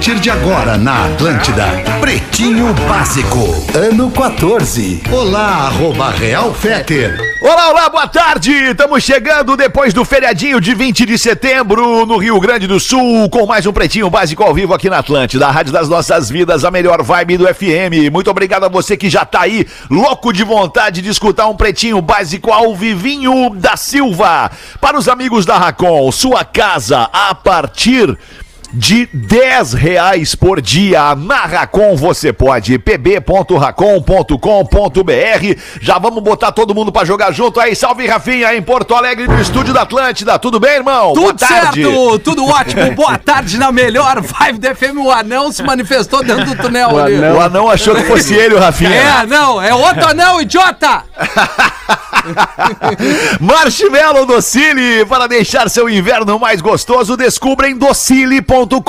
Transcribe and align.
Partir 0.00 0.18
de 0.18 0.30
agora 0.30 0.78
na 0.78 1.04
Atlântida, 1.04 1.66
Pretinho 2.00 2.72
Básico, 2.88 3.36
ano 3.76 4.10
14. 4.10 5.02
Olá, 5.12 5.66
arroba 5.66 6.08
Real 6.08 6.54
Feter. 6.54 7.20
Olá, 7.42 7.70
olá, 7.70 7.88
boa 7.90 8.08
tarde! 8.08 8.50
Estamos 8.50 9.02
chegando 9.02 9.56
depois 9.56 9.92
do 9.92 10.04
feriadinho 10.04 10.58
de 10.58 10.74
20 10.74 11.04
de 11.04 11.18
setembro 11.18 12.06
no 12.06 12.16
Rio 12.16 12.40
Grande 12.40 12.66
do 12.66 12.80
Sul, 12.80 13.28
com 13.28 13.44
mais 13.44 13.66
um 13.66 13.72
Pretinho 13.74 14.08
Básico 14.08 14.42
ao 14.42 14.54
vivo 14.54 14.72
aqui 14.72 14.88
na 14.88 14.98
Atlântida, 14.98 15.46
a 15.46 15.50
Rádio 15.50 15.72
das 15.72 15.88
Nossas 15.88 16.30
Vidas, 16.30 16.64
a 16.64 16.70
melhor 16.70 17.02
vibe 17.02 17.36
do 17.36 17.46
FM. 17.46 18.10
Muito 18.10 18.30
obrigado 18.30 18.64
a 18.64 18.68
você 18.68 18.96
que 18.96 19.10
já 19.10 19.24
tá 19.26 19.42
aí, 19.42 19.66
louco 19.90 20.32
de 20.32 20.44
vontade 20.44 21.02
de 21.02 21.10
escutar 21.10 21.46
um 21.46 21.56
Pretinho 21.56 22.00
Básico 22.00 22.50
ao 22.50 22.74
vivinho 22.74 23.50
da 23.54 23.76
Silva. 23.76 24.50
Para 24.80 24.98
os 24.98 25.08
amigos 25.08 25.44
da 25.44 25.58
Racon, 25.58 26.10
sua 26.12 26.44
casa 26.44 27.08
a 27.12 27.34
partir 27.34 28.18
de 28.72 29.08
10 29.12 29.74
reais 29.74 30.34
por 30.34 30.60
dia. 30.60 31.14
Na 31.14 31.46
Racon 31.46 31.96
você 31.96 32.32
pode, 32.32 32.78
pb.racon.com.br. 32.78 35.60
Já 35.80 35.98
vamos 35.98 36.22
botar 36.22 36.52
todo 36.52 36.74
mundo 36.74 36.92
pra 36.92 37.04
jogar 37.04 37.32
junto 37.32 37.60
aí. 37.60 37.74
Salve, 37.74 38.06
Rafinha, 38.06 38.54
em 38.54 38.62
Porto 38.62 38.94
Alegre, 38.94 39.26
no 39.26 39.40
estúdio 39.40 39.74
da 39.74 39.82
Atlântida. 39.82 40.38
Tudo 40.38 40.60
bem, 40.60 40.76
irmão? 40.76 41.12
Tudo 41.12 41.38
certo, 41.38 42.18
tudo 42.20 42.46
ótimo. 42.46 42.92
Boa 42.92 43.18
tarde 43.18 43.58
na 43.58 43.72
melhor 43.72 44.20
vibe 44.20 44.58
do 44.58 44.74
FM. 44.74 44.96
O 44.98 45.10
anão 45.10 45.52
se 45.52 45.62
manifestou 45.62 46.22
dentro 46.22 46.44
do 46.44 46.56
túnel 46.62 46.98
ali. 46.98 47.18
O 47.18 47.40
anão 47.40 47.68
achou 47.68 47.94
que 47.94 48.04
fosse 48.04 48.34
ele, 48.34 48.54
o 48.54 48.58
Rafinha. 48.58 48.90
É, 48.90 49.26
não, 49.26 49.60
é 49.60 49.74
outro 49.74 50.08
anão, 50.08 50.40
idiota! 50.40 51.04
Marshmallow 53.40 54.26
Docile, 54.26 55.04
para 55.06 55.26
deixar 55.26 55.68
seu 55.70 55.88
inverno 55.88 56.38
mais 56.38 56.60
gostoso, 56.60 57.16
descubra 57.16 57.68
em 57.68 57.76
docile.com.br. 57.76 58.84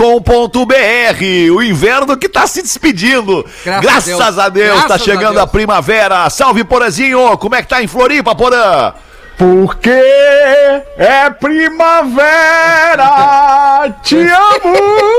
O 1.56 1.62
inverno 1.64 2.18
que 2.18 2.28
tá 2.30 2.46
se 2.48 2.62
despedindo. 2.62 3.46
Graças 3.66 3.78
a 3.78 3.82
Graças 3.82 4.06
Deus. 4.06 4.40
a 4.40 4.50
Deus, 4.50 4.86
tá 4.86 4.96
a 4.96 5.00
chegando 5.00 5.34
Deus. 5.34 5.44
a 5.44 5.48
primavera. 5.48 6.30
Salve, 6.30 6.64
Porazinho. 6.64 7.38
Como 7.38 7.56
é 7.56 7.62
que 7.62 7.68
tá 7.70 7.82
em 7.82 7.88
Floripa, 7.88 8.36
Porã? 8.36 8.94
Porque 9.38 9.90
é 10.98 11.30
primavera! 11.40 13.10
Te 14.04 14.16
amo! 14.18 15.11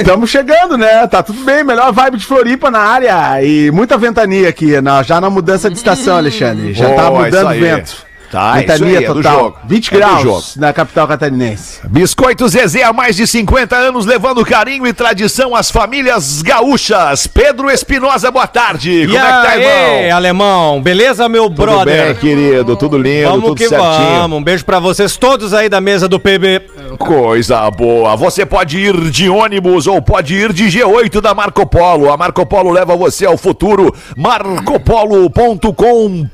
Estamos 0.00 0.30
chegando, 0.30 0.76
né? 0.76 1.06
Tá 1.06 1.22
tudo 1.22 1.42
bem, 1.44 1.62
melhor 1.64 1.92
vibe 1.92 2.16
de 2.16 2.24
Floripa 2.24 2.70
na 2.70 2.78
área. 2.80 3.42
E 3.44 3.70
muita 3.70 3.96
ventania 3.98 4.48
aqui, 4.48 4.80
na- 4.80 5.02
já 5.02 5.20
na 5.20 5.28
mudança 5.30 5.68
de 5.70 5.76
estação, 5.76 6.16
Alexandre. 6.16 6.72
Já 6.72 6.90
tá 6.94 7.10
Boa, 7.10 7.24
mudando 7.24 7.52
isso 7.54 7.58
o 7.58 7.64
vento. 7.64 8.12
Tá, 8.30 8.54
ventania 8.54 8.74
isso 8.88 8.98
aí, 8.98 9.04
é 9.04 9.06
total. 9.06 9.38
jogo. 9.38 9.58
20 9.66 9.92
É 9.92 9.96
graus 9.98 10.22
jogo. 10.22 10.42
na 10.56 10.72
capital 10.72 11.06
catarinense. 11.06 11.80
Biscoito 11.86 12.48
Zezé 12.48 12.82
há 12.82 12.90
mais 12.90 13.14
de 13.14 13.26
50 13.26 13.76
anos, 13.76 14.06
levando 14.06 14.42
carinho 14.42 14.86
e 14.86 14.92
tradição 14.94 15.54
às 15.54 15.70
famílias 15.70 16.40
gaúchas. 16.40 17.26
Pedro 17.26 17.70
Espinosa, 17.70 18.30
boa 18.30 18.46
tarde. 18.46 19.04
Como 19.06 19.18
é 19.18 19.20
que 19.20 19.26
tá, 19.26 19.48
aí, 19.50 19.62
irmão? 20.06 20.16
alemão? 20.16 20.80
Beleza, 20.80 21.28
meu 21.28 21.44
Tudo 21.50 21.56
brother? 21.62 22.06
bem, 22.06 22.14
querido, 22.14 22.74
tudo 22.74 22.96
lindo, 22.96 23.28
Vamos 23.28 23.44
tudo 23.50 23.54
que 23.54 23.68
certinho. 23.68 23.88
vamos. 24.20 24.38
Um 24.38 24.42
beijo 24.42 24.64
pra 24.64 24.78
vocês 24.78 25.14
todos 25.18 25.52
aí 25.52 25.68
da 25.68 25.78
mesa 25.82 26.08
do 26.08 26.18
PB. 26.18 26.62
Coisa 26.98 27.70
boa. 27.70 28.16
Você 28.16 28.44
pode 28.46 28.78
ir 28.78 29.10
de 29.10 29.28
ônibus 29.28 29.86
ou 29.86 30.00
pode 30.02 30.34
ir 30.34 30.52
de 30.52 30.64
G8 30.66 31.20
da 31.20 31.34
Marco 31.34 31.64
Polo. 31.66 32.10
A 32.12 32.16
Marco 32.16 32.44
Polo 32.46 32.70
leva 32.70 32.96
você 32.96 33.26
ao 33.26 33.36
futuro. 33.36 33.94
marcopolo.com. 34.16 36.26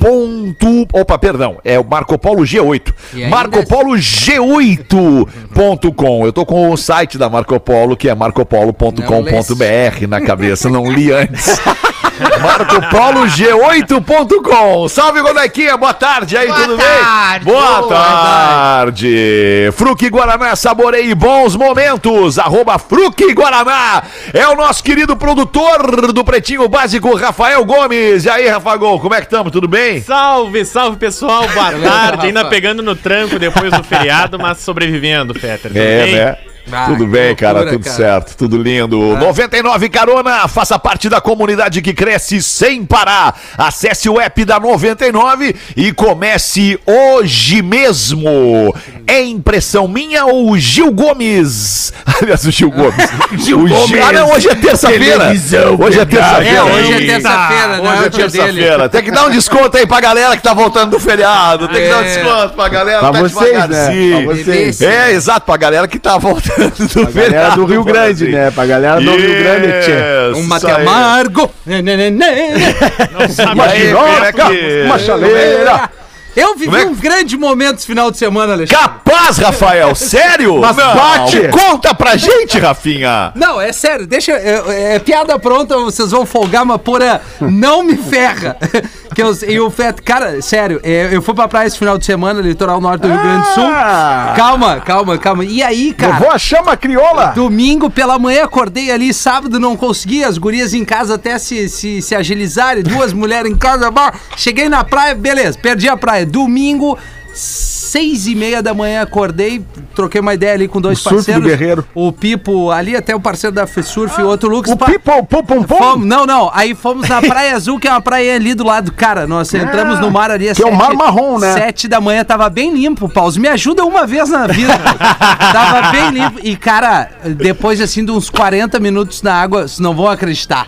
Opa, 0.92 1.19
perdão. 1.19 1.56
É 1.64 1.78
o 1.78 1.84
Marco 1.84 2.19
Polo 2.19 2.42
G8. 2.42 2.92
E 3.14 3.24
ainda- 3.24 3.36
Marcopolo 3.36 3.94
G8.com. 3.96 6.26
Eu 6.26 6.32
tô 6.32 6.44
com 6.46 6.70
o 6.70 6.76
site 6.76 7.16
da 7.19 7.28
Marco 7.28 7.58
Polo, 7.60 7.96
que 7.96 8.08
é 8.08 8.14
marcopolo.com.br 8.14 10.06
na 10.08 10.20
cabeça. 10.20 10.69
Não 10.69 10.90
li 10.90 11.10
antes. 11.12 11.58
MarcoPoloG8.com. 12.18 14.88
Salve, 14.88 15.20
Gonequinha. 15.22 15.76
Boa 15.76 15.94
tarde 15.94 16.36
aí, 16.36 16.48
tudo 16.48 16.76
tarde. 16.76 17.44
bem? 17.44 17.54
Boa 17.54 17.78
Boa 17.82 17.88
tarde. 17.88 19.70
Fruque 19.74 20.08
Guaraná, 20.08 20.54
saborei 20.56 21.14
bons 21.14 21.54
momentos. 21.56 22.38
Arroba 22.38 22.78
Fruque 22.78 23.32
Guaraná. 23.34 24.02
É 24.32 24.46
o 24.48 24.54
nosso 24.56 24.82
querido 24.82 25.14
produtor 25.16 26.12
do 26.12 26.24
Pretinho 26.24 26.66
Básico, 26.68 27.14
Rafael 27.14 27.64
Gomes. 27.64 28.24
E 28.24 28.30
aí, 28.30 28.48
Rafa 28.48 28.76
Gol, 28.76 28.98
como 29.00 29.14
é 29.14 29.18
que 29.18 29.24
estamos? 29.26 29.52
Tudo 29.52 29.68
bem? 29.68 30.00
Salve, 30.02 30.64
salve 30.64 30.96
pessoal, 30.98 31.46
boa 31.48 31.72
tarde. 31.80 32.26
Ainda 32.26 32.44
pegando 32.46 32.82
no 32.82 32.94
tranco 32.96 33.38
depois 33.38 33.72
do 33.72 33.82
feriado, 33.84 34.38
mas 34.38 34.58
sobrevivendo, 34.58 35.34
Fetter. 35.34 35.70
Tudo 35.70 35.76
É, 35.78 36.04
bem? 36.04 36.14
né? 36.14 36.36
Ah, 36.70 36.86
tudo 36.86 37.04
que 37.04 37.10
bem, 37.10 37.34
cara, 37.34 37.60
loucura, 37.60 37.72
tudo 37.78 37.84
cara. 37.84 37.96
certo, 37.96 38.36
tudo 38.36 38.58
lindo. 38.62 38.96
99 39.18 39.88
Carona, 39.88 40.46
faça 40.48 40.78
parte 40.78 41.08
da 41.08 41.20
comunidade 41.20 41.80
que 41.80 41.94
cresce 41.94 42.42
sem 42.42 42.84
parar. 42.84 43.38
Acesse 43.56 44.08
o 44.08 44.20
app 44.20 44.44
da 44.44 44.60
99 44.60 45.54
e 45.76 45.92
comece 45.92 46.78
hoje 46.86 47.62
mesmo. 47.62 48.74
É 49.06 49.22
impressão 49.22 49.88
minha 49.88 50.26
ou 50.26 50.50
o 50.50 50.58
Gil 50.58 50.92
Gomes? 50.92 51.92
Aliás, 52.20 52.44
o 52.44 52.50
Gil 52.50 52.70
Gomes. 52.70 53.08
Gil 53.44 53.66
Gomes. 53.66 54.02
Ah, 54.06 54.12
não, 54.12 54.30
hoje 54.32 54.48
é 54.48 54.54
terça-feira. 54.54 55.30
Hoje 55.78 56.00
é 56.00 56.04
terça-feira. 56.04 56.56
É, 56.56 56.62
hoje 56.62 56.92
é 56.92 56.98
terça-feira, 57.06 57.76
não 57.78 57.84
Hoje 57.84 58.00
é 58.00 58.04
é 58.04 58.06
o 58.06 58.10
terça-feira. 58.10 58.88
Tem 58.88 59.02
que 59.02 59.10
dar 59.10 59.26
um 59.26 59.30
desconto 59.30 59.76
aí 59.76 59.86
pra 59.86 60.00
galera 60.00 60.36
que 60.36 60.42
tá 60.42 60.52
voltando 60.52 60.90
do 60.90 61.00
feriado. 61.00 61.68
Tem 61.68 61.82
que 61.82 61.88
dar 61.88 61.98
um 61.98 62.02
É. 62.02 62.04
desconto 62.04 62.54
pra 62.54 62.68
galera 62.68 62.98
Pra 63.00 63.12
tá 63.12 63.20
vocês, 63.20 63.52
né? 63.52 63.66
devagarzinho. 63.66 64.24
Pra 64.26 64.34
vocês. 64.34 64.82
É, 64.82 65.12
exato, 65.12 65.46
pra 65.46 65.56
galera 65.56 65.88
que 65.88 65.98
tá 65.98 66.18
voltando 66.18 66.57
do 66.58 67.08
A 67.08 67.10
galera 67.10 67.50
do 67.50 67.64
Rio 67.64 67.84
Grande, 67.84 68.28
né? 68.28 68.50
Pra 68.50 68.66
galera 68.66 69.00
do 69.00 69.10
Rio 69.10 69.38
Grande, 69.38 69.69
tchê. 69.84 70.38
Um 70.38 70.42
mate 70.44 70.70
amargo. 70.70 71.50
Né, 71.64 71.82
né, 71.82 71.96
né, 71.96 72.10
né. 72.10 72.74
Não 73.12 73.28
sabe 73.28 73.60
aí, 73.60 73.88
aí, 73.88 74.14
Pereca? 74.14 74.44
Uma 74.84 74.98
chaleira. 74.98 75.91
Eu 76.38 76.54
vivi 76.54 76.76
é 76.76 76.87
um 76.87 76.94
grande 76.94 77.37
momento 77.37 77.78
esse 77.78 77.87
final 77.87 78.12
de 78.12 78.16
semana, 78.16 78.53
Alexandre. 78.53 78.84
Capaz, 78.84 79.38
Rafael, 79.38 79.93
sério? 79.97 80.60
Mas 80.60 80.76
Não, 80.76 80.94
bate. 80.94 81.49
Conta 81.49 81.93
pra 81.93 82.16
gente, 82.16 82.59
Rafinha. 82.60 83.32
Não, 83.34 83.60
é 83.60 83.72
sério, 83.72 84.06
deixa. 84.06 84.32
É, 84.32 84.94
é 84.94 84.99
piada 85.00 85.37
pronta, 85.37 85.76
vocês 85.78 86.12
vão 86.12 86.25
folgar, 86.25 86.65
mas 86.65 86.81
porra, 86.81 87.21
não 87.41 87.82
me 87.82 87.97
ferra. 87.97 88.56
que 89.15 89.22
eu, 89.22 89.37
e 89.49 89.59
o 89.59 89.69
Feto, 89.69 90.00
cara, 90.00 90.41
sério, 90.41 90.81
é, 90.84 91.09
eu 91.10 91.21
fui 91.21 91.34
pra 91.34 91.49
praia 91.49 91.66
esse 91.66 91.76
final 91.76 91.99
de 91.99 92.06
semana, 92.06 92.41
litoral 92.41 92.81
norte 92.81 93.03
do 93.03 93.09
Rio 93.09 93.19
Grande 93.19 93.49
do 93.49 93.55
Sul. 93.55 93.65
Ah. 93.66 94.34
Calma, 94.37 94.81
calma, 94.81 95.19
calma. 95.19 95.44
E 95.44 95.60
aí, 95.60 95.93
cara. 95.93 96.12
Levou 96.12 96.31
a 96.31 96.38
chama 96.38 96.76
crioula. 96.76 97.32
Domingo 97.34 97.91
pela 97.91 98.16
manhã 98.16 98.44
acordei 98.44 98.93
ali, 98.93 99.12
sábado 99.12 99.59
não 99.59 99.76
consegui, 99.76 100.22
as 100.22 100.38
gurias 100.38 100.72
em 100.72 100.84
casa 100.84 101.16
até 101.16 101.37
se, 101.38 101.69
se, 101.69 102.00
se 102.00 102.15
agilizarem, 102.15 102.84
duas 102.84 103.12
mulheres 103.12 103.50
em 103.50 103.56
casa, 103.56 103.91
cheguei 104.37 104.69
na 104.69 104.84
praia, 104.84 105.16
beleza, 105.16 105.59
perdi 105.59 105.88
a 105.88 105.97
praia. 105.97 106.27
Domingo, 106.28 106.96
seis 107.34 108.26
e 108.26 108.34
meia 108.34 108.62
da 108.62 108.74
manhã 108.74 109.02
acordei, 109.02 109.64
troquei 109.94 110.20
uma 110.20 110.34
ideia 110.34 110.54
ali 110.54 110.68
com 110.68 110.80
dois 110.80 110.98
O 110.98 111.02
surf 111.02 111.14
do 111.16 111.24
parceiros. 111.24 111.46
guerreiro. 111.46 111.86
O 111.94 112.12
Pipo, 112.12 112.70
ali 112.70 112.94
até 112.96 113.14
o 113.14 113.20
parceiro 113.20 113.54
da 113.54 113.66
FESURF 113.66 114.20
e 114.20 114.24
o 114.24 114.26
outro 114.26 114.48
Lucas. 114.48 114.72
O 114.72 114.76
pipo, 114.76 115.24
pum, 115.24 115.42
pum, 115.42 115.62
pum. 115.62 115.76
Fomos, 115.78 116.06
não, 116.06 116.26
não. 116.26 116.50
Aí 116.52 116.74
fomos 116.74 117.08
na 117.08 117.20
Praia 117.22 117.54
Azul, 117.54 117.78
que 117.78 117.86
é 117.88 117.90
uma 117.90 118.00
praia 118.00 118.34
ali 118.34 118.54
do 118.54 118.64
lado. 118.64 118.92
Cara, 118.92 119.26
nós 119.26 119.52
entramos 119.54 120.00
no 120.00 120.10
mar 120.10 120.30
ali 120.30 120.48
às 120.48 120.56
que 120.56 120.62
é 120.62 120.66
o 120.66 120.75
mar 120.75 120.92
marrom, 120.94 121.38
né? 121.38 121.52
Sete 121.54 121.88
da 121.88 122.00
manhã, 122.00 122.25
tava 122.25 122.48
bem 122.50 122.72
limpo, 122.74 123.08
Paulo. 123.08 123.32
Me 123.38 123.48
ajuda 123.48 123.84
uma 123.84 124.06
vez 124.06 124.28
na 124.28 124.46
vida. 124.46 124.76
tava 125.52 125.90
bem 125.90 126.10
limpo. 126.10 126.40
E, 126.42 126.56
cara, 126.56 127.08
depois 127.36 127.81
assim 127.81 128.04
de 128.04 128.10
uns 128.10 128.28
40 128.28 128.78
minutos 128.81 129.22
na 129.22 129.34
água, 129.34 129.62
vocês 129.66 129.78
não 129.78 129.94
vão 129.94 130.08
acreditar. 130.08 130.66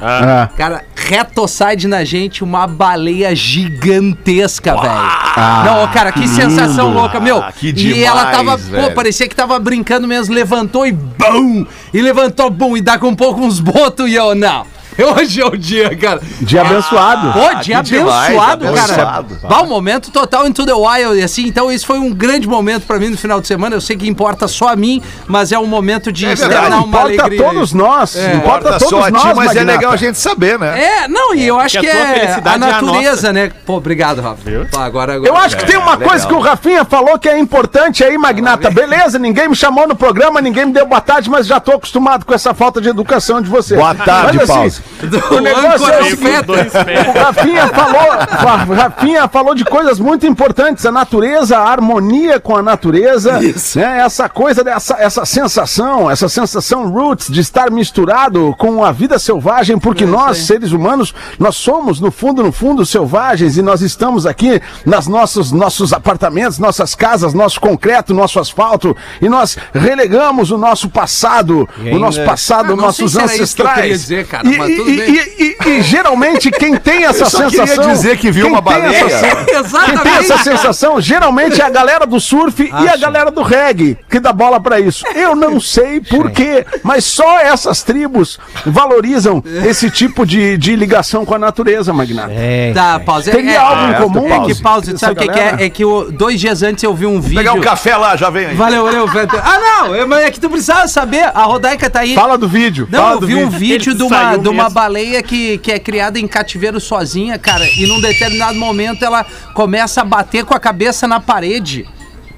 Ah. 0.00 0.48
Cara, 0.56 0.84
retoside 0.94 1.86
na 1.86 2.04
gente, 2.04 2.42
uma 2.42 2.66
baleia 2.66 3.34
gigantesca, 3.34 4.74
velho. 4.74 5.64
Não, 5.64 5.88
cara, 5.92 6.12
que 6.12 6.26
sensação 6.26 6.92
louca, 6.92 7.20
meu. 7.20 7.42
que 7.52 7.68
e 7.70 8.02
ela 8.02 8.24
demais, 8.24 8.36
tava, 8.36 8.56
velho. 8.56 8.88
pô, 8.88 8.94
parecia 8.94 9.28
que 9.28 9.36
tava 9.36 9.58
brincando 9.58 10.06
mesmo, 10.08 10.34
levantou 10.34 10.86
e 10.86 10.92
bum! 10.92 11.66
E 11.92 12.00
levantou, 12.00 12.50
bum, 12.50 12.76
e 12.76 12.80
dá 12.80 12.98
com 12.98 13.08
um 13.08 13.16
pouco 13.16 13.40
uns 13.40 13.60
botos 13.60 14.08
e 14.08 14.14
eu, 14.14 14.34
não. 14.34 14.66
Hoje 15.16 15.40
é 15.40 15.46
o 15.46 15.56
dia, 15.56 15.96
cara. 15.96 16.20
Dia 16.40 16.60
abençoado. 16.62 17.32
Pô, 17.32 17.54
dia 17.62 17.76
que 17.82 17.90
demais, 17.90 18.36
abençoado, 18.36 18.64
cara. 18.64 19.08
abençoado. 19.18 19.38
Bah, 19.42 19.62
um 19.62 19.66
momento 19.66 20.10
total 20.10 20.46
into 20.46 20.64
the 20.66 20.74
wild, 20.74 21.18
e 21.18 21.22
assim, 21.22 21.46
então 21.46 21.70
esse 21.70 21.84
foi 21.86 21.98
um 21.98 22.12
grande 22.12 22.46
momento 22.46 22.86
pra 22.86 22.98
mim 22.98 23.08
no 23.08 23.16
final 23.16 23.40
de 23.40 23.46
semana. 23.46 23.74
Eu 23.76 23.80
sei 23.80 23.96
que 23.96 24.08
importa 24.08 24.46
só 24.46 24.68
a 24.68 24.76
mim, 24.76 25.02
mas 25.26 25.52
é 25.52 25.58
um 25.58 25.66
momento 25.66 26.12
de 26.12 26.26
É 26.26 26.34
verdade, 26.34 26.52
externar 26.52 26.78
uma 26.84 26.88
Importa 26.88 27.22
a 27.22 27.24
alegria. 27.26 27.42
todos 27.44 27.72
nós. 27.72 28.16
Importa 28.16 28.36
Importa 28.36 28.68
a 28.68 28.78
todos 28.78 28.88
só 28.88 29.04
a 29.04 29.10
nós, 29.10 29.22
ti, 29.22 29.28
mas 29.28 29.38
é 29.38 29.54
Magnata. 29.60 29.72
legal 29.72 29.92
a 29.92 29.96
gente 29.96 30.18
saber, 30.18 30.58
né? 30.58 30.82
É, 30.82 31.08
não, 31.08 31.34
e 31.34 31.46
eu 31.46 31.58
acho 31.58 31.80
que, 31.80 31.86
que 31.86 31.90
a 31.90 31.94
é 31.94 32.26
a 32.26 32.50
é 32.50 32.54
a 32.54 32.58
natureza, 32.58 33.32
né? 33.32 33.50
Pô, 33.64 33.76
obrigado, 33.76 34.20
Rafa. 34.20 34.42
Pô, 34.70 34.78
agora, 34.78 35.14
agora. 35.14 35.28
Eu 35.30 35.36
acho 35.36 35.56
que 35.56 35.64
tem 35.64 35.76
uma 35.76 35.92
legal. 35.92 36.08
coisa 36.10 36.26
que 36.26 36.34
o 36.34 36.40
Rafinha 36.40 36.84
falou 36.84 37.18
que 37.18 37.28
é 37.28 37.38
importante 37.38 38.04
aí, 38.04 38.18
Magnata. 38.18 38.70
Beleza, 38.70 39.18
ninguém 39.18 39.48
me 39.48 39.56
chamou 39.56 39.86
no 39.86 39.96
programa, 39.96 40.40
ninguém 40.40 40.66
me 40.66 40.72
deu 40.72 40.86
boa 40.86 41.00
tarde, 41.00 41.30
mas 41.30 41.46
já 41.46 41.58
tô 41.60 41.72
acostumado 41.72 42.24
com 42.24 42.34
essa 42.34 42.52
falta 42.54 42.80
de 42.80 42.88
educação 42.88 43.40
de 43.40 43.48
você. 43.48 43.76
Boa 43.76 43.94
tarde, 43.94 44.38
Mas, 44.46 44.82
Pause. 45.00 45.34
O 45.34 45.40
negócio 45.40 45.88
é 45.88 46.12
o 46.12 46.16
pés. 46.16 46.72
o 47.08 47.18
Rafinha 47.18 47.66
falou, 47.68 48.74
Rafinha 48.76 49.28
falou 49.28 49.54
de 49.54 49.64
coisas 49.64 49.98
muito 49.98 50.26
importantes, 50.26 50.84
a 50.86 50.92
natureza, 50.92 51.58
a 51.58 51.68
harmonia 51.68 52.38
com 52.40 52.56
a 52.56 52.62
natureza, 52.62 53.38
né? 53.76 54.00
Essa 54.04 54.28
coisa 54.28 54.62
dessa 54.64 54.96
essa 54.98 55.24
sensação, 55.24 56.10
essa 56.10 56.28
sensação 56.28 56.88
roots 56.90 57.28
de 57.30 57.40
estar 57.40 57.70
misturado 57.70 58.54
com 58.58 58.84
a 58.84 58.92
vida 58.92 59.18
selvagem, 59.18 59.78
porque 59.78 60.04
nós, 60.06 60.38
seres 60.38 60.72
humanos, 60.72 61.14
nós 61.38 61.56
somos 61.56 62.00
no 62.00 62.10
fundo, 62.10 62.42
no 62.42 62.52
fundo 62.52 62.84
selvagens 62.86 63.56
e 63.56 63.62
nós 63.62 63.80
estamos 63.82 64.26
aqui 64.26 64.60
nas 64.86 65.06
nossos 65.06 65.52
nossos 65.52 65.92
apartamentos, 65.92 66.58
nossas 66.58 66.94
casas, 66.94 67.34
nosso 67.34 67.60
concreto, 67.60 68.14
nosso 68.14 68.38
asfalto 68.38 68.96
e 69.20 69.28
nós 69.28 69.56
relegamos 69.72 70.50
o 70.50 70.58
nosso 70.58 70.88
passado, 70.88 71.68
o 71.78 71.98
nosso 71.98 72.22
passado, 72.24 72.72
Ah, 72.72 72.76
nossos 72.76 73.10
isso 73.12 73.18
que 73.18 73.24
ancestrais. 73.24 73.74
queria 73.80 73.92
dizer, 73.98 74.26
cara, 74.26 74.46
e- 74.48 74.71
tudo 74.76 74.90
e- 74.90 74.96
bem. 74.96 75.14
e- 75.14 75.56
e- 75.64 75.68
e 75.78 75.82
geralmente 75.82 76.50
quem 76.50 76.76
tem 76.76 77.04
essa 77.04 77.24
Eu 77.24 77.30
só 77.30 77.44
queria 77.48 77.66
sensação. 77.66 77.92
dizer 77.92 78.16
que 78.18 78.30
viu 78.30 78.48
uma 78.48 78.60
baleia. 78.60 79.04
essa 79.04 79.84
Quem 79.84 79.98
tem 79.98 80.12
essa 80.14 80.38
sensação, 80.38 81.00
geralmente 81.00 81.60
é 81.60 81.64
a 81.64 81.70
galera 81.70 82.06
do 82.06 82.20
surf 82.20 82.62
e 82.62 82.88
a 82.88 82.96
galera 82.96 83.30
do 83.30 83.42
reggae 83.42 83.96
que 84.10 84.18
dá 84.20 84.32
bola 84.32 84.60
pra 84.60 84.80
isso. 84.80 85.04
Eu 85.14 85.34
não 85.34 85.60
sei 85.60 86.00
por 86.00 86.30
quê, 86.30 86.64
mas 86.82 87.04
só 87.04 87.38
essas 87.38 87.82
tribos 87.82 88.38
valorizam 88.66 89.42
esse 89.64 89.90
tipo 89.90 90.24
de, 90.26 90.56
de 90.56 90.74
ligação 90.76 91.24
com 91.24 91.34
a 91.34 91.38
natureza, 91.38 91.92
Magnata. 91.92 92.32
É. 92.32 92.72
Tá, 92.72 93.00
pausa. 93.00 93.30
Tem 93.30 93.54
algo 93.56 93.92
em 93.92 93.94
comum? 93.94 94.32
É 94.32 94.46
que 94.46 94.60
pausa, 94.62 94.90
Essa 94.90 94.98
sabe 94.98 95.12
o 95.12 95.16
que, 95.16 95.28
que 95.28 95.38
é? 95.38 95.56
É 95.66 95.68
que 95.70 95.84
o- 95.84 96.10
dois 96.10 96.40
dias 96.40 96.62
antes 96.62 96.82
eu 96.84 96.94
vi 96.94 97.06
um 97.06 97.20
vídeo. 97.20 97.36
Pegar 97.38 97.52
um 97.52 97.60
café 97.60 97.96
lá, 97.96 98.16
já 98.16 98.30
vem 98.30 98.46
aí. 98.46 98.54
Valeu, 98.54 98.84
valeu. 98.84 99.06
Ah, 99.42 99.58
não, 99.58 99.94
é- 99.94 100.04
mas 100.04 100.24
é 100.24 100.30
que 100.30 100.40
tu 100.40 100.48
precisava 100.48 100.88
saber. 100.88 101.24
A 101.34 101.42
Rodaica 101.44 101.88
tá 101.90 102.00
aí. 102.00 102.14
Fala 102.14 102.36
do 102.38 102.48
vídeo. 102.48 102.88
Não, 102.90 102.98
fala 103.00 103.14
eu 103.16 103.20
vi 103.26 103.34
um 103.34 103.48
vídeo. 103.50 103.58
vídeo 103.58 103.90
Ele 103.92 103.96
de 103.98 104.02
uma, 104.02 104.16
saiu 104.16 104.38
de 104.38 104.48
uma 104.48 104.61
mesmo. 104.64 104.74
baleia 104.74 105.22
que, 105.22 105.58
que 105.58 105.72
é 105.72 105.78
criada 105.78 106.18
em 106.18 106.26
cativeiro 106.26 106.80
sozinha, 106.80 107.38
cara, 107.38 107.68
e 107.68 107.86
num 107.86 108.00
determinado 108.00 108.58
momento 108.58 109.04
ela 109.04 109.24
começa 109.54 110.00
a 110.00 110.04
bater 110.04 110.44
com 110.44 110.54
a 110.54 110.60
cabeça 110.60 111.06
na 111.06 111.20
parede. 111.20 111.86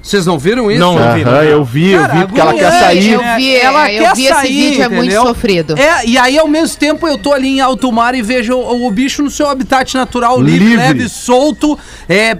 Vocês 0.05 0.23
não 0.23 0.37
viram 0.37 0.69
isso? 0.69 0.79
Não, 0.79 0.99
não 0.99 1.15
vi. 1.15 1.23
Aham, 1.23 1.43
eu 1.45 1.65
vi, 1.65 1.89
eu 1.89 1.99
Cara, 1.99 2.13
vi, 2.13 2.25
porque 2.27 2.39
ela 2.39 2.53
quer 2.53 2.65
agoniante, 2.65 2.85
sair. 2.85 3.11
Eu 3.13 3.35
vi, 3.37 3.55
ela 3.55 3.91
eu 3.91 4.03
quer 4.03 4.15
vi 4.15 4.21
esse 4.21 4.33
sair, 4.33 4.69
vídeo, 4.69 4.83
é 4.83 4.89
muito 4.89 5.13
sofrido. 5.15 5.79
É, 5.79 6.05
e 6.05 6.15
aí 6.15 6.37
ao 6.37 6.47
mesmo 6.47 6.77
tempo 6.77 7.07
eu 7.07 7.17
tô 7.17 7.33
ali 7.33 7.47
em 7.47 7.59
alto 7.59 7.91
mar 7.91 8.13
e 8.13 8.21
vejo 8.21 8.55
o, 8.55 8.85
o 8.85 8.91
bicho 8.91 9.23
no 9.23 9.31
seu 9.31 9.49
habitat 9.49 9.95
natural, 9.97 10.39
livre, 10.39 10.59
Livre. 10.59 10.77
leve, 10.77 11.09
solto, 11.09 11.75
é, 12.07 12.37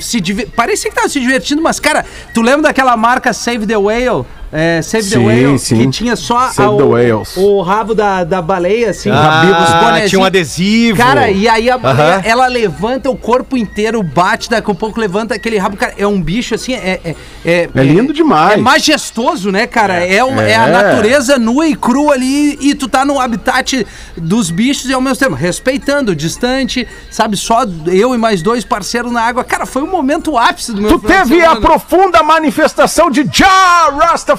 se 0.00 0.20
parecia 0.54 0.90
que 0.90 0.96
tava 0.96 1.08
se 1.08 1.18
divertindo, 1.18 1.62
mas 1.62 1.80
cara, 1.80 2.04
tu 2.34 2.42
lembra 2.42 2.64
daquela 2.64 2.94
marca 2.94 3.32
Save 3.32 3.66
the 3.66 3.78
Whale? 3.78 4.26
É, 4.50 4.80
Save 4.80 5.04
the 5.10 5.16
Sim, 5.18 5.26
Whale, 5.26 5.58
sim. 5.58 5.76
que 5.78 5.88
tinha 5.90 6.16
só 6.16 6.38
a- 6.38 6.48
the 6.50 6.62
o, 6.66 7.24
o 7.58 7.60
rabo 7.62 7.94
da, 7.94 8.24
da 8.24 8.40
baleia, 8.40 8.90
assim, 8.90 9.10
Ah, 9.12 10.00
tinha 10.08 10.18
um 10.20 10.24
adesivo. 10.24 10.96
Cara, 10.96 11.30
e 11.30 11.46
aí 11.46 11.68
a 11.70 11.76
baleia, 11.76 12.14
Aham. 12.16 12.22
ela 12.24 12.46
levanta 12.46 13.10
o 13.10 13.16
corpo 13.16 13.58
inteiro, 13.58 14.02
bate, 14.02 14.48
daqui 14.48 14.70
a 14.70 14.74
pouco 14.74 14.98
levanta 14.98 15.34
aquele 15.34 15.58
rabo, 15.58 15.76
cara, 15.76 15.92
é 15.98 16.06
um 16.06 16.20
bicho 16.20 16.54
assim, 16.54 16.72
é... 16.72 16.98
É, 17.04 17.14
é, 17.44 17.68
É 17.74 17.82
lindo 17.82 18.12
demais. 18.14 18.54
É 18.54 18.56
majestoso, 18.56 19.50
né, 19.52 19.66
cara? 19.66 19.94
É, 20.06 20.24
uma, 20.24 20.42
é. 20.42 20.56
a 20.56 20.66
É. 20.66 20.72
natureza 20.72 21.38
nua 21.38 21.66
e 21.66 21.74
crua 21.76 22.14
ali 22.14 22.56
e 22.60 22.74
tu 22.74 22.88
tá 22.88 23.04
no 23.04 23.20
habitat 23.20 23.86
dos 24.16 24.50
bichos 24.50 24.88
e 24.88 24.94
ao 24.94 25.00
mesmo 25.00 25.18
tempo 25.18 25.34
respeitando, 25.34 26.16
distante, 26.16 26.88
sabe? 27.10 27.36
Só 27.36 27.64
eu 27.86 28.14
e 28.14 28.18
mais 28.18 28.40
dois 28.40 28.64
parceiros 28.64 29.12
na 29.12 29.20
água. 29.22 29.44
Cara, 29.44 29.66
foi 29.66 29.82
um 29.82 29.90
momento 29.90 30.38
ápice 30.38 30.72
do 30.72 30.80
meu 30.80 30.98
Tu 30.98 31.06
teve 31.06 31.44
a 31.44 31.56
profunda 31.56 32.22
manifestação 32.22 33.10
de 33.10 33.28
Jah 33.30 33.90
Rastafari 33.98 34.37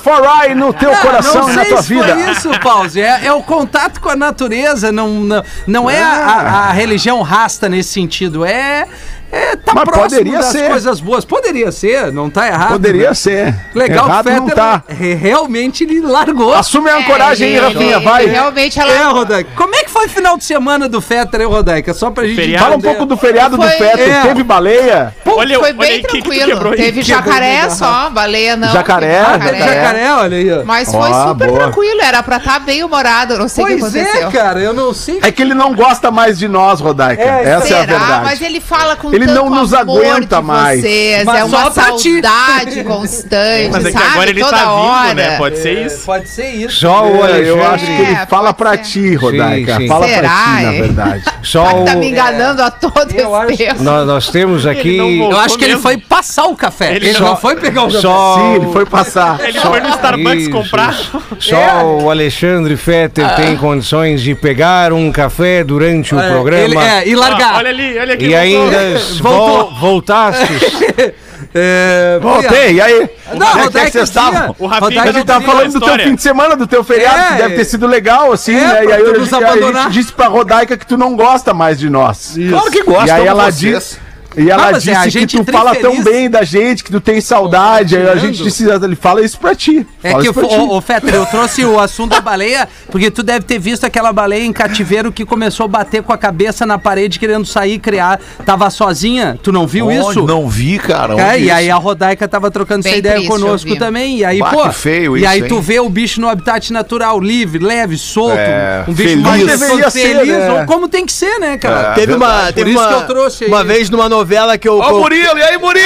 no 0.56 0.74
teu 0.74 0.96
coração 0.98 1.42
não 1.42 1.50
e 1.52 1.56
na 1.56 1.62
sei 1.64 1.72
tua 1.74 1.82
se 1.84 1.90
vida. 1.94 2.08
foi 2.16 2.32
isso, 2.32 2.50
Pause. 2.62 3.02
É, 3.02 3.26
é 3.26 3.34
o 3.34 3.42
contato 3.44 4.00
com 4.02 4.10
a 4.10 4.16
natureza, 4.16 4.92
não, 4.92 5.10
não, 5.10 5.44
não 5.68 5.90
é 5.90 6.02
a, 6.02 6.10
a- 6.10 6.70
a 6.70 6.72
religião 6.72 7.22
rasta 7.22 7.68
nesse 7.70 7.90
sentido. 7.94 8.46
É. 8.46 8.88
é 9.32 9.56
tá 9.56 9.74
Mas 9.74 9.84
próximo 9.84 10.10
poderia 10.10 10.38
das 10.40 10.46
ser. 10.48 10.70
coisas 10.70 11.00
boas. 11.00 11.26
Poderia 11.26 11.72
ser, 11.72 12.12
não 12.12 12.30
tá 12.30 12.48
errado. 12.48 12.72
Poderia 12.72 13.10
né? 13.10 13.14
ser. 13.14 13.56
Legal, 13.76 14.08
Errado 14.08 14.28
o 14.28 14.32
Fetter 14.32 14.56
tá. 14.56 14.84
re- 14.88 15.14
realmente 15.14 15.84
ele 15.84 16.02
largou. 16.02 16.54
Assume 16.54 16.90
a 16.90 16.98
ancoragem 16.98 17.48
aí, 17.50 17.56
ele- 17.56 17.66
Rafinha, 17.74 18.00
vai. 18.00 18.26
Realmente 18.26 18.80
ela. 18.80 18.92
É, 18.92 19.04
Rodaica. 19.04 19.50
Como 19.56 19.76
é 19.76 19.84
que 19.84 19.90
foi 19.90 20.06
o 20.06 20.10
final 20.10 20.38
de 20.38 20.44
semana 20.44 20.88
do 20.90 21.00
Fetter, 21.02 21.42
hein, 21.42 21.48
Rodaica? 21.48 21.94
Só 21.94 22.10
pra 22.12 22.24
gente 22.26 22.36
Feriado. 22.36 22.64
Fala 22.66 22.78
um 22.78 22.82
pouco 22.82 23.06
do 23.06 23.18
feriado 23.18 23.58
do 23.58 23.64
Foi- 23.64 23.72
Fetter. 23.72 24.10
é. 24.10 24.22
Teve 24.22 24.44
baleia? 24.44 25.14
Olha, 25.26 25.60
Foi 25.60 25.70
olha 25.70 25.74
bem 25.78 26.02
que 26.02 26.08
que 26.08 26.18
tu 26.18 26.24
tranquilo. 26.24 26.52
quebrou 26.52 26.72
aí? 26.74 26.78
Teve 26.78 27.02
Quebrou 27.04 27.18
jacaré 27.34 27.62
tudo, 27.62 27.76
só, 27.78 28.10
baleia 28.10 28.56
não. 28.58 28.72
Jacaré, 28.72 29.24
Teve 29.40 29.60
jacaré, 29.60 30.14
olha 30.14 30.38
aí. 30.38 30.64
Mas 30.66 30.92
foi 30.92 31.14
super 31.14 31.48
boa. 31.48 31.60
tranquilo, 31.60 32.02
era 32.02 32.24
pra 32.24 32.38
estar 32.38 32.60
bem 32.60 32.84
humorado, 32.84 33.38
não 33.38 33.48
sei 33.48 33.64
o 33.64 33.68
que 33.68 33.78
Pois 33.78 33.96
aconteceu. 33.96 34.28
é, 34.28 34.32
cara, 34.32 34.60
eu 34.60 34.74
não 34.74 34.94
sei. 34.94 35.20
É 35.22 35.32
que 35.32 35.42
ele 35.42 35.54
não 35.54 35.74
gosta 35.74 36.10
mais 36.12 36.38
de 36.40 36.48
nós, 36.48 36.80
Rodaica. 36.80 37.22
Essa 37.22 37.74
é 37.76 37.82
a 37.82 37.86
verdade. 37.86 38.26
Mas 38.26 38.42
ele 38.42 38.60
fala 38.60 38.96
com 38.96 39.10
Ele 39.24 39.28
tanto 39.28 39.40
não 39.40 39.50
nos 39.50 39.74
amor 39.74 40.06
aguenta 40.06 40.38
de 40.38 40.42
mais. 40.44 40.82
Vocês, 40.82 41.24
Mas 41.26 41.40
é 41.40 41.44
uma 41.44 41.64
só 41.66 41.72
saudade 41.72 42.84
constante, 42.88 43.70
Mas 43.72 43.86
é 43.86 43.92
que 43.92 43.98
sabe? 43.98 44.08
agora 44.12 44.30
ele 44.30 44.40
Toda 44.42 44.58
tá 44.58 44.72
hora. 44.72 45.14
né? 45.14 45.38
Pode 45.38 45.58
ser 45.60 45.86
isso. 45.86 46.06
Pode 46.06 46.30
ser 46.30 46.48
isso. 46.50 46.80
Só 46.80 47.06
o 47.08 47.26
É, 47.26 47.50
eu 47.50 47.64
acho 47.66 47.86
que 47.86 47.92
ele 47.92 48.12
É, 48.14 48.26
fala 48.26 48.54
pra 48.54 48.72
ser. 48.72 48.78
ti, 48.84 49.16
Rodaica. 49.16 49.74
Sim, 49.76 49.82
sim. 49.82 49.88
Fala 49.88 50.08
Será, 50.08 50.30
pra 50.30 50.56
ti, 50.58 50.64
na 50.64 50.72
verdade. 50.72 51.24
Só 51.44 51.64
Tá, 51.64 51.84
tá 51.92 51.96
me 51.96 52.10
enganando 52.10 52.62
a 52.62 52.72
todo 52.72 53.12
Eu 53.14 53.44
esse 53.50 53.58
tempo. 53.58 53.84
Nós, 53.84 54.06
nós 54.08 54.30
temos 54.30 54.66
aqui. 54.66 54.98
Eu 54.98 55.38
acho 55.40 55.58
que 55.58 55.66
ele 55.66 55.78
foi 55.78 55.98
passar 55.98 56.46
o 56.46 56.56
café. 56.56 56.96
Ele, 56.96 57.10
Ele 57.10 57.20
não 57.20 57.28
só- 57.30 57.36
foi 57.38 57.56
pegar 57.56 57.84
o 57.84 57.88
café. 57.88 58.00
Só, 58.02 58.36
Sim, 58.36 58.56
ele 58.56 58.72
foi 58.72 58.86
passar. 58.86 59.40
Ele 59.42 59.60
foi 59.60 59.80
no 59.82 59.90
Starbucks 59.90 60.42
Isso. 60.42 60.52
comprar. 60.52 60.96
só 61.40 61.86
o 61.86 62.10
Alexandre 62.10 62.76
Fetter 62.78 63.36
tem 63.36 63.56
condições 63.58 64.22
de 64.22 64.36
pegar 64.36 64.94
um 64.94 65.12
café 65.12 65.64
durante 65.64 66.14
o 66.14 66.20
É, 66.20 66.30
programa. 66.30 66.64
ele- 66.64 66.78
é, 66.78 67.08
e 67.08 67.16
largar. 67.16 67.54
Ah, 67.54 67.58
olha 67.58 67.70
ali, 67.70 67.98
olha 67.98 68.14
aqui. 68.14 68.26
E 68.28 68.36
ainda 68.36 68.78
Voltou. 69.18 69.70
vol, 69.70 69.76
voltaste. 69.80 70.46
É, 71.56 72.20
Voltei, 72.22 72.74
e 72.74 72.82
aí? 72.82 73.10
Não, 73.34 73.40
Como 73.40 73.44
é 73.44 73.52
que 73.54 73.60
Rodaica 73.64 73.92
vocês 73.92 74.10
estavam? 74.10 74.56
O 74.60 74.68
Rafinha 74.68 74.90
Rodaica 74.90 75.10
A 75.10 75.14
gente 75.14 75.26
tava 75.26 75.46
falando 75.46 75.72
do 75.74 75.80
teu 75.80 76.00
fim 76.00 76.16
de 76.16 76.22
semana, 76.22 76.56
do 76.56 76.68
teu 76.68 76.84
feriado, 76.84 77.18
É, 77.18 77.28
que 77.28 77.38
deve 77.42 77.56
ter 77.56 77.62
é. 77.62 77.64
sido 77.64 77.88
legal, 77.88 78.32
assim, 78.32 78.56
É, 78.56 78.60
né? 78.60 78.86
E 78.86 78.92
aí 78.92 79.02
a 79.02 79.14
nos 79.14 79.30
gente, 79.30 79.44
a 79.44 79.82
gente 79.84 79.92
disse 79.92 80.12
pra 80.12 80.28
Rodaica 80.28 80.78
que 80.78 80.86
tu 80.86 80.96
não 80.98 81.16
gosta 81.16 81.54
mais 81.54 81.80
de 81.80 81.90
nós. 81.90 82.36
Claro 82.50 82.70
que 82.70 82.84
gosta, 82.84 83.08
E 83.08 83.12
aí 83.12 83.26
ela 83.26 83.46
vocês. 83.46 83.58
disse. 83.58 84.09
E 84.38 84.50
ela 84.50 84.68
Ah, 84.68 84.72
mas 84.74 84.88
é, 84.88 84.96
a 84.96 85.06
disse 85.06 85.26
que 85.26 85.44
tu 85.44 85.52
fala 85.52 85.74
feliz. 85.74 85.82
tão 85.96 86.04
bem 86.04 86.30
da 86.30 86.44
gente, 86.44 86.84
que 86.84 86.92
tu 86.92 87.02
tem 87.02 87.20
saudade. 87.20 87.98
Aí 87.98 88.08
a 88.10 88.16
gente 88.16 88.44
disse, 88.44 88.64
ele 88.70 88.96
fala 88.96 89.22
isso 89.24 89.40
pra 89.40 89.56
ti. 89.56 89.86
É 90.04 90.12
Fala 90.12 90.24
que, 90.24 90.30
isso 90.30 90.40
pra 90.40 90.48
ti. 90.48 90.56
o, 90.56 90.78
o 90.78 90.82
Fetter, 90.82 91.16
eu 91.16 91.26
trouxe 91.26 91.66
o 91.66 91.80
assunto 91.80 92.12
da 92.12 92.22
baleia, 92.22 92.68
porque 92.92 93.10
tu 93.10 93.24
deve 93.24 93.46
ter 93.46 93.58
visto 93.60 93.86
aquela 93.86 94.14
baleia 94.14 94.44
em 94.46 94.54
cativeiro 94.54 95.12
que 95.12 95.26
começou 95.26 95.66
a 95.66 95.68
bater 95.68 96.04
com 96.04 96.14
a 96.14 96.18
cabeça 96.18 96.66
na 96.66 96.78
parede 96.78 97.18
querendo 97.20 97.46
sair 97.46 97.74
e 97.74 97.80
criar. 97.80 98.20
Tava 98.46 98.70
sozinha, 98.70 99.38
tu 99.42 99.52
não 99.52 99.66
viu 99.66 99.88
Onde? 99.88 99.98
isso? 100.12 100.24
Não 100.26 100.48
vi, 100.48 100.78
cara. 100.78 101.14
É, 101.20 101.40
e 101.40 101.50
aí 101.52 101.66
isso? 101.68 101.76
a 101.76 101.80
Rodaica 101.80 102.28
tava 102.28 102.52
trocando 102.52 102.82
essa 102.82 102.90
Bem 102.90 103.00
ideia 103.00 103.16
triste, 103.16 103.30
conosco 103.32 103.76
também. 103.78 104.18
E 104.20 104.26
aí, 104.26 104.40
Bah, 104.40 104.52
pô. 104.52 104.72
feio 104.72 105.18
e 105.18 105.22
isso, 105.22 105.30
aí 105.30 105.42
tu 105.48 105.56
hein? 105.56 105.62
vê 105.62 105.80
o 105.80 105.90
bicho 105.90 106.22
no 106.22 106.30
habitat 106.30 106.72
natural, 106.72 107.20
livre, 107.20 107.64
leve, 107.64 107.98
solto. 107.98 108.38
É, 108.38 108.84
um 108.88 108.94
bicho 108.94 109.10
feliz. 109.10 109.24
mais 109.24 109.46
deveria 109.46 109.90
ser, 109.90 110.02
feliz, 110.18 110.28
né? 110.28 110.66
como 110.68 110.88
tem 110.88 111.06
que 111.06 111.12
ser, 111.14 111.40
né, 111.40 111.58
cara? 111.58 111.92
É. 111.92 111.94
Teve 111.96 112.14
uma, 112.14 112.52
teve 112.54 112.62
Por 112.62 112.68
isso 112.70 112.80
uma, 112.80 112.88
que 112.88 112.94
eu 112.94 113.08
trouxe 113.08 113.44
aí. 113.46 113.50
uma 113.50 113.64
vez 113.64 113.90
numa 113.90 114.08
novela 114.08 114.19
que 114.58 114.68
eu. 114.68 114.80
Ó, 114.80 114.90
eu- 114.90 115.00
Murilo, 115.00 115.38
e 115.38 115.44
aí, 115.44 115.58
Murilo? 115.58 115.86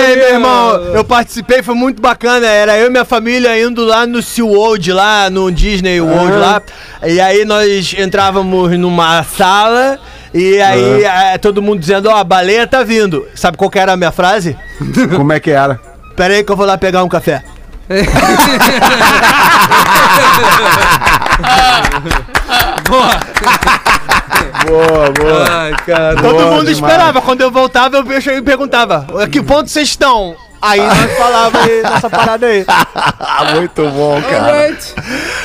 Ei, 0.00 0.16
meu 0.16 0.28
irmão, 0.34 0.74
eu 0.94 1.04
participei, 1.04 1.62
foi 1.62 1.74
muito 1.74 2.00
bacana. 2.00 2.46
Era 2.46 2.78
eu 2.78 2.86
e 2.86 2.90
minha 2.90 3.04
família 3.04 3.58
indo 3.60 3.84
lá 3.84 4.06
no 4.06 4.22
SeaWorld, 4.22 4.92
lá 4.92 5.28
no 5.30 5.50
Disney 5.50 6.00
World 6.00 6.36
lá. 6.36 6.62
E 7.04 7.20
aí 7.20 7.44
nós 7.44 7.94
entrávamos 7.98 8.70
numa 8.78 9.22
sala 9.24 9.98
e 10.34 10.60
aí 10.60 11.04
eh, 11.04 11.38
todo 11.38 11.62
mundo 11.62 11.80
dizendo, 11.80 12.08
ó, 12.08 12.16
a 12.16 12.24
baleia 12.24 12.66
tá 12.66 12.82
vindo. 12.82 13.26
Sabe 13.34 13.56
qual 13.56 13.70
que 13.70 13.78
era 13.78 13.92
a 13.92 13.96
minha 13.96 14.12
frase? 14.12 14.56
Como 15.16 15.32
é 15.32 15.40
que 15.40 15.50
era? 15.50 15.80
Pera 16.16 16.34
aí 16.34 16.44
que 16.44 16.52
eu 16.52 16.56
vou 16.56 16.66
lá 16.66 16.76
pegar 16.78 17.02
um 17.04 17.08
café. 17.08 17.42
Boa, 22.88 23.20
boa. 25.10 25.44
Ai, 25.50 25.72
cara. 25.86 26.16
Todo 26.16 26.32
Boa 26.34 26.50
mundo 26.50 26.72
demais. 26.72 26.78
esperava. 26.78 27.20
Quando 27.20 27.40
eu 27.40 27.50
voltava, 27.50 27.96
eu 27.98 28.04
e 28.38 28.42
perguntava, 28.42 29.06
a 29.22 29.28
que 29.28 29.42
ponto 29.42 29.68
vocês 29.68 29.88
estão? 29.88 30.36
Aí 30.62 30.78
nós 30.86 31.18
falava 31.18 31.58
aí 31.58 31.82
nessa 31.82 32.08
parada 32.08 32.46
aí. 32.46 32.64
Muito 33.56 33.82
bom, 33.90 34.22
cara. 34.22 34.78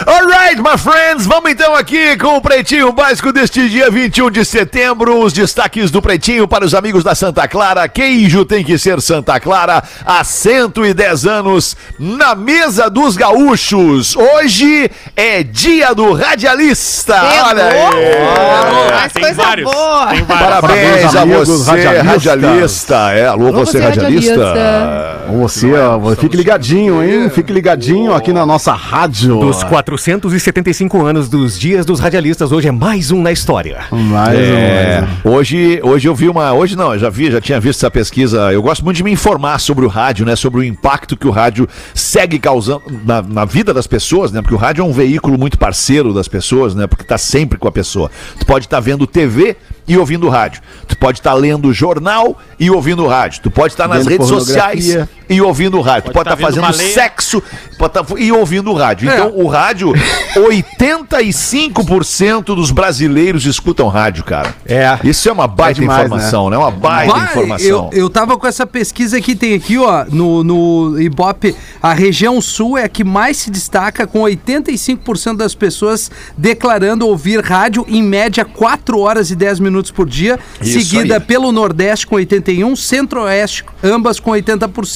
Alright, 0.06 0.62
my 0.62 0.78
friends, 0.78 1.26
vamos 1.26 1.50
então 1.52 1.76
aqui 1.76 2.16
com 2.18 2.38
o 2.38 2.42
Pretinho 2.42 2.92
Básico 2.92 3.34
deste 3.34 3.68
dia 3.68 3.90
21 3.90 4.30
de 4.30 4.46
setembro. 4.46 5.20
Os 5.20 5.34
destaques 5.34 5.90
do 5.90 6.04
Pretinho 6.04 6.48
para 6.48 6.64
os 6.64 6.76
amigos 6.76 7.04
da 7.04 7.16
Santa 7.16 7.48
Clara. 7.48 7.88
Queijo 7.90 8.46
tem 8.46 8.64
que 8.64 8.78
ser 8.78 9.02
Santa 9.02 9.40
Clara 9.40 9.84
há 10.06 10.24
110 10.24 11.26
anos 11.26 11.76
na 11.98 12.36
mesa 12.36 12.88
dos 12.88 13.18
gaúchos. 13.18 14.16
Hoje 14.16 14.92
é 15.16 15.42
dia 15.42 15.96
do 15.96 16.14
radialista. 16.14 17.16
Olha 17.48 17.66
aí. 17.66 18.92
Mais 18.94 19.14
tem 19.14 19.24
coisa 19.24 19.42
vários, 19.42 19.72
boa. 19.72 20.08
tem 20.08 20.24
vários. 20.24 20.48
Parabéns 20.48 21.16
a 21.16 21.22
amigos 21.22 21.48
você, 21.50 21.70
radialistas. 21.72 22.26
radialista. 22.26 22.96
É, 23.14 23.28
alô, 23.28 23.52
você, 23.52 23.72
você, 23.72 23.80
radialista. 23.80 24.32
radialista. 24.32 25.07
Você, 25.40 25.74
ó, 25.74 26.16
fique 26.16 26.36
ligadinho, 26.36 27.04
hein? 27.04 27.30
Fique 27.30 27.52
ligadinho 27.52 28.14
aqui 28.14 28.32
na 28.32 28.46
nossa 28.46 28.74
rádio. 28.74 29.40
Dos 29.40 29.64
475 29.64 31.06
anos 31.06 31.30
dos 31.30 31.58
Dias 31.60 31.86
dos 31.86 32.00
Radialistas, 32.00 32.52
hoje 32.52 32.68
é 32.68 32.72
mais 32.72 33.12
um 33.12 33.22
na 33.22 33.32
história. 33.32 33.82
Mais 33.92 34.38
É, 34.38 35.08
um, 35.26 35.32
hoje, 35.32 35.80
hoje 35.84 36.08
eu 36.08 36.16
vi 36.16 36.30
uma. 36.30 36.54
Hoje 36.54 36.76
não, 36.76 36.94
eu 36.94 37.00
já 37.00 37.10
vi, 37.10 37.32
já 37.32 37.42
tinha 37.42 37.60
visto 37.60 37.80
essa 37.80 37.92
pesquisa. 37.92 38.52
Eu 38.52 38.62
gosto 38.62 38.84
muito 38.84 38.98
de 38.98 39.04
me 39.04 39.12
informar 39.12 39.60
sobre 39.60 39.86
o 39.86 39.90
rádio, 39.90 40.26
né? 40.26 40.36
Sobre 40.36 40.62
o 40.62 40.64
impacto 40.64 41.16
que 41.18 41.28
o 41.28 41.32
rádio 41.32 41.68
segue 41.94 42.40
causando 42.40 42.84
na, 43.06 43.22
na 43.22 43.46
vida 43.46 43.74
das 43.74 43.88
pessoas, 43.88 44.32
né? 44.32 44.42
Porque 44.42 44.56
o 44.56 44.58
rádio 44.58 44.82
é 44.82 44.86
um 44.86 44.92
veículo 44.92 45.38
muito 45.38 45.58
parceiro 45.58 46.14
das 46.14 46.28
pessoas, 46.28 46.76
né? 46.76 46.88
Porque 46.88 47.04
tá 47.04 47.18
sempre 47.18 47.58
com 47.58 47.68
a 47.68 47.72
pessoa. 47.72 48.10
Tu 48.40 48.46
pode 48.46 48.66
estar 48.66 48.80
vendo 48.80 49.06
TV 49.06 49.56
e 49.88 49.98
ouvindo 49.98 50.28
rádio. 50.28 50.62
Tu 50.88 50.98
pode 50.98 51.20
estar 51.20 51.34
lendo 51.34 51.72
jornal 51.72 52.38
e 52.60 52.70
ouvindo 52.70 53.08
rádio. 53.08 53.42
Tu 53.42 53.50
pode 53.50 53.74
estar 53.74 53.88
nas 53.88 54.00
Vendo 54.00 54.10
redes 54.10 54.28
sociais 54.28 54.97
e 55.30 55.42
ouvindo 55.42 55.80
rádio. 55.82 56.10
tu 56.10 56.14
pode 56.14 56.30
tá 56.30 56.34
estar 56.34 56.36
vendo 56.36 56.48
fazendo 56.62 56.72
baleia. 56.72 56.94
sexo 56.94 57.44
pode 57.78 57.94
tá- 57.94 58.06
e 58.18 58.32
ouvindo 58.32 58.74
rádio. 58.74 59.10
Então, 59.12 59.32
o 59.36 59.48
rádio, 59.48 59.92
85% 60.36 62.56
dos 62.56 62.72
brasileiros 62.72 63.46
escutam 63.46 63.88
rádio, 63.88 64.24
cara. 64.24 64.56
É. 64.66 64.98
Isso 65.04 65.30
é 65.30 65.32
uma 65.32 65.48
baita 65.48 65.80
É 65.80 65.82
demais, 65.82 66.06
informação, 66.06 66.50
né? 66.50 66.58
Uma 66.58 66.72
baita 66.72 67.14
Vai, 67.14 67.24
informação. 67.26 67.90
Eu, 67.92 68.04
eu 68.04 68.10
tava 68.10 68.38
com 68.38 68.48
essa 68.48 68.66
pesquisa 68.66 69.18
aqui, 69.18 69.36
tem 69.36 69.54
aqui, 69.54 69.78
ó, 69.78 70.06
no, 70.10 70.44
no 70.44 71.00
Ibope, 71.02 71.56
a 71.82 71.94
região 71.94 72.40
sul 72.42 72.78
é 72.78 72.84
a 72.86 72.90
que 72.90 73.04
mais 73.04 73.38
se 73.38 73.52
destaca, 73.52 74.08
com 74.08 74.22
85% 74.22 75.36
das 75.38 75.54
pessoas 75.56 76.10
declarando 76.38 77.06
ouvir 77.08 77.44
rádio 77.44 77.86
em 77.88 78.02
média 78.02 78.46
4 78.46 79.00
horas 79.00 79.32
e 79.32 79.36
10 79.36 79.60
minutos 79.60 79.92
por 79.92 80.08
dia, 80.08 80.40
Isso 80.62 80.80
seguida 80.80 81.16
aí. 81.16 81.20
pelo 81.20 81.52
Nordeste 81.52 82.08
com 82.08 82.16
81%, 82.16 82.76
Centro-Oeste, 82.78 83.66
ambas 83.84 84.20
com 84.20 84.32
80%. 84.32 84.87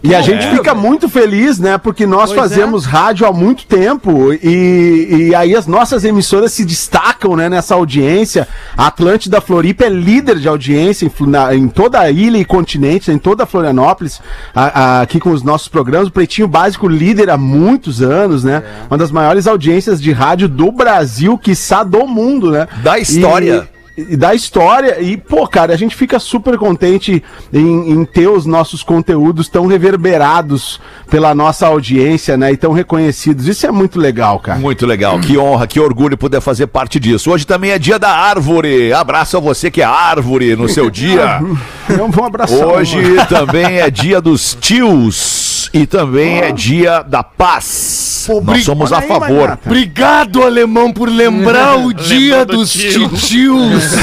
E 0.00 0.14
a 0.14 0.22
gente 0.22 0.46
fica 0.56 0.76
muito 0.76 1.08
feliz, 1.08 1.58
né? 1.58 1.76
Porque 1.76 2.06
nós 2.06 2.32
Pois 2.32 2.38
fazemos 2.40 2.84
rádio 2.84 3.26
há 3.26 3.32
muito 3.32 3.66
tempo 3.66 4.32
e, 4.32 5.26
e 5.30 5.34
aí 5.34 5.56
as 5.56 5.66
nossas 5.66 6.04
emissoras 6.04 6.52
se 6.52 6.64
destacam, 6.64 7.34
né? 7.34 7.48
Nessa 7.48 7.74
audiência. 7.74 8.46
A 8.76 8.86
Atlântida 8.86 9.40
Floripa 9.40 9.86
é 9.86 9.88
líder 9.88 10.38
de 10.38 10.46
audiência 10.46 11.04
em, 11.04 11.26
na- 11.26 11.52
em 11.52 11.66
toda 11.66 11.98
a 11.98 12.08
ilha 12.12 12.38
e 12.38 12.44
continente, 12.44 13.10
em 13.10 13.18
toda 13.18 13.44
Florianópolis, 13.44 14.20
a- 14.54 14.98
a- 14.98 15.00
aqui 15.02 15.18
com 15.18 15.30
os 15.32 15.42
nossos 15.42 15.66
programas. 15.66 16.06
O 16.06 16.12
Pretinho 16.12 16.46
Básico 16.46 16.86
líder 16.86 17.28
há 17.28 17.36
muitos 17.36 18.00
anos, 18.00 18.44
né? 18.44 18.62
Uma 18.88 18.98
das 18.98 19.10
maiores 19.10 19.48
audiências 19.48 20.00
de 20.00 20.12
rádio 20.12 20.48
do 20.48 20.70
Brasil, 20.70 21.36
quiçá 21.36 21.82
do 21.82 22.06
mundo, 22.06 22.52
né? 22.52 22.68
Da 22.84 23.00
história. 23.00 23.68
E 23.74 23.77
da 24.16 24.34
história. 24.34 25.00
E, 25.00 25.16
pô, 25.16 25.46
cara, 25.46 25.72
a 25.72 25.76
gente 25.76 25.94
fica 25.94 26.18
super 26.18 26.56
contente 26.58 27.22
em, 27.52 27.90
em 27.90 28.04
ter 28.04 28.28
os 28.28 28.46
nossos 28.46 28.82
conteúdos 28.82 29.48
tão 29.48 29.66
reverberados 29.66 30.80
pela 31.10 31.34
nossa 31.34 31.66
audiência, 31.66 32.36
né? 32.36 32.52
E 32.52 32.56
tão 32.56 32.72
reconhecidos. 32.72 33.46
Isso 33.48 33.66
é 33.66 33.70
muito 33.70 33.98
legal, 33.98 34.38
cara. 34.38 34.58
Muito 34.58 34.86
legal, 34.86 35.18
que 35.20 35.36
honra, 35.38 35.66
que 35.66 35.80
orgulho 35.80 36.16
poder 36.16 36.40
fazer 36.40 36.66
parte 36.66 37.00
disso. 37.00 37.30
Hoje 37.30 37.46
também 37.46 37.70
é 37.70 37.78
dia 37.78 37.98
da 37.98 38.10
árvore. 38.10 38.92
Abraço 38.92 39.36
a 39.36 39.40
você 39.40 39.70
que 39.70 39.82
é 39.82 39.84
árvore 39.84 40.56
no 40.56 40.68
seu 40.68 40.90
dia. 40.90 41.40
Então, 41.90 42.10
um 42.22 42.24
abração. 42.26 42.72
Hoje 42.72 42.98
também 43.30 43.80
é 43.80 43.90
dia 43.90 44.20
dos 44.20 44.54
tios 44.60 45.70
e 45.72 45.86
também 45.86 46.40
é 46.40 46.52
dia 46.52 47.02
da 47.02 47.22
paz. 47.22 47.97
Nós 48.44 48.64
somos 48.64 48.92
a 48.92 48.98
aí, 48.98 49.08
favor. 49.08 49.28
Magnata. 49.28 49.60
Obrigado, 49.66 50.42
alemão, 50.42 50.92
por 50.92 51.08
lembrar 51.08 51.76
o 51.84 51.92
dia 51.92 52.44
do 52.44 52.58
dos 52.58 52.72
tio. 52.72 53.08
titios. 53.08 53.94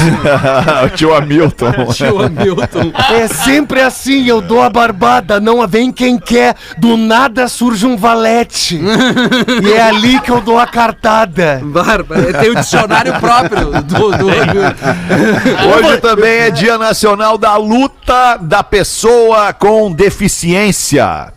o 0.84 0.88
tio 0.96 1.14
Hamilton. 1.14 1.72
Tio 1.92 2.22
Hamilton. 2.22 2.92
É 3.10 3.28
sempre 3.28 3.80
assim, 3.80 4.26
eu 4.26 4.40
dou 4.40 4.62
a 4.62 4.68
barbada, 4.68 5.40
não 5.40 5.66
vem 5.66 5.90
quem 5.92 6.18
quer. 6.18 6.54
Do 6.78 6.96
nada 6.96 7.48
surge 7.48 7.86
um 7.86 7.96
valete. 7.96 8.78
e 9.62 9.72
é 9.72 9.82
ali 9.82 10.20
que 10.20 10.30
eu 10.30 10.40
dou 10.40 10.58
a 10.58 10.66
cartada. 10.66 11.60
Bárbara, 11.64 12.32
tem 12.34 12.50
o 12.50 12.56
dicionário 12.56 13.14
próprio 13.20 13.70
do, 13.82 14.10
do 14.16 14.30
Hamilton. 14.30 15.76
Hoje 15.76 16.00
também 16.00 16.32
é 16.40 16.50
Dia 16.50 16.78
Nacional 16.78 17.38
da 17.38 17.56
Luta 17.56 18.38
da 18.40 18.62
Pessoa 18.62 19.52
com 19.52 19.90
Deficiência. 19.92 21.35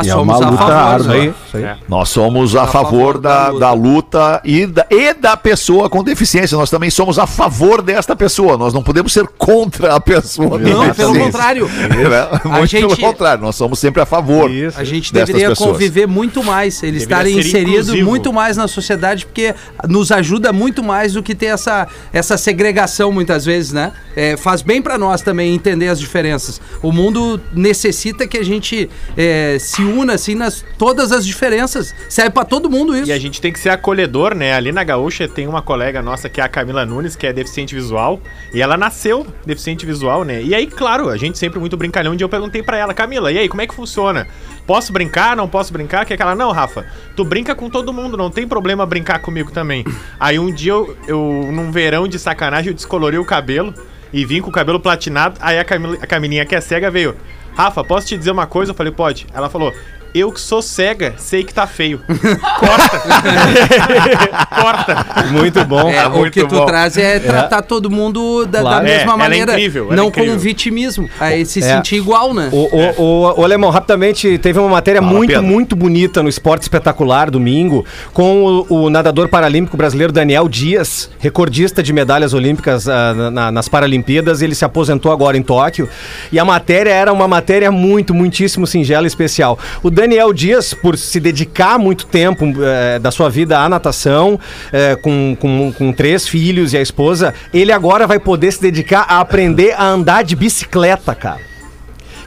É 0.00 0.04
somos 0.12 0.38
uma 0.38 0.46
a 0.46 0.50
luta 0.50 0.64
árdua. 0.64 1.14
né? 1.54 1.78
Nós 1.88 2.08
somos 2.08 2.56
a, 2.56 2.62
A 2.62 2.66
favor, 2.66 2.90
favor 2.90 3.18
da, 3.18 3.50
da 3.52 3.58
da 3.58 3.72
luta 3.72 4.40
e 4.44 4.66
da, 4.66 4.86
e 4.90 5.14
da 5.14 5.36
pessoa 5.36 5.88
com 5.88 6.02
deficiência. 6.02 6.56
Nós 6.58 6.70
também 6.70 6.90
somos 6.90 7.18
a 7.18 7.26
favor 7.26 7.80
desta 7.82 8.14
pessoa. 8.16 8.56
Nós 8.56 8.72
não 8.74 8.82
podemos 8.82 9.12
ser 9.12 9.26
contra 9.38 9.94
a 9.94 10.00
pessoa 10.00 10.50
com 10.50 10.58
Não, 10.58 10.94
pelo 10.94 11.18
contrário. 11.18 11.68
É, 12.02 12.48
Muito 12.48 12.66
gente- 12.66 12.80
pelo 12.86 12.96
contrário, 12.96 13.42
nós 13.42 13.54
somos 13.56 13.78
sempre 13.78 14.02
a 14.02 14.06
favor. 14.06 14.50
Isso. 14.50 14.78
A 14.78 14.84
gente 14.84 15.12
deveria 15.12 15.48
pessoas. 15.50 15.70
conviver 15.70 16.06
muito 16.06 16.42
mais, 16.42 16.82
eles 16.82 17.06
Deveria 17.06 17.30
estarem 17.30 17.42
ser 17.42 17.48
inseridos 17.48 17.86
inclusivo. 17.88 18.08
muito 18.08 18.32
mais 18.32 18.56
na 18.56 18.66
sociedade, 18.68 19.26
porque 19.26 19.54
nos 19.88 20.10
ajuda 20.12 20.52
muito 20.52 20.82
mais 20.82 21.12
do 21.14 21.22
que 21.22 21.34
ter 21.34 21.46
essa, 21.46 21.86
essa 22.12 22.36
segregação 22.36 23.10
muitas 23.12 23.44
vezes, 23.44 23.72
né? 23.72 23.92
É, 24.16 24.36
faz 24.36 24.62
bem 24.62 24.82
pra 24.82 24.98
nós 24.98 25.22
também 25.22 25.54
entender 25.54 25.88
as 25.88 25.98
diferenças. 26.00 26.60
O 26.82 26.92
mundo 26.92 27.40
necessita 27.54 28.26
que 28.26 28.36
a 28.38 28.44
gente 28.44 28.90
é, 29.16 29.56
se 29.82 29.84
una 29.84 30.14
assim 30.14 30.34
nas 30.34 30.64
todas 30.78 31.10
as 31.10 31.26
diferenças. 31.26 31.94
Serve 32.08 32.30
pra 32.30 32.44
todo 32.44 32.70
mundo 32.70 32.96
isso. 32.96 33.08
E 33.08 33.12
a 33.12 33.18
gente 33.18 33.40
tem 33.40 33.52
que 33.52 33.58
ser 33.58 33.70
acolhedor, 33.70 34.34
né? 34.34 34.54
Ali 34.54 34.70
na 34.70 34.84
Gaúcha 34.84 35.26
tem 35.26 35.48
uma 35.48 35.60
colega 35.60 36.00
nossa 36.00 36.28
que 36.28 36.40
é 36.40 36.44
a 36.44 36.48
Camila 36.48 36.86
Nunes, 36.86 37.16
que 37.16 37.26
é 37.26 37.32
deficiente 37.32 37.74
visual. 37.74 38.20
E 38.54 38.62
ela 38.62 38.76
nasceu 38.76 39.26
deficiente 39.44 39.84
visual, 39.84 40.24
né? 40.24 40.42
E 40.42 40.54
aí, 40.54 40.66
claro, 40.66 41.08
a 41.08 41.16
gente 41.16 41.38
sempre 41.38 41.58
muito 41.58 41.76
brincalhão. 41.76 42.12
Um 42.12 42.16
dia 42.16 42.24
eu 42.24 42.28
perguntei 42.28 42.62
pra 42.62 42.76
ela, 42.76 42.94
Camila, 42.94 43.32
e 43.32 43.38
aí, 43.38 43.48
como 43.48 43.62
é 43.62 43.66
que 43.66 43.74
funciona? 43.74 44.28
Posso 44.66 44.92
brincar? 44.92 45.36
Não 45.36 45.48
posso 45.48 45.72
brincar? 45.72 46.04
Que 46.04 46.14
aquela, 46.14 46.34
não, 46.34 46.52
Rafa, 46.52 46.86
tu 47.16 47.24
brinca 47.24 47.54
com 47.54 47.68
todo 47.68 47.92
mundo, 47.92 48.16
não 48.16 48.30
tem 48.30 48.46
problema 48.46 48.86
brincar 48.86 49.18
comigo 49.20 49.50
também. 49.50 49.84
Aí 50.20 50.38
um 50.38 50.52
dia 50.52 50.72
eu, 50.72 50.96
eu 51.08 51.48
num 51.52 51.72
verão 51.72 52.06
de 52.06 52.18
sacanagem, 52.18 52.68
eu 52.70 52.74
descolori 52.74 53.18
o 53.18 53.24
cabelo 53.24 53.74
e 54.12 54.24
vim 54.24 54.40
com 54.40 54.50
o 54.50 54.52
cabelo 54.52 54.78
platinado. 54.78 55.36
Aí 55.40 55.58
a, 55.58 55.64
Camila, 55.64 55.96
a 56.00 56.06
Camilinha, 56.06 56.44
que 56.44 56.54
é 56.54 56.60
cega, 56.60 56.90
veio. 56.90 57.16
Rafa, 57.62 57.84
posso 57.84 58.08
te 58.08 58.18
dizer 58.18 58.32
uma 58.32 58.44
coisa? 58.44 58.72
Eu 58.72 58.74
falei, 58.74 58.92
pode. 58.92 59.24
Ela 59.32 59.48
falou, 59.48 59.72
eu 60.14 60.30
que 60.32 60.40
sou 60.40 60.60
cega, 60.62 61.14
sei 61.16 61.42
que 61.44 61.52
tá 61.54 61.66
feio. 61.66 62.00
Corta. 62.58 63.02
Corta. 64.60 65.06
Muito 65.32 65.64
bom. 65.64 65.88
É, 65.90 66.06
o 66.06 66.10
muito 66.10 66.32
que 66.32 66.40
tu 66.44 66.56
bom. 66.56 66.66
traz 66.66 66.96
é 66.96 67.18
tratar 67.18 67.62
todo 67.62 67.90
mundo 67.90 68.44
da, 68.46 68.58
da 68.58 68.62
Claro. 68.62 68.84
mesma 68.84 69.12
É, 69.12 69.14
é 69.14 69.18
maneira. 69.18 69.52
incrível, 69.52 69.92
é 69.92 69.96
não 69.96 70.08
incrível. 70.08 70.32
com 70.34 70.38
vitimismo. 70.38 71.08
Aí 71.20 71.44
se 71.44 71.60
É. 71.60 71.62
sentir 71.76 71.96
igual, 71.96 72.32
né? 72.34 72.48
O, 72.52 72.56
o, 72.56 73.02
o, 73.02 73.40
o 73.40 73.44
Alemão, 73.44 73.70
rapidamente, 73.70 74.38
teve 74.38 74.58
uma 74.58 74.68
matéria 74.68 75.00
Fala, 75.00 75.12
muito, 75.14 75.30
Pedro. 75.30 75.42
muito 75.44 75.76
bonita 75.76 76.22
no 76.22 76.28
Esporte 76.28 76.62
Espetacular, 76.62 77.30
domingo, 77.30 77.84
com 78.12 78.64
o, 78.68 78.84
o 78.84 78.90
nadador 78.90 79.28
paralímpico 79.28 79.76
brasileiro 79.76 80.12
Daniel 80.12 80.48
Dias, 80.48 81.10
recordista 81.18 81.82
de 81.82 81.92
medalhas 81.92 82.34
olímpicas 82.34 82.88
ah, 82.88 83.14
na- 83.14 83.30
na- 83.30 83.52
nas 83.52 83.68
Paralimpíadas. 83.68 84.42
Ele 84.42 84.54
se 84.54 84.64
aposentou 84.64 85.10
agora 85.12 85.36
em 85.36 85.42
Tóquio. 85.42 85.88
E 86.30 86.38
a 86.38 86.44
matéria 86.44 86.90
era 86.90 87.12
uma 87.12 87.26
matéria 87.28 87.70
muito, 87.70 88.14
muitíssimo 88.14 88.66
singela 88.66 89.04
e 89.04 89.08
especial. 89.08 89.58
O 89.82 89.90
Daniel 90.02 90.32
Dias, 90.32 90.74
por 90.74 90.98
se 90.98 91.20
dedicar 91.20 91.78
muito 91.78 92.06
tempo 92.06 92.44
eh, 92.60 92.98
da 92.98 93.12
sua 93.12 93.30
vida 93.30 93.60
à 93.60 93.68
natação, 93.68 94.36
eh, 94.72 94.96
com, 94.96 95.36
com, 95.38 95.72
com 95.72 95.92
três 95.92 96.26
filhos 96.26 96.72
e 96.72 96.76
a 96.76 96.82
esposa, 96.82 97.32
ele 97.54 97.70
agora 97.70 98.04
vai 98.04 98.18
poder 98.18 98.52
se 98.52 98.60
dedicar 98.60 99.06
a 99.08 99.20
aprender 99.20 99.74
a 99.78 99.84
andar 99.84 100.24
de 100.24 100.34
bicicleta, 100.34 101.14
cara. 101.14 101.51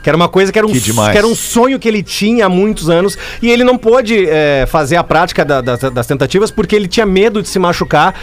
Que 0.05 0.09
era 0.11 0.15
uma 0.15 0.29
coisa 0.29 0.51
que 0.51 0.59
era 0.59 0.67
um, 0.67 0.71
Que 0.71 0.79
que 1.13 1.17
era 1.17 1.25
um 1.25 1.33
sonho 1.33 1.79
que 1.79 1.87
ele 1.87 2.03
tinha 2.03 2.45
há 2.45 2.49
muitos 2.49 2.91
anos 2.91 3.17
e 3.41 3.49
ele 3.49 3.63
não 3.63 3.75
pôde 3.75 4.27
é, 4.29 4.67
fazer 4.67 4.97
a 4.97 5.03
prática 5.03 5.43
da- 5.43 5.61
das, 5.61 5.79
das 5.79 6.05
tentativas 6.05 6.51
porque 6.51 6.75
ele 6.75 6.87
tinha 6.87 7.07
medo 7.07 7.41
de 7.41 7.49
se 7.49 7.57
machucar 7.57 8.13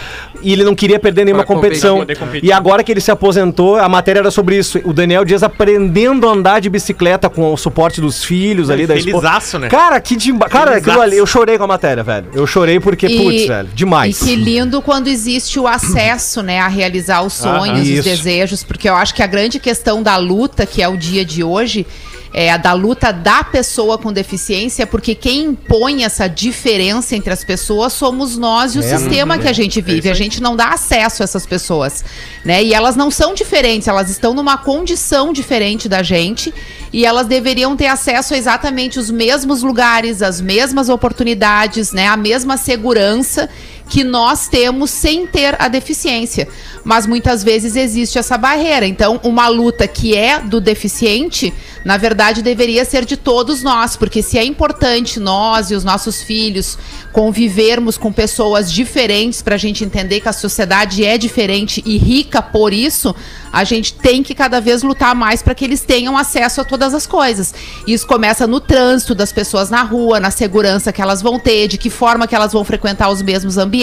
e 0.40 0.52
ele 0.52 0.62
não 0.62 0.76
queria 0.76 1.00
perder 1.00 1.24
nenhuma 1.24 1.44
Pra 1.44 1.52
competição. 1.56 2.06
E 2.40 2.52
agora 2.52 2.84
que 2.84 2.92
ele 2.92 3.00
se 3.00 3.10
aposentou, 3.10 3.78
a 3.78 3.88
matéria 3.88 4.20
era 4.20 4.30
sobre 4.30 4.56
isso. 4.56 4.80
O 4.84 4.92
Daniel 4.92 5.24
Dias 5.24 5.42
aprendendo 5.42 6.28
a 6.28 6.32
andar 6.32 6.60
de 6.60 6.70
bicicleta 6.70 7.28
com 7.28 7.52
o 7.52 7.56
suporte 7.56 8.00
dos 8.00 8.22
filhos 8.24 8.70
ali 8.70 8.86
da 8.86 8.94
esposa. 8.94 9.28
Felizaço, 9.28 9.58
né? 9.58 9.66
Cara, 9.68 10.00
que 10.00 10.14
demais. 10.14 10.52
Cara, 10.52 10.76
aquilo 10.76 11.00
ali, 11.00 11.16
eu 11.16 11.26
chorei 11.26 11.58
com 11.58 11.64
a 11.64 11.66
matéria, 11.66 12.04
velho. 12.04 12.26
Eu 12.32 12.46
chorei 12.46 12.78
porque, 12.78 13.08
putz, 13.08 13.46
velho, 13.46 13.68
demais. 13.74 14.22
E 14.22 14.24
que 14.24 14.36
lindo 14.36 14.80
quando 14.80 15.08
existe 15.08 15.58
o 15.58 15.66
acesso, 15.66 16.42
né, 16.42 16.60
a 16.60 16.68
realizar 16.68 17.22
os 17.22 17.32
sonhos, 17.32 17.80
os 17.80 18.04
desejos, 18.04 18.62
porque 18.62 18.88
eu 18.88 18.94
acho 18.94 19.12
que 19.14 19.22
a 19.22 19.26
grande 19.26 19.58
questão 19.58 20.00
da 20.00 20.16
luta, 20.16 20.64
que 20.64 20.80
é 20.80 20.88
o 20.88 20.96
dia 20.96 21.24
de 21.24 21.42
hoje, 21.42 21.71
hoje, 21.72 21.86
é, 22.34 22.50
a 22.50 22.56
da 22.56 22.72
luta 22.72 23.12
da 23.12 23.44
pessoa 23.44 23.98
com 23.98 24.12
deficiência, 24.12 24.86
porque 24.86 25.14
quem 25.14 25.44
impõe 25.44 26.04
essa 26.04 26.26
diferença 26.26 27.14
entre 27.14 27.32
as 27.32 27.44
pessoas 27.44 27.92
somos 27.92 28.38
nós 28.38 28.74
e 28.74 28.78
o 28.78 28.82
sistema 28.82 29.38
que 29.38 29.48
a 29.48 29.52
gente 29.52 29.80
vive. 29.82 30.08
A 30.08 30.14
gente 30.14 30.40
não 30.40 30.56
dá 30.56 30.68
acesso 30.68 31.22
a 31.22 31.24
essas 31.24 31.44
pessoas, 31.44 32.02
né? 32.42 32.62
E 32.64 32.72
elas 32.72 32.96
não 32.96 33.10
são 33.10 33.34
diferentes, 33.34 33.86
elas 33.86 34.08
estão 34.08 34.32
numa 34.32 34.56
condição 34.56 35.32
diferente 35.32 35.88
da 35.88 36.02
gente 36.02 36.52
e 36.90 37.04
elas 37.04 37.26
deveriam 37.26 37.76
ter 37.76 37.86
acesso 37.86 38.32
a 38.32 38.36
exatamente 38.38 38.98
os 38.98 39.10
mesmos 39.10 39.62
lugares, 39.62 40.22
as 40.22 40.40
mesmas 40.40 40.88
oportunidades, 40.88 41.92
né? 41.92 42.06
A 42.06 42.16
mesma 42.16 42.56
segurança 42.56 43.48
que 43.88 44.04
nós 44.04 44.48
temos 44.48 44.90
sem 44.90 45.26
ter 45.26 45.56
a 45.58 45.68
deficiência. 45.68 46.48
Mas 46.84 47.06
muitas 47.06 47.44
vezes 47.44 47.76
existe 47.76 48.18
essa 48.18 48.36
barreira. 48.36 48.86
Então, 48.86 49.20
uma 49.22 49.48
luta 49.48 49.86
que 49.86 50.16
é 50.16 50.40
do 50.40 50.60
deficiente, 50.60 51.52
na 51.84 51.96
verdade, 51.96 52.42
deveria 52.42 52.84
ser 52.84 53.04
de 53.04 53.16
todos 53.16 53.62
nós, 53.62 53.96
porque 53.96 54.22
se 54.22 54.38
é 54.38 54.44
importante 54.44 55.20
nós 55.20 55.70
e 55.70 55.74
os 55.74 55.84
nossos 55.84 56.22
filhos 56.22 56.78
convivermos 57.12 57.98
com 57.98 58.12
pessoas 58.12 58.72
diferentes 58.72 59.42
para 59.42 59.54
a 59.54 59.58
gente 59.58 59.84
entender 59.84 60.20
que 60.20 60.28
a 60.28 60.32
sociedade 60.32 61.04
é 61.04 61.18
diferente 61.18 61.82
e 61.84 61.98
rica 61.98 62.40
por 62.40 62.72
isso, 62.72 63.14
a 63.52 63.64
gente 63.64 63.92
tem 63.92 64.22
que 64.22 64.34
cada 64.34 64.60
vez 64.60 64.82
lutar 64.82 65.14
mais 65.14 65.42
para 65.42 65.54
que 65.54 65.64
eles 65.64 65.82
tenham 65.82 66.16
acesso 66.16 66.62
a 66.62 66.64
todas 66.64 66.94
as 66.94 67.06
coisas. 67.06 67.54
Isso 67.86 68.06
começa 68.06 68.46
no 68.46 68.58
trânsito 68.58 69.14
das 69.14 69.30
pessoas 69.30 69.68
na 69.68 69.82
rua, 69.82 70.18
na 70.18 70.30
segurança 70.30 70.92
que 70.92 71.02
elas 71.02 71.20
vão 71.20 71.38
ter, 71.38 71.68
de 71.68 71.76
que 71.76 71.90
forma 71.90 72.26
que 72.26 72.34
elas 72.34 72.52
vão 72.52 72.64
frequentar 72.64 73.10
os 73.10 73.20
mesmos 73.20 73.58
ambientes, 73.58 73.81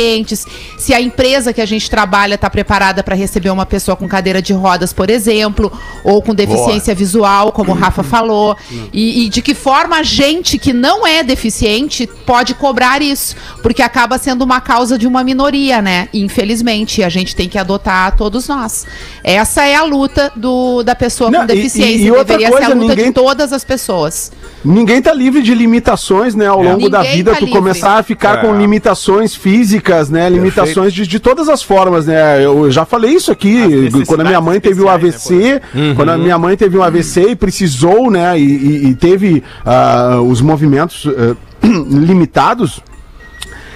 se 0.77 0.94
a 0.94 1.01
empresa 1.01 1.51
que 1.53 1.62
a 1.62 1.65
gente 1.65 1.89
trabalha 1.89 2.36
está 2.36 2.50
preparada 2.50 3.03
para 3.03 3.15
receber 3.15 3.50
uma 3.50 3.65
pessoa 3.65 3.96
com 3.96 4.08
cadeira 4.08 4.41
de 4.41 4.53
rodas, 4.53 4.94
por 4.94 5.10
exemplo, 5.10 5.72
ou 6.03 6.22
com 6.22 6.34
deficiência 6.34 6.94
visual, 6.96 7.51
como 7.51 7.72
o 7.72 7.75
Rafa 7.79 8.03
falou, 8.03 8.56
e, 8.94 9.25
e 9.25 9.29
de 9.29 9.41
que 9.41 9.53
forma 9.53 9.98
a 9.98 10.03
gente 10.03 10.58
que 10.58 10.72
não 10.74 11.06
é 11.06 11.24
deficiente 11.24 12.08
pode 12.25 12.53
cobrar 12.53 13.01
isso, 13.01 13.36
porque 13.62 13.82
acaba 13.82 14.18
sendo 14.18 14.44
uma 14.44 14.62
causa 14.62 14.98
de 14.98 15.08
uma 15.08 15.24
minoria, 15.24 15.82
né? 15.82 16.08
Infelizmente, 16.13 17.03
a 17.03 17.10
gente 17.10 17.36
tem 17.36 17.50
que 17.50 17.58
adotar 17.58 18.15
todos 18.15 18.48
nós. 18.48 18.86
Essa 19.24 19.63
é 19.65 19.75
a 19.75 19.84
luta 19.84 20.32
do, 20.36 20.84
da 20.84 20.96
pessoa 20.96 21.29
Não, 21.29 21.41
com 21.41 21.46
deficiência. 21.48 21.96
e- 22.03 22.06
e 22.06 22.12
outra 22.12 22.38
Deveria 22.38 22.48
ser 22.48 22.51
coisa, 22.53 22.72
a 22.72 22.75
luta 22.75 22.89
ninguém- 22.96 23.06
de 23.08 23.12
todas 23.13 23.51
as 23.53 23.63
pessoas. 23.63 24.32
Ninguém 24.63 25.01
tá 25.01 25.13
livre 25.13 25.41
de 25.41 25.53
limitações, 25.56 26.36
né? 26.36 26.48
Ao 26.48 26.62
longo 26.62 26.89
da 26.89 27.00
Ninguém 27.00 27.18
vida, 27.18 27.32
tá 27.32 27.38
tu 27.38 27.46
livre. 27.46 27.60
começar 27.60 27.98
a 27.98 28.03
ficar 28.03 28.39
É. 28.39 28.41
com 28.41 28.53
limitações 28.58 29.34
físicas, 29.34 29.78
né? 30.09 30.29
Limitações 30.29 30.93
de, 30.93 31.07
de 31.07 31.19
todas 31.19 31.50
as 31.50 31.62
formas, 31.63 32.05
né? 32.07 32.43
Eu 32.43 32.69
já 32.71 32.86
falei 32.86 33.12
isso 33.12 33.31
aqui, 33.31 33.89
quando 34.05 34.21
a 34.21 34.24
minha 34.25 34.41
mãe 34.41 34.59
teve 34.59 34.81
o 34.81 34.89
especiais, 34.89 35.43
né, 35.43 35.62
AVC, 35.79 35.95
quando 35.95 36.09
a 36.09 36.17
minha 36.17 36.38
mãe 36.38 36.55
teve 36.57 36.77
um 36.77 36.83
AVC 36.83 37.29
e 37.31 37.36
precisou, 37.36 38.09
né? 38.12 38.39
E, 38.39 38.43
e- 38.43 38.86
e 38.89 38.95
teve 38.95 39.43
ah, 39.65 40.19
os 40.21 40.41
movimentos 40.41 41.05
ah, 41.07 41.36
limitados. 41.65 42.81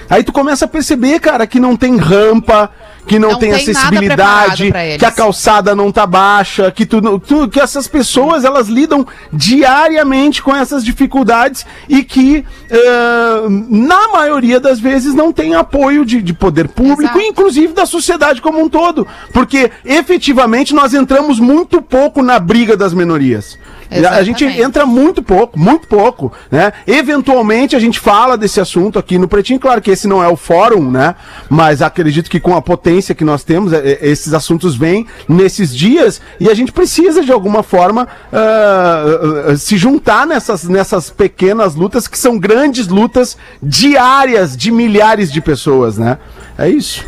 Aí 0.08 0.22
tu 0.22 0.32
começa 0.32 0.66
a 0.66 0.68
perceber, 0.68 1.18
cara, 1.18 1.46
que 1.46 1.58
não 1.58 1.76
tem 1.76 1.96
rampa, 1.96 2.70
que 3.06 3.18
não, 3.18 3.32
Não 3.32 3.38
tem, 3.38 3.50
tem 3.50 3.60
acessibilidade, 3.60 4.72
que 4.98 5.04
a 5.04 5.10
calçada 5.10 5.74
não 5.74 5.92
tá 5.92 6.06
baixa, 6.06 6.70
que 6.70 6.86
tu, 6.86 7.00
não- 7.02 7.18
tu- 7.18 7.48
que 7.48 7.60
essas 7.60 7.86
pessoas 7.86 8.44
elas 8.44 8.68
lidam 8.68 9.06
diariamente 9.32 10.42
com 10.42 10.54
essas 10.54 10.84
dificuldades 10.84 11.66
e 11.88 12.02
que 12.02 12.44
eh, 12.70 13.42
na 13.68 14.08
maioria 14.08 14.58
das 14.58 14.80
vezes 14.80 15.14
não 15.14 15.32
tem 15.32 15.54
apoio 15.54 16.04
de, 16.04 16.22
de 16.22 16.32
poder 16.32 16.68
público, 16.68 17.02
Exato. 17.02 17.20
inclusive 17.20 17.72
da 17.72 17.86
sociedade 17.86 18.40
como 18.40 18.60
um 18.62 18.68
todo, 18.68 19.06
porque 19.32 19.70
efetivamente 19.84 20.74
nós 20.74 20.94
entramos 20.94 21.38
muito 21.38 21.80
pouco 21.82 22.22
na 22.22 22.38
briga 22.38 22.76
das 22.76 22.94
minorias. 22.94 23.58
A 23.94 24.22
gente 24.22 24.44
Exatamente. 24.44 24.60
entra 24.60 24.86
muito 24.86 25.22
pouco, 25.22 25.58
muito 25.58 25.86
pouco, 25.86 26.32
né? 26.50 26.72
Eventualmente 26.86 27.76
a 27.76 27.78
gente 27.78 28.00
fala 28.00 28.36
desse 28.36 28.60
assunto 28.60 28.98
aqui 28.98 29.18
no 29.18 29.28
Pretinho, 29.28 29.60
claro 29.60 29.80
que 29.80 29.90
esse 29.90 30.08
não 30.08 30.22
é 30.22 30.28
o 30.28 30.36
fórum, 30.36 30.90
né? 30.90 31.14
Mas 31.48 31.80
acredito 31.80 32.28
que 32.28 32.40
com 32.40 32.56
a 32.56 32.62
potência 32.62 33.14
que 33.14 33.24
nós 33.24 33.44
temos, 33.44 33.72
é, 33.72 33.78
é, 33.78 33.98
esses 34.08 34.34
assuntos 34.34 34.76
vêm 34.76 35.06
nesses 35.28 35.74
dias 35.74 36.20
e 36.40 36.50
a 36.50 36.54
gente 36.54 36.72
precisa 36.72 37.22
de 37.22 37.32
alguma 37.32 37.62
forma 37.62 38.08
ah, 38.32 39.54
se 39.56 39.76
juntar 39.76 40.26
nessas, 40.26 40.64
nessas 40.64 41.10
pequenas 41.10 41.74
lutas 41.74 42.08
que 42.08 42.18
são 42.18 42.38
grandes 42.38 42.88
lutas 42.88 43.36
diárias 43.62 44.56
de 44.56 44.70
milhares 44.70 45.32
de 45.32 45.40
pessoas, 45.40 45.98
né? 45.98 46.18
É 46.58 46.68
isso. 46.68 47.04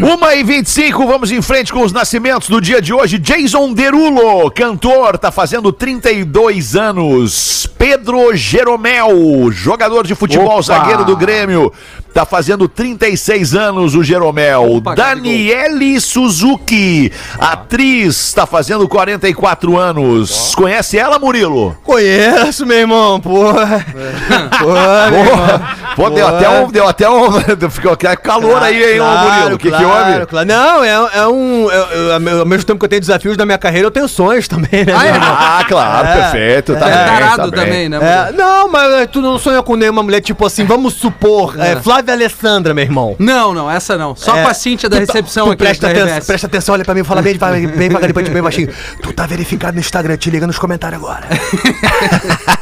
Uma 0.00 0.34
e 0.34 0.42
25, 0.42 1.06
vamos 1.06 1.30
em 1.30 1.42
frente 1.42 1.70
com 1.70 1.82
os 1.82 1.92
nascimentos 1.92 2.48
do 2.48 2.62
dia 2.62 2.80
de 2.80 2.94
hoje. 2.94 3.18
Jason 3.18 3.74
Derulo, 3.74 4.50
cantor, 4.50 5.18
tá 5.18 5.30
fazendo 5.30 5.70
32 5.70 6.74
anos. 6.74 7.68
Pedro 7.76 8.34
Jeromel, 8.34 9.50
jogador 9.50 10.06
de 10.06 10.14
futebol, 10.14 10.52
Opa! 10.54 10.62
zagueiro 10.62 11.04
do 11.04 11.14
Grêmio, 11.14 11.70
tá 12.12 12.24
fazendo 12.24 12.68
36 12.68 13.54
anos 13.54 13.94
o 13.94 14.02
Jeromel. 14.02 14.76
Opa, 14.76 14.94
Daniele 14.94 16.00
Suzuki, 16.00 17.12
atriz, 17.38 18.32
tá 18.32 18.46
fazendo 18.46 18.88
44 18.88 19.78
anos. 19.78 20.54
Conhece 20.54 20.98
ela, 20.98 21.18
Murilo? 21.18 21.76
Conheço, 21.82 22.64
meu 22.66 22.78
irmão, 22.78 23.20
porra. 23.20 23.84
Porra, 24.58 25.10
meu 25.10 25.20
irmão. 25.20 25.62
Pô, 25.96 26.10
deu 26.10 26.26
até 26.26 26.48
um, 26.48 26.70
deu 26.70 26.88
até 26.88 27.08
um, 27.08 27.30
ficou 27.70 27.96
calor 28.22 28.62
aí, 28.62 28.94
hein, 28.94 29.00
ô 29.00 29.04
Murilo? 29.06 29.54
O 29.54 29.58
que 29.58 29.70
que 29.70 29.84
houve? 29.84 30.26
Claro. 30.26 30.46
Não, 30.46 30.84
é, 30.84 30.90
é 31.18 31.26
um. 31.26 31.68
é- 31.70 32.08
é- 32.10 32.38
ao 32.40 32.46
mesmo 32.46 32.64
tempo 32.64 32.78
que 32.78 32.84
eu 32.84 32.88
tenho 32.88 33.00
desafios 33.00 33.36
na 33.36 33.44
minha 33.44 33.58
carreira, 33.58 33.86
eu 33.86 33.90
tenho 33.90 34.08
sonhos 34.08 34.48
também, 34.48 34.84
né? 34.84 34.92
Ah, 34.96 35.06
é? 35.06 35.10
Ah, 35.20 35.64
claro, 35.68 36.06
É. 36.08 36.14
perfeito, 36.14 36.74
tá 36.74 36.88
É 36.88 36.96
bem, 36.96 37.04
tarado 37.06 37.50
tá 37.50 37.56
bem. 37.56 37.64
também, 37.64 37.88
né? 37.88 37.98
É, 38.00 38.32
não, 38.32 38.68
mas 38.70 38.92
é, 38.94 39.06
tu 39.06 39.20
não 39.20 39.38
sonha 39.38 39.62
com 39.62 39.76
nenhuma 39.76 40.02
mulher, 40.02 40.20
tipo 40.20 40.44
assim, 40.46 40.64
vamos 40.64 40.94
supor, 40.94 41.54
é, 41.58 41.76
Flávia 42.02 42.14
Alessandra, 42.14 42.74
meu 42.74 42.84
irmão. 42.84 43.16
Não, 43.18 43.54
não, 43.54 43.70
essa 43.70 43.96
não. 43.96 44.14
Só 44.16 44.36
É, 44.36 44.42
com 44.42 44.48
a 44.48 44.54
Cíntia 44.54 44.88
da 44.88 44.96
tu 45.00 45.06
tá- 45.06 45.12
recepção 45.12 45.46
tu 45.46 45.52
aqui 45.52 45.62
presta, 45.64 45.86
da 45.86 45.92
atenção, 46.02 46.26
presta 46.26 46.46
atenção, 46.46 46.72
olha 46.74 46.84
pra 46.84 46.94
mim, 46.94 47.04
fala 47.04 47.22
bem, 47.22 47.36
bem, 47.38 47.66
bem 47.68 47.88
devagarinho, 47.88 48.14
bem, 48.14 48.24
bem 48.32 48.42
baixinho. 48.42 48.68
Tu 49.02 49.12
tá 49.12 49.26
verificado 49.26 49.74
no 49.74 49.80
Instagram, 49.80 50.16
te 50.16 50.30
liga 50.30 50.46
nos 50.46 50.58
comentários 50.58 51.00
agora. 51.02 51.26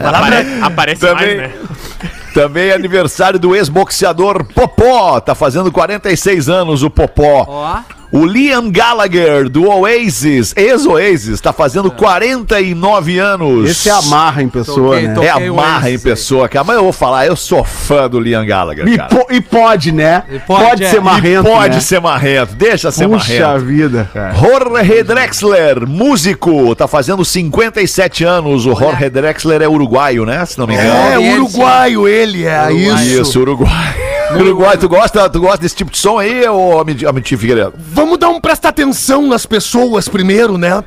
Apare- 0.00 0.46
aparece 0.62 1.00
Também- 1.00 1.36
mais, 1.36 1.50
né? 1.50 1.58
Também 2.34 2.68
é 2.68 2.74
aniversário 2.74 3.38
do 3.38 3.54
ex-boxeador 3.56 4.44
Popó. 4.44 5.18
Tá 5.20 5.34
fazendo 5.34 5.72
46 5.72 6.48
anos 6.48 6.82
o 6.82 6.90
Popó. 6.90 7.44
Ó. 7.48 7.78
O 8.10 8.24
Liam 8.24 8.70
Gallagher, 8.70 9.50
do 9.50 9.68
Oasis, 9.68 10.54
ex-Oasis, 10.56 11.40
tá 11.42 11.52
fazendo 11.52 11.90
49 11.90 13.18
anos. 13.18 13.68
Esse 13.70 13.90
é 13.90 13.92
amarra 13.92 14.42
em 14.42 14.48
pessoa, 14.48 14.94
Toquei, 14.94 15.08
né? 15.08 15.14
toquei. 15.14 15.28
É 15.28 15.32
Toquei 15.34 15.50
o 15.50 15.52
amarra 15.60 15.90
em 15.90 15.98
pessoa, 15.98 16.48
cara. 16.48 16.64
Mas 16.64 16.76
eu 16.76 16.84
vou 16.84 16.92
falar, 16.92 17.26
eu 17.26 17.36
sou 17.36 17.62
fã 17.64 18.08
do 18.08 18.18
Liam 18.18 18.44
Gallagher, 18.46 18.88
E, 18.88 18.96
cara. 18.96 19.08
po- 19.10 19.26
e 19.30 19.40
pode, 19.42 19.92
né? 19.92 20.22
E 20.30 20.38
pode, 20.38 20.64
pode, 20.64 20.84
é. 20.84 20.88
ser 20.90 20.96
E 20.96 21.00
marrento, 21.00 21.44
Pode 21.50 21.74
né? 21.74 21.80
ser 21.80 22.00
marrento, 22.00 22.54
deixa 22.54 22.90
ser 22.90 23.06
Puxa 23.08 23.40
marrento. 23.46 23.64
vida, 23.66 24.10
cara. 24.12 24.34
Jorge 24.34 25.02
Drexler, 25.02 25.86
músico, 25.86 26.74
tá 26.74 26.88
fazendo 26.88 27.22
57 27.24 28.24
anos. 28.24 28.64
O 28.64 28.74
Jorge 28.74 29.10
Drexler 29.10 29.60
é 29.60 29.68
uruguaio, 29.68 30.24
né? 30.24 30.44
Se 30.46 30.58
não 30.58 30.66
me 30.66 30.72
engano. 30.74 30.90
É, 31.12 31.18
uruguaio 31.34 32.08
ele, 32.08 32.46
é 32.46 32.72
isso. 32.72 33.20
Isso, 33.20 33.44
Uruguai. 34.34 34.76
Tu 34.76 34.88
gosta, 34.88 35.28
tu 35.30 35.40
gosta 35.40 35.58
desse 35.58 35.74
tipo 35.76 35.90
de 35.90 35.98
som 35.98 36.18
aí, 36.18 36.46
ô 36.48 36.80
Amit- 36.80 37.04
Amitim 37.06 37.36
Figueiredo? 37.36 37.72
Vamos 37.76 38.18
dar 38.18 38.28
um 38.28 38.40
presta 38.40 38.68
atenção 38.68 39.26
nas 39.26 39.46
pessoas 39.46 40.08
primeiro, 40.08 40.58
né? 40.58 40.82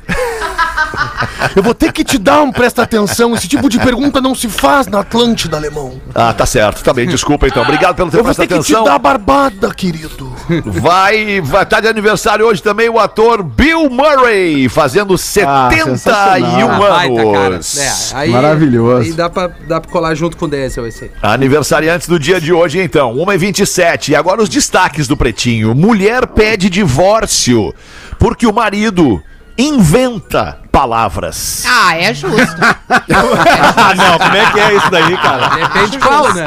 Eu 1.56 1.62
vou 1.62 1.74
ter 1.74 1.92
que 1.92 2.04
te 2.04 2.18
dar 2.18 2.42
um 2.42 2.52
presta 2.52 2.82
atenção. 2.82 3.34
Esse 3.34 3.48
tipo 3.48 3.68
de 3.68 3.78
pergunta 3.78 4.20
não 4.20 4.34
se 4.34 4.48
faz 4.48 4.86
na 4.86 5.00
Atlântida, 5.00 5.56
alemão. 5.56 6.00
Ah, 6.14 6.32
tá 6.32 6.46
certo, 6.46 6.82
tá 6.82 6.92
bem, 6.94 7.06
desculpa 7.06 7.46
então. 7.46 7.62
Obrigado 7.62 7.96
pelo 7.96 8.10
teu 8.10 8.20
Eu 8.20 8.24
vou 8.24 8.34
presta 8.34 8.42
ter 8.46 8.58
que 8.58 8.64
te 8.64 8.72
atenção. 8.72 8.84
dar 8.84 8.94
a 8.94 8.98
barbada, 8.98 9.74
querido. 9.74 10.32
Vai, 10.64 11.40
vai 11.40 11.62
estar 11.62 11.80
de 11.80 11.88
aniversário 11.88 12.46
hoje 12.46 12.62
também 12.62 12.88
o 12.88 12.98
ator 12.98 13.42
Bill 13.42 13.88
Murray, 13.90 14.68
fazendo 14.68 15.16
71 15.18 15.84
sensacional. 15.96 16.70
Ah, 16.72 16.78
baita, 16.78 17.24
cara. 17.32 17.54
anos. 17.54 17.78
É, 17.78 18.16
aí, 18.16 18.30
Maravilhoso. 18.30 19.02
Aí 19.02 19.12
dá 19.12 19.28
pra, 19.30 19.50
dá 19.66 19.80
pra 19.80 19.90
colar 19.90 20.14
junto 20.14 20.36
com 20.36 20.44
o 20.46 20.48
Denzel 20.48 20.86
esse 20.86 21.04
aí. 21.04 21.10
Aniversariantes 21.22 22.08
do 22.08 22.18
dia 22.18 22.40
de 22.40 22.52
hoje, 22.52 22.80
então. 22.80 23.14
1h27. 23.16 24.10
E 24.10 24.16
agora 24.16 24.42
os 24.42 24.48
destaques 24.48 25.06
do 25.06 25.16
Pretinho. 25.16 25.74
Mulher 25.74 26.26
pede 26.28 26.70
divórcio 26.70 27.74
porque 28.18 28.46
o 28.46 28.52
marido 28.52 29.22
inventa 29.58 30.58
palavras. 30.72 31.64
Ah, 31.68 31.96
é 31.96 32.12
justo. 32.14 32.32
Ah, 33.14 33.94
não, 33.94 34.18
como 34.18 34.36
é 34.36 34.50
que 34.52 34.60
é 34.60 34.74
isso 34.74 34.90
daí, 34.90 35.16
cara? 35.18 35.48
Depende 35.48 35.98
qual, 35.98 36.32
né? 36.34 36.46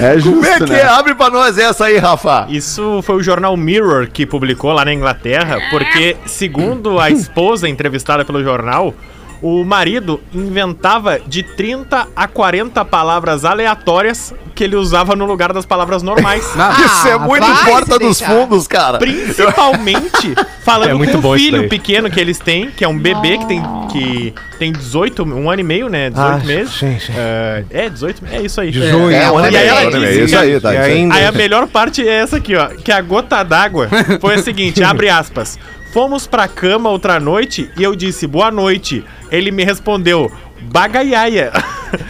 É 0.00 0.14
justo, 0.18 0.30
Como 0.32 0.46
é 0.46 0.58
que 0.58 0.64
né? 0.70 0.80
é? 0.80 0.86
Abre 0.86 1.14
pra 1.14 1.30
nós 1.30 1.56
essa 1.58 1.86
aí, 1.86 1.98
Rafa. 1.98 2.46
Isso 2.48 3.00
foi 3.02 3.16
o 3.16 3.22
jornal 3.22 3.56
Mirror 3.56 4.08
que 4.08 4.26
publicou 4.26 4.72
lá 4.72 4.84
na 4.84 4.92
Inglaterra, 4.92 5.58
porque, 5.70 6.16
segundo 6.26 6.98
a 6.98 7.10
esposa 7.10 7.68
entrevistada 7.68 8.24
pelo 8.24 8.42
jornal, 8.42 8.94
O 9.40 9.64
marido 9.64 10.20
inventava 10.34 11.20
de 11.20 11.42
30 11.42 12.08
a 12.16 12.26
40 12.26 12.84
palavras 12.84 13.44
aleatórias 13.44 14.34
que 14.54 14.64
ele 14.64 14.74
usava 14.74 15.14
no 15.14 15.24
lugar 15.24 15.52
das 15.52 15.64
palavras 15.64 16.02
normais. 16.02 16.44
Isso 16.84 17.08
é 17.08 17.16
muito 17.16 17.46
vai 17.46 17.64
porta 17.70 17.98
dos 17.98 18.18
deixar. 18.18 18.34
fundos, 18.34 18.66
cara. 18.66 18.98
Principalmente 18.98 20.34
falando 20.64 20.90
É 20.90 20.94
muito 20.94 21.20
com 21.22 21.28
o 21.28 21.34
filho 21.36 21.68
pequeno 21.68 22.10
que 22.10 22.18
eles 22.18 22.38
têm, 22.40 22.68
que 22.70 22.84
é 22.84 22.88
um 22.88 22.98
bebê 22.98 23.38
que 23.38 23.46
tem, 23.46 23.62
que 23.92 24.34
tem 24.58 24.72
18, 24.72 25.22
um 25.22 25.48
ano 25.48 25.60
e 25.60 25.64
meio, 25.64 25.88
né? 25.88 26.10
18 26.10 26.28
Ah, 26.28 26.44
meses. 26.44 26.74
sim, 26.74 26.98
sim. 26.98 27.12
É, 27.16 27.64
é, 27.70 27.88
18, 27.88 28.22
é 28.32 28.42
isso 28.42 28.60
aí. 28.60 28.72
18. 28.72 29.10
É, 29.10 29.30
um 29.30 29.38
ano 29.38 29.48
e 29.48 29.52
E 29.52 29.56
aí 29.56 29.64
meio, 29.66 29.68
ela 29.68 29.84
um 29.98 30.02
e 30.04 30.08
disse 30.08 30.24
Isso 30.24 30.38
aí, 30.38 30.60
tá. 30.60 30.70
Aí 30.70 31.24
a 31.24 31.32
melhor 31.32 31.66
parte 31.68 32.06
é 32.06 32.12
essa 32.14 32.36
aqui, 32.38 32.56
ó. 32.56 32.66
Que 32.66 32.90
a 32.90 33.00
gota 33.00 33.42
d'água 33.44 33.88
foi 34.20 34.34
a 34.34 34.42
seguinte, 34.42 34.82
abre 34.82 35.08
aspas. 35.08 35.58
Fomos 35.92 36.26
pra 36.26 36.46
cama 36.46 36.90
outra 36.90 37.18
noite 37.18 37.70
e 37.76 37.82
eu 37.82 37.96
disse 37.96 38.26
boa 38.26 38.50
noite. 38.50 39.04
Ele 39.30 39.50
me 39.50 39.64
respondeu 39.64 40.30
bagaiaia. 40.62 41.50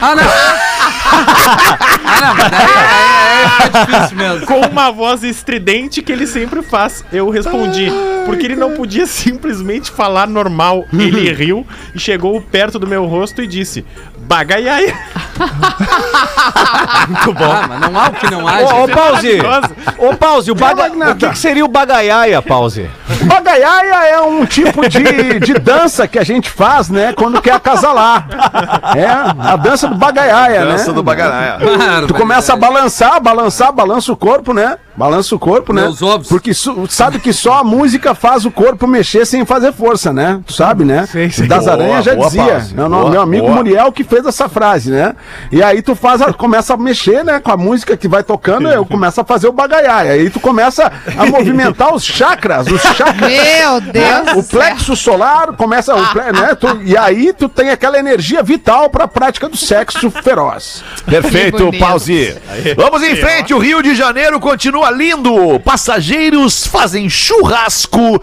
Ah, 0.01 0.14
não! 0.14 0.25
ah, 2.05 2.21
não, 2.21 2.35
mas 2.35 2.51
daí 2.51 2.67
é, 2.67 3.07
é, 3.38 3.67
é 3.67 3.87
difícil 3.87 4.17
mesmo. 4.17 4.47
Com 4.47 4.61
uma 4.67 4.91
voz 4.91 5.23
estridente 5.23 6.03
que 6.03 6.11
ele 6.11 6.27
sempre 6.27 6.62
faz. 6.62 7.05
Eu 7.12 7.31
respondi, 7.31 7.88
porque 8.29 8.45
ele 8.45 8.57
não 8.57 8.73
podia 8.73 9.07
simplesmente 9.07 9.91
falar 9.91 10.29
normal. 10.29 10.85
Ele 10.93 11.33
riu 11.33 11.67
e 11.95 11.99
chegou 11.99 12.41
perto 12.43 12.79
do 12.79 12.87
meu 12.87 13.07
rosto 13.07 13.43
e 13.43 13.47
disse: 13.47 13.87
Bagaiaia. 14.19 14.95
Muito 17.09 17.33
bom. 17.33 17.51
Ah, 17.51 17.67
mas 17.67 17.81
não 17.81 17.99
há 17.99 18.09
o 18.09 18.12
que 18.12 18.31
não 18.31 18.47
há. 18.47 18.61
Ô, 18.61 18.85
ô, 18.85 19.21
gente. 19.21 19.43
Pause! 19.43 19.75
Ô, 19.99 20.14
Pause, 20.14 20.51
o, 20.51 20.55
baga... 20.55 20.83
Magnata. 20.83 21.12
o 21.12 21.17
que, 21.17 21.29
que 21.31 21.38
seria 21.38 21.64
o 21.64 21.69
bagaiaia, 21.69 22.43
Pause? 22.43 22.91
Bagaiaia 23.25 24.09
é 24.09 24.21
um 24.21 24.45
tipo 24.45 24.87
de, 24.88 25.41
de 25.41 25.55
dança 25.55 26.07
que 26.07 26.19
a 26.19 26.25
gente 26.25 26.51
faz, 26.51 26.91
né? 26.91 27.14
Quando 27.14 27.41
quer 27.41 27.55
acasalar. 27.55 28.29
É, 28.95 29.07
a 29.07 29.57
dança 29.57 29.88
do 29.88 29.95
bagaiaia, 29.95 30.64
né? 30.64 30.73
Dança 30.73 30.93
do 30.93 31.03
bagaraia. 31.03 31.59
Tu 32.07 32.14
começa 32.14 32.53
a 32.53 32.57
balançar, 32.57 33.21
balançar, 33.21 33.73
balança 33.73 34.12
o 34.12 34.17
corpo, 34.17 34.53
né? 34.53 34.77
Balança 34.99 35.35
o 35.35 35.39
corpo, 35.39 35.73
né? 35.73 35.83
Meus 35.83 36.03
ovos. 36.03 36.27
Porque 36.29 36.51
sabe 36.89 37.21
que 37.21 37.33
só 37.33 37.59
a 37.61 37.65
música 37.65 38.15
faz 38.17 38.45
o 38.45 38.51
corpo 38.51 38.85
mexer 38.87 39.25
sem 39.25 39.45
fazer 39.47 39.73
força, 39.73 40.13
né? 40.13 40.41
Tu 40.45 40.53
sabe, 40.53 40.85
né? 40.85 41.07
Sei, 41.07 41.31
sei. 41.31 41.47
Das 41.47 41.65
Boa, 41.65 41.73
Aranhas 41.77 42.05
já 42.05 42.15
boa, 42.17 42.27
dizia. 42.27 42.67
Meu, 42.75 42.89
no- 42.89 42.99
Boa, 43.03 43.11
meu 43.11 43.21
amigo 43.23 43.45
boa. 43.47 43.57
Muriel 43.57 43.93
que 43.93 44.03
fez 44.03 44.27
essa 44.27 44.49
frase, 44.49 44.91
né? 44.91 45.15
E 45.53 45.63
aí 45.63 45.83
tu 45.83 45.95
faz 45.95 46.21
a- 46.21 46.33
começa 46.33 46.75
a 46.75 46.77
mexer, 46.77 47.25
né? 47.25 47.39
Com 47.39 47.53
a 47.53 47.57
música 47.57 47.97
que 47.97 48.09
vai 48.09 48.25
tocando, 48.25 48.69
eu 48.69 48.85
começo 48.85 49.21
a 49.21 49.25
fazer 49.25 49.47
o 49.47 49.53
bagaiai. 49.53 50.09
Aí 50.11 50.31
tu 50.31 50.41
começa 50.41 50.91
a 51.17 51.27
movimentar 51.27 51.95
os 51.95 52.05
chakras, 52.05 52.67
os 52.67 52.81
chakras. 52.97 53.31
Meu 53.31 53.81
Deus 53.81 54.37
O 54.37 54.43
plexo 54.43 54.97
solar 54.97 55.53
começa, 55.53 55.95
o 55.95 56.07
ple- 56.13 56.33
né? 56.33 56.55
Tu- 56.57 56.81
e 56.85 56.97
aí 56.97 57.33
tu 57.33 57.49
tem 57.49 57.71
aquela 57.71 57.99
energia 57.99 58.43
vital 58.43 58.91
pra 58.91 59.07
prática 59.07 59.49
do 59.49 59.57
sexo 59.57 60.11
feroz. 60.11 60.83
Perfeito, 61.07 61.71
pause. 61.79 62.37
Vamos 62.77 63.03
em 63.03 63.15
frente, 63.15 63.55
o 63.55 63.59
Rio 63.59 63.81
de 63.81 63.95
Janeiro 63.95 64.41
continua 64.41 64.88
lindo. 64.90 65.59
Passageiros 65.61 66.66
fazem 66.66 67.09
churrasco 67.09 68.22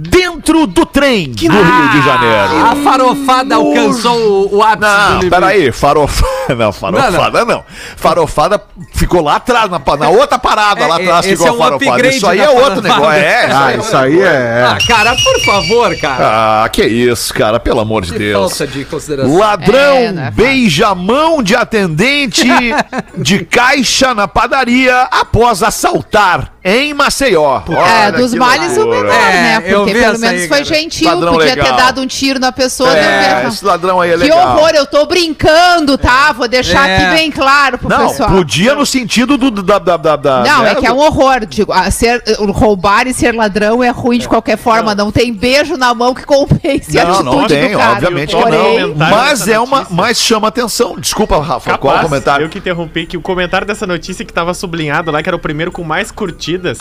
dentro 0.00 0.66
do 0.66 0.86
trem 0.86 1.30
do 1.32 1.40
Rio 1.42 1.88
de 1.90 2.02
Janeiro. 2.04 2.66
A 2.70 2.76
farofada 2.84 3.56
alcançou 3.56 4.16
o, 4.52 4.56
o 4.58 4.62
ápice 4.62 4.78
do 4.78 4.86
Não, 4.98 5.08
limite. 5.14 5.30
peraí, 5.30 5.72
farofada. 5.72 6.28
Não, 6.56 6.72
farofada 6.72 7.44
não, 7.44 7.62
Farofada 7.94 8.62
ficou 8.94 9.22
lá 9.22 9.36
atrás, 9.36 9.70
na, 9.70 9.78
na 9.98 10.08
outra 10.08 10.38
parada 10.38 10.86
lá 10.86 10.98
É, 10.98 11.02
atrás 11.02 11.26
esse 11.26 11.36
ficou 11.36 11.46
é 11.46 11.50
a 11.50 11.52
um 11.52 11.58
farofada. 11.58 11.90
upgrade 11.92 12.16
Isso 12.16 12.26
aí 12.26 12.40
é 12.40 12.48
outro 12.48 12.82
farofada. 12.82 12.88
negócio. 12.94 13.20
É, 13.20 13.46
isso 13.46 13.54
Ah, 13.54 13.66
aí 13.66 13.74
é 13.74 13.78
isso 13.78 13.96
aí 13.96 14.20
é. 14.22 14.64
Ah, 14.66 14.78
cara, 14.86 15.14
por 15.16 15.40
favor, 15.44 15.96
cara. 15.98 16.62
Ah, 16.64 16.68
que 16.70 16.84
isso, 16.86 17.34
cara, 17.34 17.60
pelo 17.60 17.80
amor 17.80 18.02
de 18.06 18.12
Que 18.12 18.18
Deus. 18.18 18.56
falta 18.56 18.66
de 18.66 18.84
consideração. 18.86 19.36
Ladrão 19.36 19.96
É, 19.96 20.12
não 20.12 20.22
é 20.22 20.24
fácil. 20.26 20.36
beija 20.42 20.88
a 20.88 20.94
mão 20.94 21.42
de 21.42 21.54
atendente 21.54 22.46
de 23.18 23.44
caixa 23.44 24.14
na 24.14 24.26
padaria 24.26 25.02
após 25.10 25.62
assaltar 25.62 26.52
em 26.68 26.92
Maceió. 26.94 27.62
É, 27.68 27.72
Olha 28.08 28.12
dos 28.12 28.32
que 28.32 28.38
males 28.38 28.76
o 28.76 28.86
menor, 28.86 29.12
É, 29.12 29.32
né? 29.32 29.62
eu 29.66 29.78
Porque 29.80 29.94
pelo 29.94 30.18
menos 30.18 30.22
aí, 30.22 30.48
foi 30.48 30.58
cara. 30.58 30.64
gentil, 30.64 31.08
Ladrão 31.08 31.32
podia 31.34 31.54
legal. 31.54 31.66
ter 31.66 31.76
dado 31.76 32.00
um 32.00 32.06
tiro 32.06 32.38
na 32.38 32.52
pessoa. 32.52 32.90
deu 32.90 33.02
É, 33.02 33.46
esse 33.48 33.64
ladrão 33.64 34.00
aí 34.00 34.10
é 34.10 34.14
Que 34.14 34.18
legal. 34.24 34.56
horror, 34.56 34.70
eu 34.74 34.86
tô 34.86 35.06
brincando, 35.06 35.96
tá? 35.96 36.32
Vou 36.32 36.48
deixar 36.48 36.88
É. 36.88 36.96
aqui 36.96 37.16
bem 37.16 37.30
claro 37.30 37.78
pro 37.78 37.88
Não, 37.88 38.08
pessoal. 38.08 38.30
podia 38.30 38.74
no 38.74 38.84
sentido 38.84 39.36
do, 39.38 39.50
da, 39.50 39.78
da, 39.78 39.96
da, 39.96 40.16
da- 40.16 40.42
Não, 40.42 40.62
né, 40.62 40.72
é 40.72 40.74
que 40.74 40.86
é 40.86 40.92
um 40.92 40.98
horror. 40.98 41.46
Digo, 41.46 41.72
a 41.72 41.90
ser, 41.90 42.22
roubar 42.50 43.06
e 43.06 43.14
ser 43.14 43.34
ladrão 43.34 43.82
é 43.82 43.90
ruim 43.90 44.18
de 44.18 44.28
qualquer 44.28 44.58
forma. 44.58 44.94
Não, 44.94 45.10
tem 45.10 45.32
beijo 45.32 45.76
na 45.76 45.94
mão 45.94 46.14
que 46.14 46.24
compense 46.24 46.98
a 46.98 47.04
Não, 47.04 47.14
atitude 47.14 47.36
não 47.36 47.46
tem, 47.46 47.70
do 47.72 47.78
cara. 47.78 47.92
obviamente 47.92 48.34
que 48.36 48.44
não. 48.50 48.94
Mas 48.96 49.48
é 49.48 49.58
uma, 49.58 49.86
mas 49.90 50.18
chama 50.20 50.48
atenção. 50.48 50.96
Desculpa, 50.98 51.38
Rafa, 51.40 51.76
qual 51.78 51.94
o 51.94 51.96
Capaz, 51.96 52.08
comentário? 52.10 52.44
Eu 52.46 52.50
que 52.50 52.58
interrompi, 52.58 53.06
que 53.06 53.16
o 53.16 53.20
comentário 53.20 53.66
dessa 53.66 53.86
notícia 53.86 54.24
que 54.24 54.32
tava 54.32 54.52
sublinhado 54.54 55.10
lá, 55.10 55.22
que 55.22 55.28
era 55.28 55.36
o 55.36 55.38
primeiro 55.38 55.70
com 55.70 55.82
mais 55.84 56.10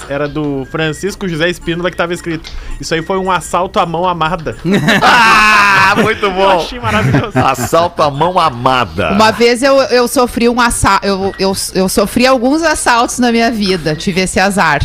era 0.09 0.27
do 0.27 0.65
Francisco 0.71 1.27
José 1.27 1.49
Espínola, 1.49 1.89
que 1.91 1.97
tava 1.97 2.13
escrito. 2.13 2.51
Isso 2.79 2.93
aí 2.93 3.01
foi 3.01 3.17
um 3.17 3.31
assalto 3.31 3.79
à 3.79 3.85
mão 3.85 4.07
amada. 4.07 4.55
Ah, 5.89 5.95
muito 5.95 6.25
Eu 6.25 6.31
bom. 6.33 6.59
achei 6.59 6.79
maravilhoso. 6.79 7.37
Assalto 7.39 8.01
à 8.01 8.11
mão 8.11 8.37
amada. 8.37 9.11
Uma 9.13 9.31
vez 9.31 9.63
eu, 9.63 9.77
eu 9.83 10.05
sofri 10.05 10.49
um 10.49 10.59
assalto. 10.59 11.05
Eu, 11.05 11.33
eu, 11.39 11.53
eu 11.73 11.87
sofri 11.87 12.27
alguns 12.27 12.61
assaltos 12.61 13.19
na 13.19 13.31
minha 13.31 13.49
vida. 13.49 13.95
Tive 13.95 14.19
esse 14.21 14.37
azar. 14.37 14.81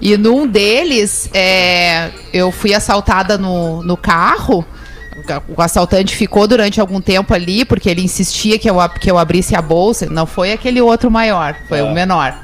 E 0.00 0.16
num 0.16 0.46
deles, 0.46 1.28
é, 1.34 2.10
eu 2.32 2.52
fui 2.52 2.74
assaltada 2.74 3.36
no, 3.36 3.82
no 3.82 3.96
carro. 3.96 4.64
O 5.48 5.60
assaltante 5.60 6.14
ficou 6.14 6.46
durante 6.46 6.80
algum 6.80 7.00
tempo 7.00 7.34
ali, 7.34 7.64
porque 7.64 7.88
ele 7.90 8.02
insistia 8.02 8.58
que 8.58 8.70
eu, 8.70 8.76
que 9.00 9.10
eu 9.10 9.18
abrisse 9.18 9.56
a 9.56 9.62
bolsa. 9.62 10.06
Não 10.06 10.26
foi 10.26 10.52
aquele 10.52 10.80
outro 10.80 11.10
maior, 11.10 11.56
foi 11.68 11.82
o 11.82 11.90
menor. 11.92 12.38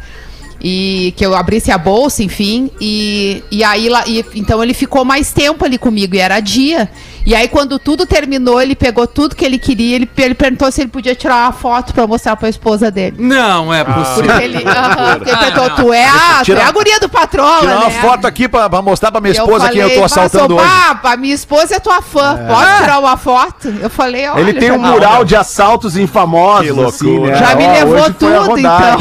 E 0.62 1.12
que 1.16 1.26
eu 1.26 1.34
abrisse 1.34 1.72
a 1.72 1.78
bolsa, 1.78 2.22
enfim. 2.22 2.70
E, 2.80 3.42
e 3.50 3.64
aí 3.64 3.88
e- 4.06 4.24
então 4.36 4.62
ele 4.62 4.72
ficou 4.74 5.04
mais 5.04 5.32
tempo 5.32 5.64
ali 5.64 5.76
comigo, 5.76 6.14
e 6.14 6.18
era 6.18 6.38
dia. 6.38 6.88
E 7.24 7.34
aí, 7.34 7.46
quando 7.48 7.78
tudo 7.78 8.04
terminou, 8.06 8.60
ele 8.60 8.74
pegou 8.74 9.06
tudo 9.06 9.36
que 9.36 9.44
ele 9.44 9.58
queria. 9.58 9.96
Ele, 9.96 10.10
ele 10.18 10.34
perguntou 10.34 10.70
se 10.72 10.80
ele 10.80 10.90
podia 10.90 11.14
tirar 11.14 11.44
uma 11.44 11.52
foto 11.52 11.92
pra 11.94 12.06
mostrar 12.06 12.34
pra 12.36 12.48
esposa 12.48 12.90
dele. 12.90 13.16
Não 13.18 13.72
é 13.72 13.84
possível. 13.84 14.24
Porque 14.24 14.42
ele, 14.44 14.58
porque 14.58 14.68
ele 14.68 14.78
Ah, 14.78 15.38
perguntou, 15.38 15.68
não. 15.68 15.76
tu 15.76 15.92
é 15.92 16.04
a, 16.06 16.42
tu 16.44 16.52
é 16.52 16.62
a 16.62 16.70
guria 16.72 16.98
do 17.00 17.08
patrola, 17.08 17.60
Tirar 17.60 17.76
uma 17.78 17.88
né? 17.90 18.00
foto 18.00 18.26
aqui 18.26 18.48
pra, 18.48 18.68
pra 18.68 18.82
mostrar 18.82 19.12
pra 19.12 19.20
minha 19.20 19.34
eu 19.34 19.44
esposa 19.44 19.68
quem 19.70 19.80
eu 19.80 19.88
tô 19.88 19.94
falei, 19.94 20.04
assaltando 20.06 20.54
"Mas, 20.56 20.64
ô, 20.64 20.68
hoje. 20.90 20.98
pá, 21.02 21.12
a 21.12 21.16
minha 21.16 21.34
esposa 21.34 21.76
é 21.76 21.78
tua 21.78 22.02
fã, 22.02 22.38
pode 22.48 22.76
tirar 22.78 22.98
uma 22.98 23.16
foto? 23.16 23.68
Eu 23.80 23.90
falei, 23.90 24.28
olha... 24.28 24.40
Ele 24.40 24.54
tem 24.54 24.70
um 24.72 24.78
me- 24.80 24.88
mural 24.88 25.24
de 25.24 25.36
assaltos 25.36 25.96
infamosos, 25.96 26.72
Que 26.76 26.84
assim, 26.84 27.18
né? 27.20 27.34
Já 27.36 27.54
me 27.54 27.66
Ó, 27.66 27.72
levou 27.72 28.12
tudo, 28.14 28.58
então. 28.58 28.98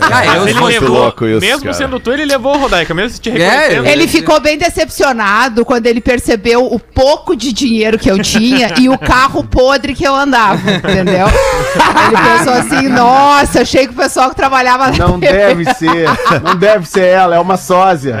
Ah, 0.00 0.26
eu 0.36 0.42
Mas 0.44 0.46
ele 0.56 0.60
levou, 0.66 0.88
louco 0.88 1.26
isso, 1.26 1.40
mesmo 1.40 1.62
cara. 1.62 1.72
sendo 1.74 2.00
tu, 2.00 2.12
ele 2.12 2.24
levou, 2.24 2.56
Rodaica, 2.56 2.94
mesmo 2.94 3.10
se 3.10 3.20
te 3.20 3.30
É, 3.30 3.32
reconhecendo. 3.32 3.86
Ele 3.86 4.08
ficou 4.08 4.40
bem 4.40 4.56
decepcionado 4.58 5.64
quando 5.64 5.86
ele 5.86 6.00
percebeu 6.00 6.64
o 6.72 6.78
pouco 6.78 7.31
de 7.36 7.52
dinheiro 7.52 7.98
que 7.98 8.10
eu 8.10 8.18
tinha 8.22 8.72
e 8.78 8.88
o 8.88 8.98
carro 8.98 9.42
podre 9.44 9.94
que 9.94 10.04
eu 10.04 10.14
andava, 10.14 10.60
entendeu? 10.70 11.26
Ele 11.26 12.16
pensou 12.38 12.52
assim, 12.54 12.88
nossa, 12.88 13.62
achei 13.62 13.86
que 13.86 13.92
o 13.92 13.96
pessoal 13.96 14.30
que 14.30 14.36
trabalhava 14.36 14.90
na 14.90 14.98
Não 15.08 15.18
TV 15.20 15.32
deve 15.32 15.64
ser. 15.74 16.08
Não 16.42 16.56
deve 16.56 16.86
ser 16.88 17.04
ela, 17.06 17.34
é 17.36 17.38
uma 17.40 17.56
sósia. 17.56 18.16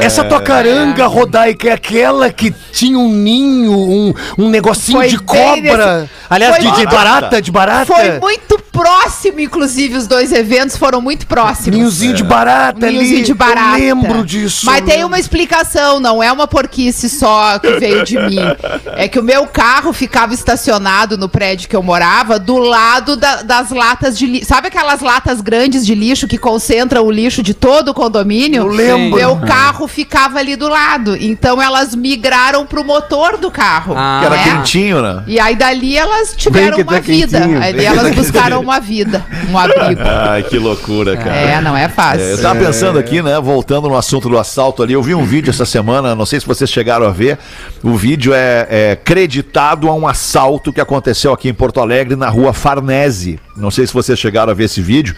Essa 0.00 0.24
tua 0.24 0.40
caranga, 0.40 1.06
Rodaica, 1.06 1.68
é 1.68 1.72
aquela 1.72 2.30
que 2.30 2.54
tinha 2.72 2.98
um 2.98 3.08
ninho, 3.10 3.72
um, 3.72 4.14
um 4.38 4.48
negocinho 4.48 4.98
Foi 4.98 5.08
de 5.08 5.18
cobra. 5.18 6.00
nesse- 6.00 6.10
Aliás, 6.30 6.56
foi 6.56 6.64
de, 6.64 6.70
de 6.76 6.84
barata. 6.86 6.96
barata, 6.96 7.42
de 7.42 7.50
barata. 7.52 7.86
Foi 7.86 8.18
muito 8.20 8.53
próximo, 8.74 9.38
inclusive, 9.40 9.96
os 9.96 10.08
dois 10.08 10.32
eventos 10.32 10.76
foram 10.76 11.00
muito 11.00 11.26
próximos. 11.28 11.76
Ninhozinho 11.78 12.12
de 12.12 12.24
barata 12.24 12.86
ali. 12.86 12.96
Ninhozinho 12.98 13.24
de 13.24 13.32
barata. 13.34 13.78
Eu 13.78 13.94
lembro 13.96 14.24
disso. 14.26 14.66
Mas 14.66 14.84
tem 14.84 15.04
uma 15.04 15.18
explicação, 15.18 16.00
não 16.00 16.20
é 16.20 16.30
uma 16.32 16.48
porquice 16.48 17.08
só 17.08 17.58
que 17.60 17.72
veio 17.78 18.04
de 18.04 18.18
mim. 18.18 18.38
É 18.96 19.08
que 19.08 19.18
o 19.18 19.22
meu 19.22 19.46
carro 19.46 19.92
ficava 19.92 20.32
estacionado 20.34 21.18
no 21.18 21.28
prédio 21.28 21.68
que 21.68 21.74
eu 21.74 21.82
morava, 21.82 22.38
do 22.38 22.58
lado 22.58 23.16
da- 23.16 23.42
das 23.42 23.70
latas 23.70 24.16
de 24.16 24.26
lixo. 24.26 24.46
Sabe 24.46 24.68
aquelas 24.68 25.00
latas 25.00 25.40
grandes 25.40 25.84
de 25.84 25.94
lixo 25.94 26.28
que 26.28 26.38
concentram 26.38 27.04
o 27.04 27.10
lixo 27.10 27.42
de 27.42 27.54
todo 27.54 27.88
o 27.88 27.94
condomínio? 27.94 28.62
Eu 28.62 28.68
lembro. 28.68 29.18
Meu 29.18 29.36
carro 29.36 29.86
ficava 29.88 30.38
ali 30.38 30.54
do 30.56 30.68
lado. 30.68 31.16
Então 31.20 31.60
elas 31.60 31.94
migraram 31.94 32.64
pro 32.66 32.84
motor 32.84 33.36
do 33.36 33.50
carro. 33.50 33.94
Ah. 33.96 34.18
Que 34.20 34.26
era 34.26 34.36
né? 34.36 34.44
quentinho, 34.44 35.02
né? 35.02 35.22
E 35.26 35.40
aí 35.40 35.56
dali 35.56 35.96
elas 35.96 36.34
tiveram 36.36 36.76
que 36.76 36.82
uma 36.82 36.92
tá 36.92 37.00
vida. 37.00 37.38
Ali 37.44 37.84
elas 37.84 38.08
tá 38.08 38.14
buscaram 38.14 38.63
como 38.64 38.72
a 38.72 38.80
vida, 38.80 39.24
um 39.50 39.58
abrigo. 39.58 40.00
Ai, 40.02 40.42
que 40.42 40.58
loucura, 40.58 41.16
cara. 41.16 41.36
É, 41.36 41.60
não 41.60 41.76
é 41.76 41.84
É, 41.84 41.88
fácil. 41.88 42.24
eu 42.24 42.40
tava 42.40 42.58
pensando 42.58 42.98
aqui, 42.98 43.20
né, 43.22 43.38
voltando 43.40 43.88
no 43.88 43.96
assunto 43.96 44.28
do 44.28 44.38
assalto 44.38 44.82
ali, 44.82 44.94
eu 44.94 45.02
vi 45.02 45.14
um 45.14 45.24
vídeo 45.24 45.50
essa 45.50 45.66
semana, 45.66 46.14
não 46.14 46.24
sei 46.24 46.40
se 46.40 46.46
vocês 46.46 46.70
chegaram 46.70 47.06
a 47.06 47.10
ver, 47.10 47.38
o 47.82 47.94
vídeo 47.94 48.32
é, 48.32 48.66
é 48.70 48.96
creditado 48.96 49.88
a 49.88 49.94
um 49.94 50.06
assalto 50.08 50.72
que 50.72 50.80
aconteceu 50.80 51.32
aqui 51.32 51.48
em 51.48 51.54
Porto 51.54 51.80
Alegre, 51.80 52.16
na 52.16 52.28
rua 52.28 52.52
Farnese. 52.52 53.38
Não 53.56 53.70
sei 53.70 53.86
se 53.86 53.92
vocês 53.92 54.18
chegaram 54.18 54.50
a 54.50 54.54
ver 54.54 54.64
esse 54.64 54.80
vídeo, 54.80 55.14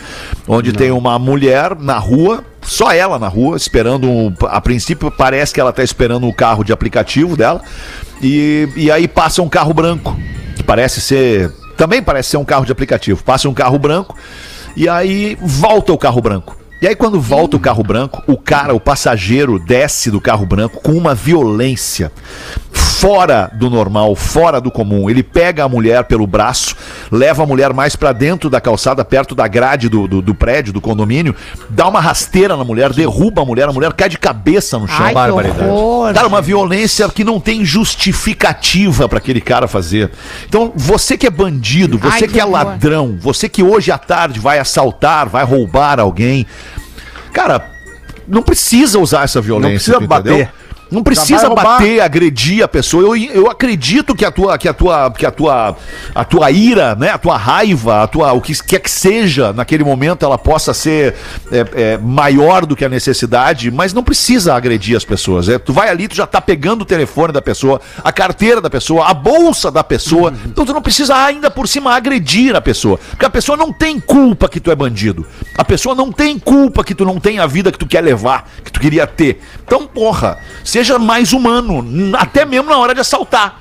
onde 0.46 0.72
tem 0.72 0.90
uma 0.90 1.18
mulher 1.18 1.76
na 1.78 1.98
rua, 1.98 2.44
só 2.62 2.92
ela 2.92 3.18
na 3.18 3.28
rua, 3.28 3.56
esperando, 3.56 4.10
um, 4.10 4.34
a 4.48 4.60
princípio 4.60 5.10
parece 5.10 5.54
que 5.54 5.60
ela 5.60 5.72
tá 5.72 5.82
esperando 5.84 6.26
o 6.26 6.34
carro 6.34 6.64
de 6.64 6.72
aplicativo 6.72 7.36
dela, 7.36 7.62
e, 8.20 8.68
e 8.76 8.90
aí 8.90 9.06
passa 9.06 9.40
um 9.40 9.48
carro 9.48 9.72
branco, 9.72 10.16
que 10.56 10.62
parece 10.62 11.00
ser, 11.00 11.50
também 11.76 12.02
parece 12.02 12.30
ser 12.30 12.36
um 12.36 12.44
carro 12.44 12.64
de 12.64 12.72
aplicativo, 12.72 13.22
passa 13.22 13.48
um 13.48 13.54
carro 13.54 13.78
branco, 13.78 14.16
e 14.76 14.88
aí 14.88 15.36
volta 15.40 15.92
o 15.92 15.98
carro 15.98 16.20
branco. 16.20 16.56
E 16.80 16.86
aí, 16.86 16.94
quando 16.94 17.18
volta 17.18 17.56
o 17.56 17.60
carro 17.60 17.82
branco, 17.82 18.22
o 18.26 18.36
cara, 18.36 18.74
o 18.74 18.80
passageiro, 18.80 19.58
desce 19.58 20.10
do 20.10 20.20
carro 20.20 20.44
branco 20.44 20.78
com 20.82 20.92
uma 20.92 21.14
violência 21.14 22.12
fora 22.86 23.50
do 23.52 23.68
normal, 23.68 24.14
fora 24.14 24.60
do 24.60 24.70
comum. 24.70 25.10
Ele 25.10 25.22
pega 25.22 25.64
a 25.64 25.68
mulher 25.68 26.04
pelo 26.04 26.26
braço, 26.26 26.74
leva 27.10 27.42
a 27.42 27.46
mulher 27.46 27.72
mais 27.74 27.96
pra 27.96 28.12
dentro 28.12 28.48
da 28.48 28.60
calçada, 28.60 29.04
perto 29.04 29.34
da 29.34 29.46
grade 29.46 29.88
do, 29.88 30.06
do, 30.06 30.22
do 30.22 30.34
prédio, 30.34 30.72
do 30.72 30.80
condomínio, 30.80 31.34
dá 31.68 31.88
uma 31.88 32.00
rasteira 32.00 32.56
na 32.56 32.64
mulher, 32.64 32.92
derruba 32.92 33.42
a 33.42 33.44
mulher, 33.44 33.68
a 33.68 33.72
mulher 33.72 33.92
cai 33.92 34.08
de 34.08 34.18
cabeça 34.18 34.78
no 34.78 34.86
chão. 34.86 35.04
Ai, 35.04 35.12
Barbaridade. 35.12 35.68
horror. 35.68 36.14
Cara, 36.14 36.28
uma 36.28 36.40
violência 36.40 37.08
que 37.08 37.24
não 37.24 37.40
tem 37.40 37.64
justificativa 37.64 39.08
pra 39.08 39.18
aquele 39.18 39.40
cara 39.40 39.66
fazer. 39.66 40.10
Então, 40.48 40.72
você 40.74 41.18
que 41.18 41.26
é 41.26 41.30
bandido, 41.30 41.98
você 41.98 42.14
Ai, 42.14 42.20
que, 42.20 42.28
que 42.28 42.40
é 42.40 42.44
ladrão, 42.44 43.18
você 43.20 43.48
que 43.48 43.62
hoje 43.62 43.90
à 43.90 43.98
tarde 43.98 44.38
vai 44.38 44.58
assaltar, 44.58 45.28
vai 45.28 45.44
roubar 45.44 45.98
alguém, 45.98 46.46
cara, 47.32 47.70
não 48.28 48.42
precisa 48.42 48.98
usar 48.98 49.24
essa 49.24 49.40
violência, 49.40 49.94
precisa 49.94 49.98
tu 49.98 50.04
entendeu? 50.04 50.48
Não 50.90 51.02
precisa 51.02 51.48
bater, 51.50 52.00
agredir 52.00 52.62
a 52.62 52.68
pessoa. 52.68 53.02
Eu, 53.02 53.16
eu 53.16 53.50
acredito 53.50 54.14
que 54.14 54.24
a 54.24 54.30
tua, 54.30 54.56
que 54.56 54.68
a 54.68 54.72
tua, 54.72 55.10
que 55.10 55.26
a 55.26 55.30
tua, 55.30 55.76
a 56.14 56.24
tua 56.24 56.50
ira, 56.50 56.94
né, 56.94 57.10
a 57.10 57.18
tua 57.18 57.36
raiva, 57.36 58.02
a 58.02 58.06
tua, 58.06 58.32
o 58.32 58.40
que 58.40 58.54
quer 58.62 58.78
que 58.78 58.90
seja 58.90 59.52
naquele 59.52 59.82
momento, 59.82 60.24
ela 60.24 60.38
possa 60.38 60.72
ser 60.72 61.14
é, 61.50 61.66
é, 61.74 61.98
maior 61.98 62.64
do 62.64 62.76
que 62.76 62.84
a 62.84 62.88
necessidade, 62.88 63.70
mas 63.70 63.92
não 63.92 64.02
precisa 64.02 64.54
agredir 64.54 64.96
as 64.96 65.04
pessoas. 65.04 65.48
É, 65.48 65.58
tu 65.58 65.72
vai 65.72 65.88
ali, 65.88 66.06
tu 66.06 66.14
já 66.14 66.26
tá 66.26 66.40
pegando 66.40 66.82
o 66.82 66.84
telefone 66.84 67.32
da 67.32 67.42
pessoa, 67.42 67.80
a 68.04 68.12
carteira 68.12 68.60
da 68.60 68.70
pessoa, 68.70 69.08
a 69.08 69.14
bolsa 69.14 69.70
da 69.72 69.82
pessoa. 69.82 70.32
Então 70.44 70.64
tu 70.64 70.72
não 70.72 70.82
precisa 70.82 71.16
ainda 71.16 71.50
por 71.50 71.66
cima 71.66 71.94
agredir 71.94 72.54
a 72.54 72.60
pessoa, 72.60 72.98
porque 73.10 73.24
a 73.24 73.30
pessoa 73.30 73.56
não 73.56 73.72
tem 73.72 73.98
culpa 73.98 74.48
que 74.48 74.60
tu 74.60 74.70
é 74.70 74.76
bandido. 74.76 75.26
A 75.58 75.64
pessoa 75.64 75.96
não 75.96 76.12
tem 76.12 76.38
culpa 76.38 76.84
que 76.84 76.94
tu 76.94 77.04
não 77.04 77.18
tem 77.18 77.40
a 77.40 77.46
vida 77.46 77.72
que 77.72 77.78
tu 77.78 77.86
quer 77.86 78.02
levar, 78.02 78.48
que 78.64 78.70
tu 78.70 78.78
queria 78.78 79.06
ter. 79.06 79.40
Então, 79.64 79.86
porra, 79.86 80.38
seja 80.78 80.98
mais 80.98 81.32
humano, 81.32 81.84
até 82.18 82.44
mesmo 82.44 82.68
na 82.70 82.76
hora 82.78 82.94
de 82.94 83.00
assaltar. 83.00 83.60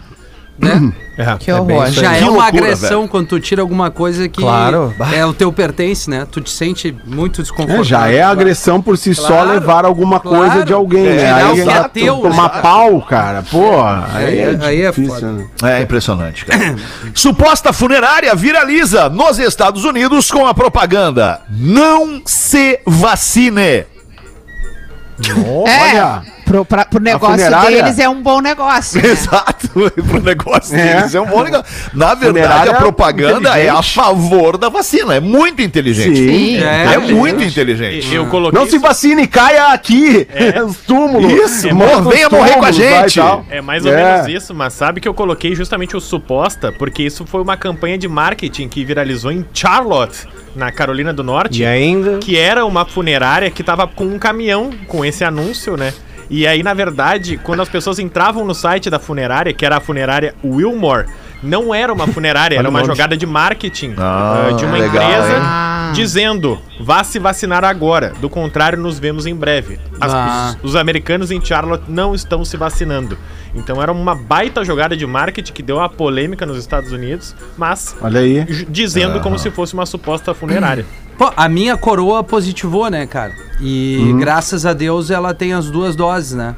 Né? 0.58 0.93
Que 1.39 1.51
horror. 1.51 1.88
Já 1.91 2.13
Que 2.13 2.23
é 2.23 2.25
uma 2.30 2.43
loucura, 2.43 2.47
agressão 2.47 2.99
velho. 3.01 3.10
quando 3.10 3.28
tu 3.28 3.39
tira 3.41 3.62
alguma 3.62 3.91
coisa 3.91 4.28
que 4.30 4.39
Claro. 4.41 4.93
é 5.13 5.25
o 5.25 5.34
teu 5.34 5.51
pertence, 5.51 6.10
né? 6.10 6.25
Tu 6.32 6.39
te 6.39 6.49
sente 6.49 6.95
muito 7.06 7.41
É, 7.41 7.43
desconfortável. 7.43 7.84
já 7.84 8.10
é 8.10 8.21
agressão 8.21 8.82
por 8.82 8.97
si 8.97 9.13
só 9.13 9.28
Claro, 9.28 9.51
levar 9.51 9.84
alguma 9.86 10.17
claro. 10.19 10.38
coisa 10.49 10.65
de 10.65 10.71
alguém, 10.71 11.08
É, 11.08 11.15
né? 11.34 11.54
tirar 11.54 11.73
Aí 11.73 11.80
é 11.86 11.88
teu, 11.89 12.15
tomar 12.17 12.62
pau, 12.62 13.01
cara. 13.01 13.43
Pô, 13.51 13.82
aí, 14.13 14.39
é, 14.39 14.58
aí 14.62 14.82
é 14.84 14.89
difícil, 14.91 15.13
foda. 15.15 15.32
né? 15.62 15.80
É 15.80 15.82
impressionante, 15.82 16.45
cara. 16.45 16.75
Suposta 17.13 17.73
funerária 17.73 18.34
viraliza 18.34 19.10
nos 19.10 19.39
Estados 19.39 19.84
Unidos 19.84 20.32
com 20.32 20.45
a 20.47 20.54
propaganda: 20.54 21.41
Não 21.49 22.21
se 22.25 22.80
vacine. 22.86 23.62
É, 23.62 23.86
Olha. 25.93 26.23
Pro, 26.55 26.65
pra, 26.65 26.85
pro 26.85 26.99
negócio 27.01 27.35
funerária- 27.35 27.83
deles 27.83 27.99
é 27.99 28.07
um 28.09 28.21
bom 28.21 28.39
negócio. 28.41 29.01
né? 29.01 29.09
Exato, 29.15 29.69
pro 30.07 30.21
negócio 30.21 30.75
É. 30.75 30.95
deles 30.97 31.15
é 31.15 31.21
um 31.21 31.25
bom 31.25 31.43
negócio. 31.43 31.65
Na 31.93 32.13
verdade, 32.13 32.25
Funerária 32.45 32.71
a 32.71 32.75
propaganda 32.75 33.57
é 33.59 33.69
a 33.69 33.81
favor 33.83 34.57
da 34.57 34.69
vacina. 34.69 35.15
É 35.15 35.19
muito 35.19 35.61
inteligente. 35.61 36.15
Sim. 36.17 36.57
É, 36.63 36.93
É, 36.93 36.97
muito 36.97 37.43
inteligente. 37.43 38.13
Eu 38.13 38.27
coloquei. 38.27 38.59
Não 38.59 38.65
se 38.67 38.75
isso- 38.77 38.85
vacine 38.85 39.23
e 39.23 39.27
caia 39.27 39.67
aqui, 39.67 40.27
os 40.67 40.77
túmulos. 40.77 41.31
Isso, 41.31 41.73
Monta 41.73 42.01
mor- 42.01 42.13
venha 42.13 42.29
morrer 42.29 42.53
com 42.53 42.65
a 42.65 42.71
gente. 42.71 43.19
É 43.49 43.61
mais 43.61 43.85
ou 43.85 43.91
É. 43.93 43.95
menos 44.23 44.27
isso, 44.43 44.53
mas 44.53 44.73
sabe 44.73 44.99
que 45.01 45.07
eu 45.07 45.13
coloquei 45.13 45.55
justamente 45.55 45.95
o 45.95 45.99
suposta, 46.01 46.71
porque 46.77 47.03
isso 47.03 47.25
foi 47.25 47.41
uma 47.41 47.57
campanha 47.57 47.97
de 47.97 48.07
marketing 48.07 48.67
que 48.67 48.83
viralizou 48.85 49.31
em 49.31 49.45
Charlotte, 49.53 50.27
na 50.55 50.71
Carolina 50.71 51.13
do 51.13 51.23
Norte. 51.23 51.61
E 51.61 51.65
ainda. 51.65 52.17
que 52.19 52.37
era 52.37 52.65
uma 52.65 52.85
funerária 52.85 53.49
que 53.51 53.63
tava 53.63 53.87
com 53.87 54.05
um 54.05 54.17
caminhão 54.19 54.69
com 54.87 55.03
esse 55.03 55.23
anúncio, 55.23 55.75
né? 55.77 55.93
E 56.29 56.45
aí, 56.47 56.63
na 56.63 56.73
verdade, 56.73 57.38
quando 57.43 57.61
as 57.61 57.69
pessoas 57.69 57.99
entravam 57.99 58.43
no 58.45 58.53
site 58.55 58.89
da 58.89 58.99
funerária, 58.99 59.53
que 59.53 59.65
era 59.65 59.77
a 59.77 59.79
funerária 59.79 60.33
Wilmore, 60.43 61.05
não 61.43 61.73
era 61.75 61.93
uma 61.93 62.07
funerária, 62.07 62.57
era 62.57 62.67
uma 62.69 62.83
jogada 62.83 63.15
de 63.15 63.25
marketing 63.25 63.93
Ah, 63.97 64.47
eh, 64.49 64.53
de 64.53 64.65
uma 64.65 64.77
legal, 64.77 65.03
empresa 65.03 65.33
hein? 65.38 65.93
dizendo: 65.93 66.59
vá 66.79 67.03
se 67.03 67.19
vacinar 67.19 67.63
agora, 67.63 68.13
do 68.19 68.29
contrário, 68.29 68.79
nos 68.79 68.97
vemos 68.97 69.25
em 69.27 69.35
breve. 69.35 69.79
As- 70.01 70.13
Ah. 70.13 70.55
os, 70.63 70.71
os 70.71 70.75
americanos 70.75 71.29
em 71.29 71.39
Charlotte 71.43 71.83
não 71.88 72.15
estão 72.15 72.43
se 72.43 72.57
vacinando. 72.57 73.17
Então 73.53 73.81
era 73.81 73.91
uma 73.91 74.15
baita 74.15 74.65
jogada 74.65 74.97
de 74.97 75.05
marketing 75.05 75.53
que 75.53 75.61
deu 75.61 75.77
uma 75.77 75.88
polêmica 75.88 76.45
nos 76.45 76.57
Estados 76.57 76.91
Unidos, 76.91 77.35
mas 77.57 77.95
Olha 78.01 78.19
aí. 78.21 78.45
ju- 78.49 78.65
dizendo 78.67 79.19
como 79.21 79.38
se 79.38 79.51
fosse 79.51 79.73
uma 79.75 79.85
suposta 79.85 80.33
funerária. 80.33 80.85
Pô, 81.17 81.32
a 81.36 81.47
minha 81.47 81.78
coroa 81.78 82.23
positivou, 82.23 82.89
né, 82.89 83.06
cara? 83.06 83.34
E 83.62 83.97
Uhum. 84.01 84.17
graças 84.19 84.65
a 84.65 84.73
Deus 84.73 85.10
ela 85.10 85.34
tem 85.34 85.54
as 85.54 85.69
duas 85.69 85.95
doses, 85.95 86.34
né? 86.34 86.56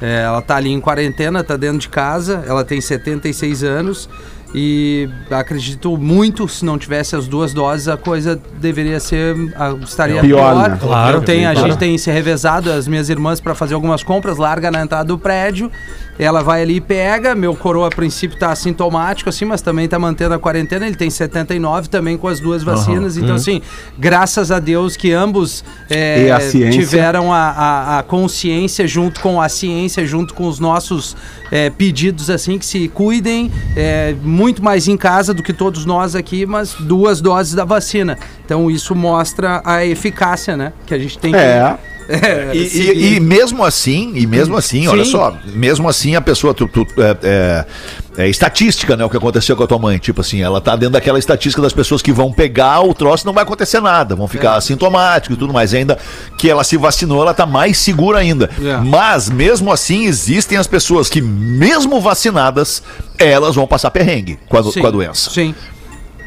É, 0.00 0.22
ela 0.22 0.40
tá 0.40 0.56
ali 0.56 0.70
em 0.72 0.80
quarentena, 0.80 1.42
tá 1.44 1.56
dentro 1.56 1.78
de 1.78 1.88
casa, 1.88 2.44
ela 2.46 2.64
tem 2.64 2.80
76 2.80 3.62
anos 3.64 4.08
e 4.54 5.10
acredito 5.30 5.94
muito 5.98 6.48
se 6.48 6.64
não 6.64 6.78
tivesse 6.78 7.14
as 7.14 7.26
duas 7.26 7.52
doses 7.52 7.86
a 7.88 7.96
coisa 7.98 8.40
deveria 8.58 8.98
ser 9.00 9.36
a- 9.56 9.72
estaria 9.82 10.20
Pior, 10.22 10.54
pior. 10.54 10.70
né? 10.70 10.78
Claro, 10.80 11.18
Eu 11.18 11.22
tenho, 11.22 11.50
a 11.50 11.52
claro. 11.52 11.68
gente 11.68 11.78
tem 11.78 11.98
se 11.98 12.10
revezado 12.10 12.70
as 12.72 12.88
minhas 12.88 13.10
irmãs 13.10 13.40
para 13.40 13.54
fazer 13.54 13.74
algumas 13.74 14.02
compras, 14.02 14.38
larga 14.38 14.70
na 14.70 14.80
entrada 14.80 15.04
do 15.04 15.18
prédio. 15.18 15.70
Ela 16.18 16.42
vai 16.42 16.62
ali 16.62 16.76
e 16.76 16.80
pega. 16.80 17.34
Meu 17.34 17.54
coroa, 17.54 17.86
a 17.88 17.90
princípio, 17.90 18.38
tá 18.38 18.50
assintomático, 18.50 19.28
assim, 19.28 19.44
mas 19.44 19.62
também 19.62 19.86
tá 19.88 19.98
mantendo 19.98 20.34
a 20.34 20.38
quarentena. 20.38 20.86
Ele 20.86 20.96
tem 20.96 21.08
79 21.10 21.88
também 21.88 22.16
com 22.18 22.26
as 22.28 22.40
duas 22.40 22.62
vacinas. 22.62 23.16
Então, 23.16 23.36
assim, 23.36 23.62
graças 23.98 24.50
a 24.50 24.58
Deus 24.58 24.96
que 24.96 25.12
ambos 25.12 25.64
é, 25.88 26.30
a 26.32 26.40
tiveram 26.72 27.32
a, 27.32 27.38
a- 27.50 27.98
a 27.98 28.02
consciência 28.02 28.86
junto 28.86 29.20
com 29.20 29.40
a 29.40 29.48
ciência, 29.48 30.04
junto 30.06 30.34
com 30.34 30.46
os 30.48 30.58
nossos 30.58 31.16
é, 31.50 31.70
pedidos, 31.70 32.30
assim, 32.30 32.58
que 32.58 32.66
se 32.66 32.88
cuidem. 32.88 33.50
é, 33.76 34.14
muito 34.22 34.62
mais 34.62 34.88
em 34.88 34.96
casa 34.96 35.32
do 35.32 35.42
que 35.42 35.52
todos 35.52 35.84
nós 35.84 36.14
aqui, 36.14 36.44
mas 36.46 36.74
duas 36.74 37.20
doses 37.20 37.54
da 37.54 37.64
vacina. 37.64 38.18
Então, 38.44 38.70
isso 38.70 38.94
mostra 38.94 39.62
a 39.64 39.84
eficácia, 39.84 40.56
né? 40.56 40.72
Que 40.86 40.94
a 40.94 40.98
gente 40.98 41.18
tem 41.18 41.32
que. 41.32 41.38
É. 42.08 42.50
E, 42.54 42.58
e- 42.58 43.14
e 43.16 43.20
mesmo 43.20 43.62
assim, 43.64 44.12
e 44.14 44.26
mesmo 44.26 44.56
assim, 44.56 44.86
olha 44.88 45.04
Sim. 45.04 45.10
só, 45.10 45.36
mesmo 45.54 45.88
assim 45.88 46.14
a 46.16 46.20
pessoa, 46.20 46.54
tu, 46.54 46.66
tu- 46.66 46.86
é, 46.96 47.16
é- 47.22 47.64
é 48.24 48.28
estatística, 48.28 48.96
né, 48.96 49.04
o 49.04 49.10
que 49.10 49.16
aconteceu 49.16 49.54
com 49.54 49.62
a 49.62 49.66
tua 49.66 49.78
mãe, 49.78 49.98
tipo 49.98 50.20
assim, 50.22 50.40
ela 50.42 50.60
tá 50.60 50.74
dentro 50.74 50.94
daquela 50.94 51.18
estatística 51.18 51.60
das 51.62 51.72
pessoas 51.72 52.00
que 52.02 52.10
vão 52.10 52.32
pegar 52.32 52.80
o 52.80 52.94
troço, 52.94 53.26
não 53.26 53.32
vai 53.34 53.42
acontecer 53.44 53.80
nada, 53.80 54.16
vão 54.16 54.26
ficar 54.26 54.54
É. 54.54 54.56
assintomáticos 54.56 55.36
e 55.36 55.38
tudo 55.38 55.52
mais, 55.52 55.74
ainda 55.74 55.98
que 56.38 56.48
ela 56.50 56.64
se 56.64 56.76
vacinou, 56.76 57.20
ela 57.22 57.34
tá 57.34 57.44
mais 57.46 57.76
segura 57.78 58.18
ainda. 58.18 58.48
É. 58.64 58.76
Mas 58.78 59.28
mesmo 59.28 59.70
assim 59.70 60.06
existem 60.06 60.56
as 60.58 60.66
pessoas 60.66 61.08
que 61.08 61.20
mesmo 61.20 62.00
vacinadas, 62.00 62.82
elas 63.18 63.54
vão 63.54 63.66
passar 63.66 63.90
perrengue 63.90 64.38
com 64.48 64.56
a, 64.56 64.62
Sim, 64.64 64.80
com 64.80 64.86
a 64.86 64.90
doença. 64.90 65.30
Sim. 65.30 65.54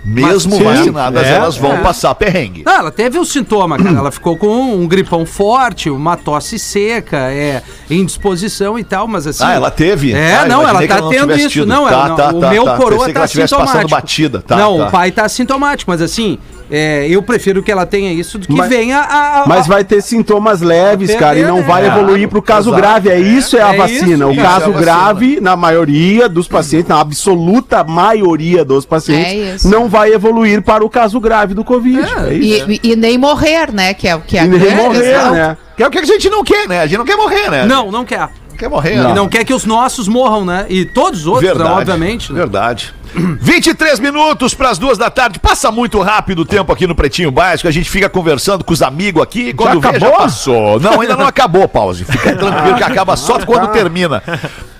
Mesmo 0.04 0.56
Sim, 0.56 0.64
vacinadas, 0.64 1.24
é, 1.28 1.36
elas 1.36 1.58
vão 1.58 1.74
é. 1.74 1.78
passar 1.78 2.16
perrengue. 2.16 2.64
Não, 2.66 2.74
ela 2.74 2.92
teve 2.92 3.20
o 3.20 3.26
sintoma, 3.26 3.78
cara. 3.78 3.98
Ela 3.98 4.12
ficou 4.12 4.36
com 4.36 4.48
um 4.76 4.88
gripão 4.88 5.28
forte, 5.28 5.92
uma 5.92 6.18
tosse 6.18 6.58
seca, 6.58 7.18
é, 7.32 7.62
indisposição 7.90 8.80
e 8.80 8.84
tal, 8.84 9.08
mas 9.08 9.28
assim. 9.28 9.44
Ah, 9.44 9.54
ela 9.54 9.70
teve? 9.70 10.12
É, 10.14 10.38
Ah, 10.38 10.46
não, 10.48 10.68
ela 10.68 10.80
tá 10.88 10.96
ela 10.96 11.02
não 11.02 11.10
tendo 11.10 11.36
isso. 11.36 11.50
tido. 11.50 11.68
Não, 11.68 11.86
Tá, 11.88 11.92
ela 11.92 12.08
não. 12.10 12.16
tá, 12.16 12.34
o 12.34 12.40
tá, 12.40 12.50
meu 12.50 12.66
tá. 12.66 12.78
coroa 12.78 13.14
tá 13.14 13.28
sintomático. 13.28 13.90
batida. 13.90 14.42
Tá, 14.42 14.56
não, 14.58 14.78
tá. 14.80 14.88
o 14.88 14.92
pai 14.92 15.12
tá 15.12 15.30
sintomático, 15.30 15.92
mas 15.92 16.02
assim, 16.02 16.40
é, 16.72 17.06
eu 17.10 17.22
prefiro 17.22 17.62
que 17.62 17.72
ela 17.72 17.86
tenha 17.86 18.12
isso 18.14 18.38
do 18.40 18.48
que 18.48 18.54
Mas- 18.56 18.70
venha 18.70 18.98
a. 19.00 19.42
a- 19.44 19.48
Mas 19.48 19.68
vai 19.68 19.84
ter 19.84 20.02
sintomas 20.02 20.62
leves, 20.62 21.14
cara, 21.16 21.38
e 21.38 21.44
não 21.44 21.56
perder, 21.58 21.68
vai 21.70 21.82
né? 21.84 21.88
evoluir 21.90 22.28
pro 22.30 22.42
caso 22.42 22.70
Exato. 22.70 22.82
grave. 22.82 23.10
É 23.10 23.20
isso, 23.20 23.58
é, 23.58 23.62
a 23.62 23.74
é 23.74 23.78
vacina. 23.78 24.28
o 24.28 24.32
isso, 24.32 24.42
caso 24.42 24.52
é 24.52 24.56
a 24.56 24.72
vacina. 24.72 24.80
grave, 24.82 25.40
na 25.42 25.56
maioria 25.56 26.30
dos 26.30 26.48
pacientes, 26.48 26.88
na 26.88 27.00
absoluta 27.02 27.84
maioria 27.84 28.64
dos 28.66 28.86
pacientes, 28.86 29.66
É 29.66 29.70
não 29.70 29.90
vai 29.90 30.14
evoluir 30.14 30.62
para 30.62 30.84
o 30.86 30.90
caso 30.90 31.20
grave 31.20 31.54
do 31.54 31.64
Covid. 31.64 32.00
É, 32.00 32.34
isso. 32.34 32.72
E, 32.72 32.80
e- 32.84 32.92
e 32.92 32.96
nem 32.96 33.18
morrer, 33.18 33.72
né? 33.72 33.94
Que 33.94 34.08
é, 34.08 34.18
que 34.26 34.38
é 34.38 34.42
a 34.42 34.46
E 34.46 34.48
nem 34.48 34.76
morrer, 34.76 35.00
questão. 35.02 35.32
né? 35.34 35.58
Que 35.76 35.84
é 35.84 35.88
o 35.88 35.92
que 35.92 36.00
a 36.00 36.06
gente 36.06 36.30
não 36.30 36.44
quer, 36.44 36.68
né? 36.68 36.82
A 36.82 36.86
gente 36.88 36.98
não 36.98 37.06
quer 37.06 37.16
morrer, 37.18 37.50
né? 37.50 37.66
Não, 37.66 37.92
não 37.92 38.06
quer. 38.06 38.30
Quer 38.62 38.70
morrer. 38.70 38.94
E 38.94 39.14
não 39.14 39.28
quer 39.28 39.44
que 39.44 39.54
os 39.54 39.66
nossos 39.66 40.08
morram, 40.08 40.46
né? 40.46 40.66
E 40.70 40.86
todos 40.86 41.22
os 41.22 41.28
outros, 41.28 41.58
né, 41.58 41.66
obviamente. 41.66 42.32
né? 42.32 42.40
Verdade. 42.40 42.94
23 43.42 44.00
minutos 44.00 44.54
para 44.54 44.70
as 44.70 44.78
duas 44.78 44.98
da 44.98 45.10
tarde. 45.10 45.40
Passa 45.40 45.72
muito 45.72 46.00
rápido 46.00 46.40
o 46.40 46.46
tempo 46.46 46.72
aqui 46.72 46.86
no 46.86 46.96
Pretinho 46.96 47.32
Básico. 47.32 47.68
A 47.68 47.72
gente 47.72 47.90
fica 47.90 48.08
conversando 48.08 48.64
com 48.64 48.72
os 48.72 48.82
amigos 48.82 49.22
aqui. 49.22 49.54
Quando 49.54 49.82
vê, 49.82 49.92
já 49.92 49.98
acabou? 49.98 50.18
passou. 50.18 50.80
Não, 50.80 51.02
ainda 51.02 51.16
não 51.18 51.26
acabou, 51.26 51.68
pause. 51.68 52.06
Fica 52.06 52.36
tranquilo 52.38 52.78
que 52.78 52.84
acaba 52.84 53.16
só 53.18 53.40
quando 53.40 53.72
termina. 53.72 54.24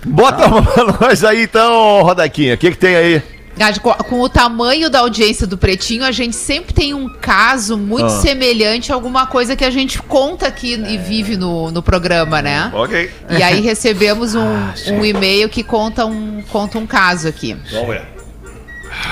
Bota 0.04 0.48
pra 0.48 0.84
nós 1.00 1.22
aí 1.24 1.42
então, 1.42 2.02
Rodaquinha. 2.02 2.54
O 2.54 2.58
que, 2.58 2.70
que 2.70 2.78
tem 2.78 2.94
aí? 2.94 3.22
Gade, 3.56 3.80
com, 3.80 4.20
o 4.20 4.28
tamanho 4.28 4.88
da 4.88 5.00
audiência 5.00 5.46
do 5.46 5.58
Pretinho, 5.58 6.04
a 6.04 6.10
gente 6.10 6.34
sempre 6.34 6.72
tem 6.72 6.94
um 6.94 7.08
caso 7.08 7.76
muito 7.76 8.06
Ah. 8.06 8.20
semelhante 8.20 8.90
a 8.90 8.94
alguma 8.94 9.26
coisa 9.26 9.54
que 9.54 9.64
a 9.64 9.70
gente 9.70 10.00
conta 10.02 10.46
aqui 10.46 10.72
e 10.74 10.96
vive 10.96 11.36
no, 11.36 11.70
no 11.70 11.82
programa, 11.82 12.40
né? 12.40 12.70
Ok. 12.74 13.10
E 13.28 13.42
aí 13.42 13.60
recebemos 13.62 14.34
um, 14.34 14.54
um 14.92 15.04
e-mail 15.04 15.48
que 15.48 15.62
conta 15.62 16.06
um, 16.06 16.42
conta 16.50 16.78
um 16.78 16.86
caso 16.86 17.28
aqui. 17.28 17.56
Vamos 17.70 17.88
ver. 17.88 18.02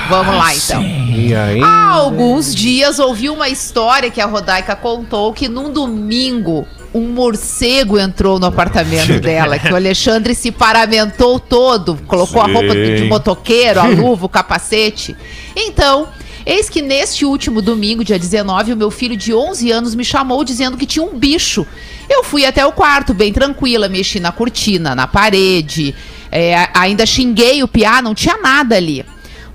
Vamos 0.09 0.37
lá, 0.37 0.55
então. 0.55 0.83
E 0.83 1.35
aí? 1.35 1.63
Há 1.63 1.89
alguns 1.89 2.55
dias 2.55 2.99
ouvi 2.99 3.29
uma 3.29 3.49
história 3.49 4.11
que 4.11 4.21
a 4.21 4.27
Rodaica 4.27 4.75
contou 4.77 5.33
que 5.33 5.49
num 5.49 5.73
domingo 5.73 6.67
um 6.93 7.09
morcego 7.09 7.99
entrou 7.99 8.39
no 8.39 8.47
apartamento 8.47 9.21
dela, 9.21 9.59
que 9.59 9.73
o 9.73 9.77
Alexandre 9.77 10.35
se 10.35 10.51
paramentou 10.51 11.39
todo, 11.39 11.97
colocou 12.07 12.43
a 12.43 12.47
roupa 12.47 12.75
de 12.75 13.05
motoqueiro, 13.05 13.81
a 13.81 13.87
luva, 13.89 14.27
o 14.27 14.29
capacete. 14.29 15.17
Então, 15.55 16.09
eis 16.45 16.69
que 16.69 16.83
neste 16.83 17.25
último 17.25 17.63
domingo, 17.63 18.05
dia 18.05 18.19
19, 18.19 18.73
o 18.73 18.77
meu 18.77 18.91
filho 18.91 19.17
de 19.17 19.33
11 19.33 19.71
anos 19.71 19.95
me 19.95 20.05
chamou 20.05 20.43
dizendo 20.43 20.77
que 20.77 20.87
tinha 20.87 21.05
um 21.05 21.17
bicho. 21.17 21.67
Eu 22.09 22.25
fui 22.25 22.45
até 22.45 22.67
o 22.67 22.73
quarto, 22.73 23.15
bem 23.15 23.33
tranquila, 23.33 23.89
mexi 23.89 24.19
na 24.19 24.33
cortina, 24.33 24.95
na 24.95 25.07
parede, 25.07 25.95
é, 26.31 26.69
ainda 26.75 27.07
xinguei 27.07 27.63
o 27.63 27.69
piá, 27.69 28.03
não 28.03 28.15
tinha 28.15 28.37
nada 28.37 28.77
ali. 28.77 29.05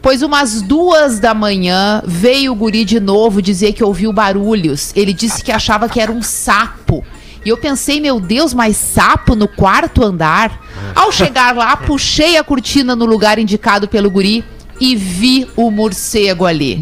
Pois 0.01 0.21
umas 0.21 0.61
duas 0.61 1.19
da 1.19 1.33
manhã 1.33 2.01
veio 2.05 2.51
o 2.51 2.55
guri 2.55 2.85
de 2.85 2.99
novo 2.99 3.41
dizer 3.41 3.73
que 3.73 3.83
ouviu 3.83 4.13
barulhos. 4.13 4.93
Ele 4.95 5.11
disse 5.11 5.43
que 5.43 5.51
achava 5.51 5.89
que 5.89 5.99
era 5.99 6.11
um 6.11 6.21
sapo. 6.21 7.03
E 7.45 7.49
eu 7.49 7.57
pensei, 7.57 8.01
meu 8.01 8.19
Deus, 8.19 8.55
mas 8.55 8.75
sapo 8.75 9.35
no 9.35 9.47
quarto 9.47 10.03
andar? 10.03 10.59
Ao 10.95 11.11
chegar 11.11 11.55
lá, 11.55 11.77
puxei 11.85 12.37
a 12.37 12.43
cortina 12.43 12.95
no 12.95 13.05
lugar 13.05 13.37
indicado 13.37 13.87
pelo 13.87 14.09
guri 14.09 14.43
e 14.81 14.95
vi 14.95 15.47
o 15.55 15.69
morcego 15.69 16.45
ali. 16.45 16.75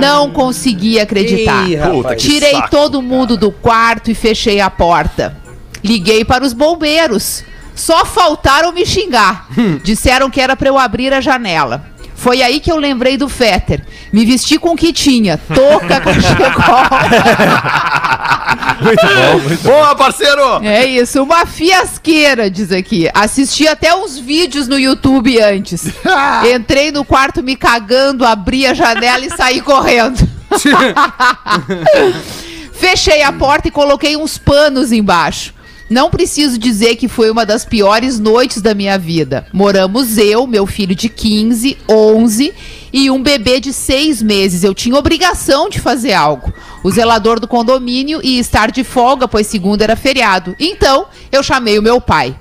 Não 0.00 0.30
consegui 0.30 1.00
acreditar. 1.00 1.64
Que 1.66 2.16
Tirei 2.16 2.52
saco, 2.52 2.70
todo 2.70 3.02
mundo 3.02 3.36
do 3.36 3.50
quarto 3.50 4.10
e 4.10 4.14
fechei 4.14 4.60
a 4.60 4.70
porta. 4.70 5.36
Liguei 5.84 6.24
para 6.24 6.44
os 6.44 6.52
bombeiros. 6.52 7.44
Só 7.74 8.04
faltaram 8.04 8.72
me 8.72 8.86
xingar. 8.86 9.48
Disseram 9.82 10.30
que 10.30 10.40
era 10.40 10.56
para 10.56 10.68
eu 10.68 10.78
abrir 10.78 11.12
a 11.12 11.20
janela. 11.20 11.84
Foi 12.28 12.42
aí 12.42 12.60
que 12.60 12.70
eu 12.70 12.76
lembrei 12.76 13.16
do 13.16 13.26
Fetter. 13.26 13.80
Me 14.12 14.26
vesti 14.26 14.58
com 14.58 14.72
o 14.72 14.76
que 14.76 14.92
tinha. 14.92 15.38
Touca, 15.38 15.98
cachecol. 15.98 16.84
Boa, 19.62 19.94
parceiro! 19.94 20.62
É 20.62 20.84
isso, 20.84 21.22
uma 21.22 21.46
fiasqueira, 21.46 22.50
diz 22.50 22.70
aqui. 22.70 23.08
Assisti 23.14 23.66
até 23.66 23.94
uns 23.94 24.18
vídeos 24.18 24.68
no 24.68 24.78
YouTube 24.78 25.40
antes. 25.40 25.86
Entrei 26.54 26.92
no 26.92 27.02
quarto 27.02 27.42
me 27.42 27.56
cagando, 27.56 28.26
abri 28.26 28.66
a 28.66 28.74
janela 28.74 29.24
e 29.24 29.34
saí 29.34 29.62
correndo. 29.62 30.28
Fechei 32.74 33.22
a 33.22 33.32
porta 33.32 33.68
e 33.68 33.70
coloquei 33.70 34.18
uns 34.18 34.36
panos 34.36 34.92
embaixo. 34.92 35.54
Não 35.90 36.10
preciso 36.10 36.58
dizer 36.58 36.96
que 36.96 37.08
foi 37.08 37.30
uma 37.30 37.46
das 37.46 37.64
piores 37.64 38.18
noites 38.18 38.60
da 38.60 38.74
minha 38.74 38.98
vida. 38.98 39.46
Moramos 39.52 40.18
eu, 40.18 40.46
meu 40.46 40.66
filho 40.66 40.94
de 40.94 41.08
15, 41.08 41.78
11 41.88 42.52
e 42.92 43.10
um 43.10 43.22
bebê 43.22 43.58
de 43.58 43.72
6 43.72 44.22
meses. 44.22 44.64
Eu 44.64 44.74
tinha 44.74 44.96
obrigação 44.96 45.68
de 45.68 45.80
fazer 45.80 46.12
algo. 46.12 46.52
O 46.84 46.90
zelador 46.90 47.40
do 47.40 47.48
condomínio 47.48 48.20
ia 48.22 48.40
estar 48.40 48.70
de 48.70 48.84
folga, 48.84 49.26
pois 49.26 49.46
segunda 49.46 49.84
era 49.84 49.96
feriado. 49.96 50.54
Então, 50.60 51.06
eu 51.32 51.42
chamei 51.42 51.78
o 51.78 51.82
meu 51.82 52.00
pai. 52.00 52.36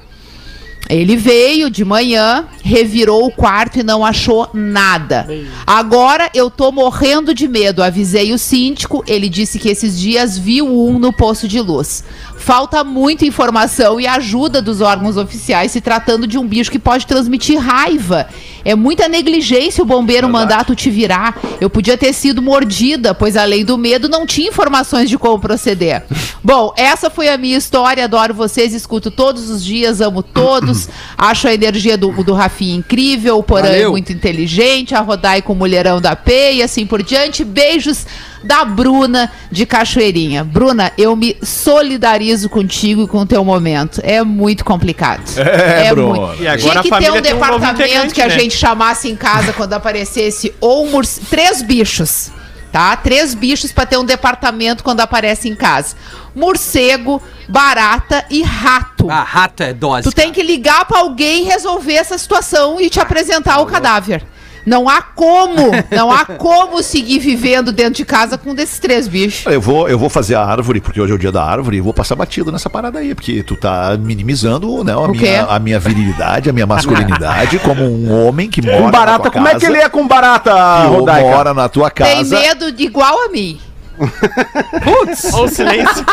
Ele 0.90 1.18
veio 1.18 1.70
de 1.70 1.84
manhã, 1.84 2.46
revirou 2.64 3.26
o 3.26 3.32
quarto 3.32 3.80
e 3.80 3.84
não 3.84 4.06
achou 4.06 4.50
nada. 4.54 5.28
Agora 5.66 6.30
eu 6.34 6.50
tô 6.50 6.72
morrendo 6.72 7.34
de 7.34 7.48
medo. 7.48 7.84
Avisei 7.84 8.32
o 8.32 8.38
síndico, 8.38 9.04
ele 9.06 9.28
disse 9.28 9.60
que 9.60 9.68
esses 9.68 10.00
dias 10.00 10.38
viu 10.38 10.66
um 10.66 10.98
no 10.98 11.12
poço 11.12 11.48
de 11.48 11.60
luz. 11.60 12.04
Falta 12.48 12.82
muita 12.82 13.26
informação 13.26 14.00
e 14.00 14.08
ajuda 14.08 14.62
dos 14.62 14.80
órgãos 14.80 15.18
oficiais 15.18 15.70
se 15.74 15.82
tratando 15.82 16.26
de 16.26 16.38
um 16.38 16.48
bicho 16.48 16.72
que 16.72 16.80
pode 16.80 17.06
transmitir 17.06 17.60
raiva. 17.60 18.30
É 18.68 18.76
muita 18.76 19.08
negligência 19.08 19.82
o 19.82 19.86
bombeiro 19.86 20.28
mandar 20.28 20.66
tu 20.66 20.76
te 20.76 20.90
virar. 20.90 21.40
Eu 21.62 21.70
podia 21.70 21.98
ter 21.98 22.12
sido 22.12 22.42
mordida, 22.42 23.16
pois 23.16 23.38
além 23.38 23.64
do 23.64 23.78
medo 23.78 24.10
não 24.10 24.26
tinha 24.26 24.50
informações 24.50 25.10
de 25.10 25.18
como 25.18 25.40
proceder. 25.40 26.04
Bom, 26.44 26.74
essa 26.76 27.10
foi 27.10 27.30
a 27.30 27.38
minha 27.38 27.58
história. 27.58 28.04
Adoro 28.04 28.34
vocês, 28.34 28.74
escuto 28.74 29.10
todos 29.10 29.50
os 29.50 29.64
dias, 29.64 30.02
amo 30.02 30.22
todos. 30.22 30.90
Acho 31.18 31.48
a 31.48 31.54
energia 31.54 31.98
do, 31.98 32.12
do 32.26 32.34
Rafinha 32.34 32.76
incrível, 32.76 33.38
o 33.38 33.44
Porã 33.44 33.70
é 33.70 33.88
muito 33.88 34.12
inteligente, 34.12 34.94
a 34.94 35.00
Rodai 35.00 35.42
com 35.42 35.54
o 35.54 35.56
mulherão 35.56 36.02
da 36.02 36.14
P 36.14 36.56
e 36.56 36.62
assim 36.62 36.86
por 36.86 37.02
diante. 37.02 37.46
Beijos 37.46 38.06
da 38.44 38.64
Bruna 38.64 39.32
de 39.52 39.66
Cachoeirinha. 39.66 40.44
Bruna, 40.44 40.92
eu 40.98 41.16
me 41.16 41.38
solidarizo 41.42 42.50
contigo 42.50 43.04
e 43.04 43.08
com 43.08 43.20
o 43.20 43.26
teu 43.26 43.44
momento. 43.44 44.00
É 44.04 44.24
muito 44.24 44.64
complicado. 44.64 45.24
É, 45.38 45.94
Bruna. 45.94 46.36
E 46.40 46.48
agora 46.48 46.58
Tinha 46.58 46.74
a 46.74 46.84
que 46.84 46.84
ter 46.84 46.90
família 46.90 47.14
um 47.14 47.22
tem 47.22 47.34
um 47.34 47.40
novo 47.40 47.50
departamento 47.50 47.82
integrante, 47.82 48.14
que 48.14 48.22
a 48.22 48.28
né? 48.28 48.40
gente 48.40 48.57
chamasse 48.58 49.10
em 49.10 49.15
casa 49.15 49.54
quando 49.54 49.74
aparecesse 49.74 50.54
ou 50.60 50.86
um 50.88 51.02
três 51.30 51.62
bichos, 51.62 52.32
tá? 52.72 52.96
Três 52.98 53.34
bichos 53.34 53.72
pra 53.72 53.86
ter 53.86 53.98
um 53.98 54.06
departamento 54.06 54.84
quando 54.84 55.02
aparece 55.02 55.48
em 55.48 55.56
casa. 55.56 55.96
Morcego, 56.36 57.22
barata 57.48 58.26
e 58.30 58.43
rato. 58.43 59.10
Ah, 59.10 59.24
rato 59.24 59.63
é 59.63 59.74
dose. 59.74 60.04
Tu 60.04 60.12
tem 60.12 60.34
que 60.34 60.43
ligar 60.43 60.86
pra 60.86 61.00
alguém 61.00 61.46
resolver 61.46 61.93
essa 61.93 62.17
situação 62.17 62.82
e 62.82 62.89
te 62.89 63.00
apresentar 63.00 63.60
o 63.60 63.65
cadáver. 63.65 64.26
Não 64.68 64.90
há 64.90 65.02
como, 65.02 65.72
não 65.90 66.12
há 66.12 66.26
como 66.26 66.84
seguir 66.84 67.20
vivendo 67.20 67.72
dentro 67.72 67.94
de 67.94 68.04
casa 68.04 68.38
com 68.38 68.50
um 68.50 68.54
desses 68.54 68.78
três 68.80 69.08
bichos. 69.08 69.46
Eu 69.46 69.62
vou, 69.62 69.88
eu 69.88 69.98
vou 69.98 70.10
fazer 70.10 70.36
a 70.36 70.44
árvore, 70.44 70.82
porque 70.82 71.00
hoje 71.00 71.14
é 71.14 71.16
o 71.16 71.18
dia 71.18 71.32
da 71.32 71.42
árvore, 71.42 71.78
e 71.78 71.82
vou 71.82 71.94
passar 71.94 72.18
batido 72.18 72.52
nessa 72.52 72.70
parada 72.70 73.00
aí, 73.00 73.16
porque 73.16 73.42
tu 73.44 73.56
tá 73.56 73.98
minimizando 73.98 74.84
né, 74.84 74.92
a, 74.92 75.00
O 75.00 75.14
quê? 75.14 75.20
minha, 75.20 75.46
a 75.46 75.58
minha 75.58 75.80
virilidade, 75.80 76.50
a 76.50 76.54
minha 76.54 76.68
masculinidade, 76.68 77.60
como 77.60 77.82
um 77.82 78.28
homem 78.28 78.50
que 78.50 78.62
mora 78.62 78.78
Com 78.78 78.84
na 78.88 78.92
barata, 78.92 79.22
tua 79.24 79.32
como 79.32 79.48
é 79.48 79.52
que 79.56 79.62
casa, 79.62 79.72
ele 79.72 79.82
é 79.82 79.88
com 79.88 80.06
barata, 80.06 80.52
que 80.52 80.88
Rodaica? 80.88 81.30
mora 81.30 81.54
na 81.54 81.70
tua 81.70 81.90
casa. 81.90 82.12
Tem 82.12 82.26
medo 82.26 82.70
de 82.70 82.84
igual 82.84 83.24
a 83.26 83.30
mim. 83.30 83.62
Olha 83.98 85.46
o 85.46 85.48
silêncio. 85.48 86.06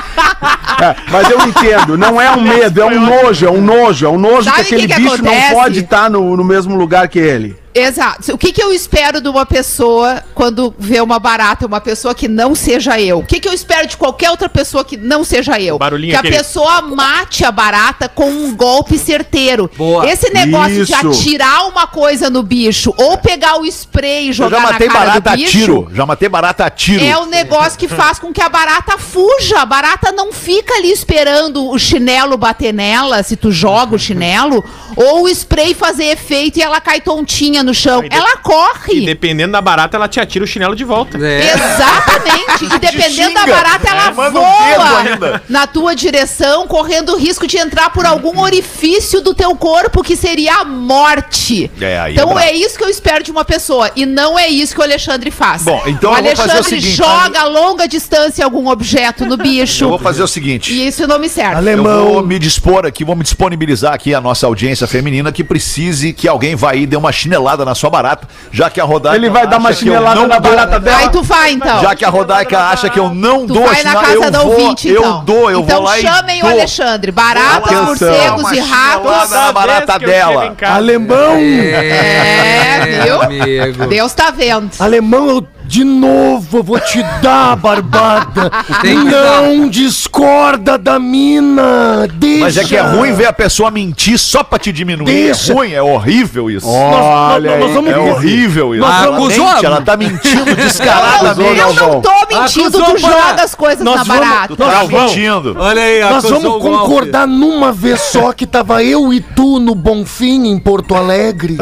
É, 0.81 0.95
mas 1.11 1.29
eu 1.29 1.41
entendo, 1.41 1.99
não 1.99 2.21
é 2.21 2.31
um 2.31 2.41
medo, 2.41 2.81
é 2.81 2.87
um 2.87 3.01
nojo, 3.01 3.47
é 3.47 3.51
um 3.51 3.61
nojo, 3.61 4.07
é 4.07 4.09
um 4.09 4.19
nojo 4.19 4.45
Sabe 4.45 4.65
que 4.65 4.75
aquele 4.75 4.89
que 4.89 4.95
bicho 4.95 5.23
não 5.23 5.33
acontece? 5.33 5.55
pode 5.55 5.79
estar 5.81 6.09
no, 6.09 6.37
no 6.37 6.45
mesmo 6.45 6.77
lugar 6.77 7.09
que 7.09 7.19
ele. 7.19 7.64
Exato. 7.75 8.33
O 8.33 8.39
que, 8.39 8.53
que 8.53 8.63
eu 8.63 8.73
espero 8.73 9.21
de 9.21 9.29
uma 9.29 9.45
pessoa 9.45 10.23
quando 10.33 10.73
vê 10.79 11.01
uma 11.01 11.19
barata, 11.19 11.67
uma 11.67 11.81
pessoa 11.81 12.15
que 12.15 12.29
não 12.29 12.55
seja 12.55 13.01
eu? 13.01 13.19
O 13.19 13.27
que, 13.27 13.41
que 13.41 13.49
eu 13.49 13.53
espero 13.53 13.89
de 13.89 13.97
qualquer 13.97 14.31
outra 14.31 14.49
pessoa 14.49 14.85
que 14.85 14.97
não 14.97 15.25
seja 15.25 15.61
eu? 15.61 15.77
Barulhinho 15.77 16.13
que 16.13 16.17
a 16.17 16.21
aquele. 16.21 16.37
pessoa 16.37 16.83
mate 16.83 17.45
a 17.45 17.51
barata 17.51 18.09
com 18.09 18.31
um 18.31 18.55
golpe 18.55 18.97
certeiro. 18.97 19.69
Boa. 19.77 20.07
Esse 20.09 20.31
negócio 20.31 20.85
de 20.87 20.93
Isso. 20.93 21.09
atirar 21.09 21.67
uma 21.67 21.89
coisa 21.89 22.31
no 22.31 22.45
bicho 22.45 22.95
ou 22.97 23.19
pegar 23.19 23.59
o 23.59 23.67
spray 23.67 24.27
e 24.27 24.29
Eu 24.29 24.35
jogar 24.35 24.59
já 24.59 24.63
matei 24.63 24.87
na 24.87 24.93
cara 24.93 25.07
barata 25.07 25.31
do 25.31 25.33
a 25.33 25.37
bicho. 25.37 25.51
tiro. 25.51 25.91
Já 25.93 26.07
matei 26.07 26.29
barata 26.29 26.65
a 26.67 26.71
tiro. 26.71 27.05
É 27.05 27.17
o 27.19 27.27
negócio 27.27 27.77
que 27.77 27.89
faz 27.89 28.21
com 28.21 28.33
que 28.33 28.41
a 28.41 28.49
barata 28.49 28.97
fuja. 28.99 29.59
A 29.61 29.67
barata 29.67 30.13
não 30.13 30.33
fica 30.33 30.75
ali 30.75 30.93
esperando 30.93 31.69
o 31.69 31.77
chinelo 31.77 32.37
bater 32.37 32.73
nela, 32.73 33.21
se 33.25 33.35
tu 33.37 33.51
joga 33.51 33.97
o 33.97 33.99
chinelo, 33.99 34.65
ou 34.95 35.25
o 35.25 35.29
spray 35.29 35.75
fazer 35.75 36.05
efeito 36.05 36.59
e 36.59 36.63
ela 36.63 36.81
cai 36.81 37.01
tontinha 37.01 37.64
no 37.65 37.75
chão. 37.75 38.03
Ela 38.11 38.35
E 38.35 38.37
corre. 38.39 39.07
dependendo 39.07 39.53
da 39.53 39.61
barata, 39.61 39.97
ela 39.97 40.09
te 40.09 40.21
atira 40.21 40.45
o 40.45 40.49
chinelo 40.49 40.77
de 40.77 40.85
volta. 40.85 41.19
É. 41.19 41.53
Exatamente. 41.55 42.65
E 42.65 42.79
dependendo 42.79 43.35
da 43.35 43.47
barata, 43.47 43.89
ela 43.89 44.07
É, 44.07 44.11
um 44.11 44.31
voa 44.33 44.99
ainda. 44.99 45.43
na 45.49 45.67
tua 45.67 45.95
direção, 45.95 46.67
correndo 46.67 47.13
o 47.13 47.17
risco 47.17 47.47
de 47.47 47.57
entrar 47.59 47.91
por 47.91 48.05
algum 48.07 48.41
orifício 48.41 49.21
do 49.21 49.35
teu 49.35 49.55
corpo, 49.57 50.03
que 50.03 50.17
seria 50.17 50.57
a 50.61 50.65
morte. 50.65 51.71
É, 51.81 51.85
é 52.09 52.13
então 52.13 52.27
brabo. 52.27 52.41
é 52.41 52.53
isso 52.53 52.77
que 52.77 52.85
eu 52.85 52.89
espero 52.89 53.23
de 53.25 53.31
uma 53.31 53.45
pessoa. 53.45 53.91
E 53.97 54.07
não 54.07 54.39
é 54.39 54.49
isso 54.49 54.75
que 54.75 54.81
o 54.81 54.85
Alexandre 54.85 55.31
faz. 55.31 55.63
Bom, 55.63 55.83
então 55.87 56.13
o 56.13 56.17
eu 56.17 56.23
vou 56.23 56.37
fazer 56.37 56.49
o 56.49 56.55
Alexandre 56.55 56.81
seguinte, 56.81 56.97
joga 56.97 57.41
a 57.41 57.45
longa 57.45 57.87
distância 57.89 58.45
algum 58.45 58.69
objeto 58.69 59.25
no 59.27 59.37
bicho. 59.37 59.85
Eu 59.85 59.89
vou 59.91 59.99
fazer 59.99 60.23
o 60.23 60.29
seguinte. 60.29 60.73
E 60.73 60.87
isso 60.87 61.07
não 61.07 61.19
me 61.19 61.29
serve. 61.29 61.71
Eu 61.71 61.83
vou 61.83 62.23
me 62.27 62.39
dispor 62.39 62.87
aqui, 62.87 63.05
vou 63.05 63.17
me 63.17 63.23
disponibilizar 63.23 63.93
aqui 63.95 64.15
a 64.15 64.21
nossa 64.21 64.47
audiência 64.47 64.87
feminina 64.87 65.31
que 65.33 65.45
precise 65.45 66.13
que 66.13 66.27
alguém 66.29 66.55
vá 66.57 66.73
aí 66.73 66.83
e 66.83 66.87
dê 66.87 66.97
uma 66.97 67.13
chinelada 67.13 67.54
chinelada 67.55 67.65
na 67.65 67.75
sua 67.75 67.91
barata, 67.91 68.29
já 68.53 68.69
que 68.69 68.81
a 68.81 68.85
Rodaica 68.85 69.17
Ele 69.17 69.31
vai 69.31 69.47
dar 69.47 69.59
uma 69.59 69.71
eu 69.71 69.75
chinelada 69.75 70.21
não 70.21 70.27
na 70.27 70.41
barata 70.41 70.81
dela. 70.81 70.99
Aí 70.99 71.09
tu 71.09 71.23
vai, 71.23 71.53
então. 71.53 71.81
Já 71.81 71.95
que 71.95 72.05
a 72.05 72.09
Rodaica 72.09 72.59
acha 72.59 72.91
que 72.91 72.99
eu 72.99 73.15
não 73.15 73.47
Tu 73.47 73.55
dou 73.55 73.63
vai 73.65 73.71
na 73.71 73.77
chinelada, 73.77 74.07
casa 74.07 74.25
eu 74.25 74.31
da 74.31 74.43
vou, 74.43 74.51
ouvinte, 74.53 74.89
eu 74.89 75.01
então. 75.01 75.25
dou, 75.25 75.51
eu 75.51 75.61
então 75.61 75.77
vou 75.77 75.85
lá 75.85 75.99
e 75.99 76.03
chamem 76.03 76.43
o. 76.43 76.47
Alexandre. 76.47 77.13
Baratas, 77.13 77.81
morcegos 77.81 78.53
e 78.53 78.61
ratos. 78.61 79.31
na 79.31 79.53
barata 79.53 79.95
eu 79.95 79.99
dela. 80.01 80.57
Alemão! 80.63 81.37
É, 81.37 83.03
viu? 83.05 83.23
Amigo. 83.23 83.87
Deus 83.87 84.13
tá 84.13 84.31
vendo. 84.31 84.71
Alemão, 84.79 85.29
eu 85.29 85.47
de 85.75 85.83
novo 85.83 86.59
eu 86.59 86.63
vou 86.63 86.79
te 86.79 87.03
dar, 87.21 87.57
barbada. 87.57 88.49
Não 89.51 89.69
discorda 89.69 90.79
da 90.79 91.01
mina. 91.01 92.07
Deixa. 92.15 92.45
Mas 92.45 92.57
é 92.57 92.63
que 92.65 92.77
é 92.77 92.81
ruim 92.81 93.13
ver 93.13 93.27
a 93.27 93.33
pessoa 93.33 93.73
mentir 93.73 94.17
só 94.17 94.45
pra 94.45 94.57
te 94.57 94.71
diminuir. 94.71 95.07
Deixa. 95.07 95.51
É 95.51 95.55
ruim, 95.57 95.73
é 95.73 95.83
horrível 95.83 96.49
isso. 96.49 96.69
Olha 96.69 97.51
nós- 97.51 97.61
nós 97.61 97.69
aí. 97.69 97.75
vamos- 97.75 97.91
É 97.91 97.99
horrível 97.99 98.73
isso. 98.77 98.85
Nós 98.87 99.03
ela, 99.03 99.17
vamos- 99.19 99.37
mente, 99.37 99.67
ela 99.67 99.81
tá 99.81 99.97
mentindo 99.97 100.45
descaradamente. 100.55 101.59
Eu 101.59 101.75
não 101.75 102.01
tô 102.01 102.11
mentindo, 102.31 102.79
Acusou 102.79 102.95
tu 102.95 103.01
para- 103.03 103.11
joga 103.31 103.43
as 103.43 103.55
coisas 103.57 103.85
Nós 103.85 103.97
na 103.97 104.05
vamos- 104.05 104.29
barata. 104.29 104.57
Tá 104.57 104.85
mentindo. 104.87 105.57
Olha 105.59 105.83
aí, 105.83 106.01
Nós 106.03 106.23
vamos 106.23 106.43
golpe. 106.45 106.69
concordar 106.69 107.27
numa 107.27 107.73
vez 107.73 108.01
só 108.01 108.33
que 108.33 108.47
tava 108.47 108.85
eu 108.85 109.13
e 109.13 109.21
tu 109.21 109.59
no 109.59 109.75
Bonfim, 109.75 110.47
em 110.47 110.59
Porto 110.61 110.95
Alegre. 110.95 111.59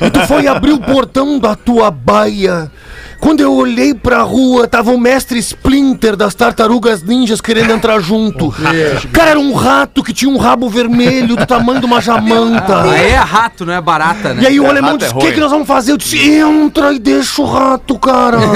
E 0.00 0.10
tu 0.10 0.20
foi 0.26 0.46
abrir 0.46 0.72
o 0.72 0.78
portão 0.80 1.38
da 1.38 1.54
tua 1.54 1.90
baia. 1.90 2.70
Quando 3.20 3.40
eu 3.40 3.54
olhei 3.54 3.92
pra 3.92 4.22
rua, 4.22 4.66
tava 4.66 4.90
o 4.90 4.98
mestre 4.98 5.38
Splinter 5.38 6.16
das 6.16 6.34
Tartarugas 6.34 7.02
Ninjas 7.02 7.40
querendo 7.40 7.72
entrar 7.72 8.00
junto. 8.00 8.54
Cara, 9.12 9.30
era 9.30 9.38
um 9.38 9.52
rato 9.52 10.02
que 10.02 10.14
tinha 10.14 10.30
um 10.30 10.38
rabo 10.38 10.68
vermelho 10.68 11.36
do 11.36 11.46
tamanho 11.46 11.80
de 11.80 11.86
uma 11.86 12.00
jamanta. 12.00 12.82
Aí 12.82 13.10
é 13.10 13.16
rato, 13.16 13.66
não 13.66 13.74
é 13.74 13.80
barata, 13.80 14.32
né? 14.32 14.42
E 14.42 14.46
aí 14.46 14.58
o 14.58 14.66
alemão 14.66 14.92
rato 14.92 15.04
é 15.04 15.08
disse, 15.08 15.18
o 15.18 15.20
que, 15.20 15.32
que 15.32 15.40
nós 15.40 15.50
vamos 15.50 15.68
fazer? 15.68 15.92
Eu 15.92 15.98
disse, 15.98 16.30
entra 16.30 16.92
e 16.92 16.98
deixa 16.98 17.42
o 17.42 17.44
rato, 17.44 17.98
cara. 17.98 18.38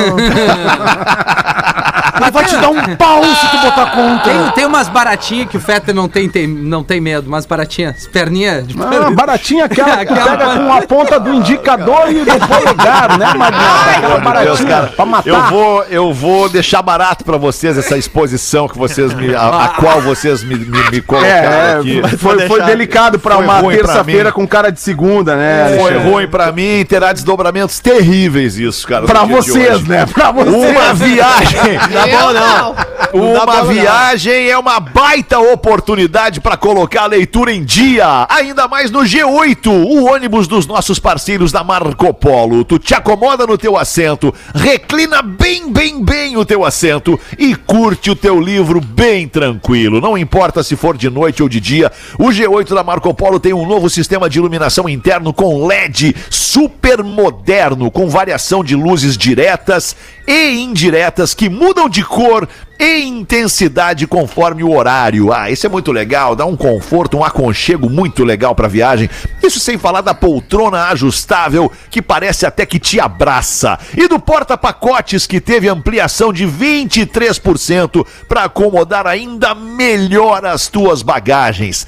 Ele 2.20 2.30
vai 2.30 2.44
te 2.44 2.56
dar 2.56 2.68
um 2.70 2.96
pau 2.96 3.24
se 3.24 3.48
tu 3.50 3.58
botar 3.58 3.86
conta. 3.90 4.24
Tem, 4.24 4.50
tem 4.54 4.66
umas 4.66 4.88
baratinhas 4.88 5.48
que 5.48 5.56
o 5.56 5.60
Fetter 5.60 5.94
não 5.94 6.08
tem, 6.08 6.28
tem, 6.28 6.46
não 6.46 6.82
tem 6.82 7.00
medo, 7.00 7.26
umas 7.28 7.44
baratinhas, 7.46 8.06
perninhas 8.06 8.66
de 8.66 8.74
Ah, 8.80 9.10
baratinha 9.10 9.64
aquela 9.66 9.96
que 10.04 10.12
Aquela- 10.12 10.36
pega 10.36 10.56
com 10.60 10.72
a 10.72 10.82
ponta 10.82 11.18
do 11.20 11.34
indicador 11.34 12.10
e 12.10 12.24
do 12.24 12.46
polegar, 12.46 13.18
né, 13.18 13.26
Magnata? 13.34 13.90
Aquela 13.90 14.00
Meu 14.00 14.08
Deus, 14.08 14.22
baratinha 14.24 14.68
cara, 14.68 14.86
pra 14.88 15.06
matar. 15.06 15.28
eu 15.28 15.42
vou, 15.50 15.82
eu 15.84 16.12
vou 16.14 16.48
deixar 16.48 16.82
barato 16.82 17.24
pra 17.24 17.36
vocês 17.36 17.76
essa 17.76 17.96
exposição 17.96 18.68
que 18.68 18.78
vocês 18.78 19.12
me, 19.14 19.34
a, 19.34 19.64
a 19.64 19.68
qual 19.80 20.00
vocês 20.00 20.42
me, 20.44 20.56
me, 20.56 20.90
me 20.90 21.00
colocaram 21.00 21.32
É, 21.34 21.76
aqui. 21.78 22.00
é, 22.04 22.08
foi, 22.16 22.46
foi 22.46 22.62
delicado 22.62 23.18
pra 23.18 23.36
Foi 23.36 23.44
uma 23.44 23.62
terça-feira 23.62 24.32
com 24.32 24.46
cara 24.46 24.70
de 24.70 24.80
segunda, 24.80 25.36
né? 25.36 25.74
Foi 25.76 25.90
Alexandre? 25.90 26.10
ruim 26.10 26.28
pra 26.28 26.52
mim 26.52 26.84
terá 26.88 27.12
desdobramentos 27.12 27.80
terríveis 27.80 28.56
isso, 28.58 28.86
cara. 28.86 29.04
Pra 29.06 29.24
vocês, 29.24 29.82
né? 29.86 30.06
Pra 30.06 30.30
vocês. 30.30 30.54
Uma 30.54 30.94
viagem. 30.94 31.60
Eu 32.08 32.32
não. 32.32 32.74
Uma 33.12 33.64
viagem 33.64 34.48
é 34.48 34.58
uma 34.58 34.80
baita 34.80 35.38
oportunidade 35.38 36.40
para 36.40 36.56
colocar 36.56 37.02
a 37.02 37.06
leitura 37.06 37.52
em 37.52 37.62
dia. 37.62 38.26
Ainda 38.28 38.66
mais 38.66 38.90
no 38.90 39.00
G8, 39.00 39.68
o 39.68 40.06
ônibus 40.06 40.48
dos 40.48 40.66
nossos 40.66 40.98
parceiros 40.98 41.52
da 41.52 41.62
Marco 41.62 42.12
Polo. 42.12 42.64
Tu 42.64 42.78
te 42.78 42.94
acomoda 42.94 43.46
no 43.46 43.56
teu 43.56 43.76
assento, 43.76 44.34
reclina 44.54 45.22
bem, 45.22 45.70
bem, 45.72 46.02
bem 46.02 46.36
o 46.36 46.44
teu 46.44 46.64
assento 46.64 47.18
e 47.38 47.54
curte 47.54 48.10
o 48.10 48.16
teu 48.16 48.40
livro 48.40 48.80
bem 48.80 49.28
tranquilo. 49.28 50.00
Não 50.00 50.18
importa 50.18 50.62
se 50.62 50.74
for 50.74 50.96
de 50.96 51.08
noite 51.08 51.42
ou 51.42 51.48
de 51.48 51.60
dia, 51.60 51.92
o 52.18 52.30
G8 52.30 52.74
da 52.74 52.82
Marco 52.82 53.14
Polo 53.14 53.38
tem 53.38 53.52
um 53.52 53.66
novo 53.66 53.88
sistema 53.88 54.28
de 54.28 54.38
iluminação 54.38 54.88
interno 54.88 55.32
com 55.32 55.66
LED 55.66 56.16
super 56.28 57.02
moderno, 57.04 57.90
com 57.90 58.08
variação 58.08 58.64
de 58.64 58.74
luzes 58.74 59.16
diretas 59.16 59.94
e 60.26 60.58
indiretas 60.58 61.34
que 61.34 61.48
mudam 61.48 61.88
de 61.94 62.02
cor 62.02 62.48
e 62.76 63.02
intensidade 63.02 64.04
conforme 64.04 64.64
o 64.64 64.76
horário. 64.76 65.32
Ah, 65.32 65.48
isso 65.48 65.64
é 65.64 65.68
muito 65.68 65.92
legal, 65.92 66.34
dá 66.34 66.44
um 66.44 66.56
conforto, 66.56 67.16
um 67.16 67.24
aconchego 67.24 67.88
muito 67.88 68.24
legal 68.24 68.52
para 68.52 68.66
viagem. 68.66 69.08
Isso 69.40 69.60
sem 69.60 69.78
falar 69.78 70.00
da 70.00 70.12
poltrona 70.12 70.88
ajustável 70.88 71.70
que 71.90 72.02
parece 72.02 72.44
até 72.44 72.66
que 72.66 72.80
te 72.80 72.98
abraça. 72.98 73.78
E 73.96 74.08
do 74.08 74.18
porta-pacotes 74.18 75.24
que 75.24 75.40
teve 75.40 75.68
ampliação 75.68 76.32
de 76.32 76.48
23% 76.48 78.04
para 78.26 78.42
acomodar 78.42 79.06
ainda 79.06 79.54
melhor 79.54 80.44
as 80.44 80.66
tuas 80.66 81.00
bagagens. 81.00 81.86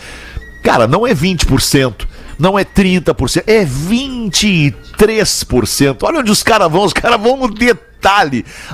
Cara, 0.63 0.87
não 0.87 1.05
é 1.05 1.13
20%. 1.13 2.07
Não 2.39 2.59
é 2.59 2.67
30%, 2.67 3.45
é 3.47 3.65
23%. 3.65 6.03
Olha 6.03 6.21
onde 6.21 6.31
os 6.31 6.43
caras 6.43 6.71
vão, 6.71 6.85
os 6.85 6.93
caras 6.93 7.19
vão 7.19 7.39
no 7.39 7.49
detalhe. 7.49 7.96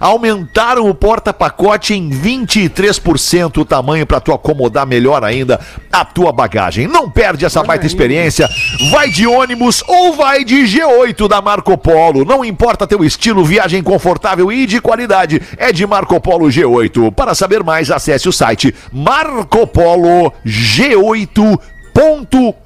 Aumentaram 0.00 0.88
o 0.88 0.94
porta-pacote 0.94 1.94
em 1.94 2.10
23% 2.10 3.58
o 3.58 3.64
tamanho 3.64 4.06
para 4.06 4.20
tu 4.20 4.32
acomodar 4.32 4.86
melhor 4.86 5.24
ainda 5.24 5.60
a 5.92 6.04
tua 6.04 6.32
bagagem. 6.32 6.86
Não 6.86 7.10
perde 7.10 7.44
essa 7.44 7.62
baita 7.62 7.86
experiência. 7.86 8.48
Vai 8.90 9.10
de 9.10 9.26
ônibus 9.26 9.82
ou 9.86 10.12
vai 10.14 10.44
de 10.44 10.62
G8 10.64 11.28
da 11.28 11.40
Marco 11.40 11.76
Polo. 11.76 12.24
Não 12.24 12.44
importa 12.44 12.86
teu 12.86 13.04
estilo, 13.04 13.44
viagem 13.44 13.82
confortável 13.82 14.50
e 14.52 14.66
de 14.66 14.80
qualidade. 14.80 15.40
É 15.56 15.72
de 15.72 15.86
Marco 15.86 16.20
Polo 16.20 16.46
G8. 16.46 17.12
Para 17.12 17.34
saber 17.34 17.62
mais, 17.62 17.90
acesse 17.90 18.28
o 18.28 18.32
site 18.32 18.74
Marcopolo 18.92 20.32
G8 20.44 21.58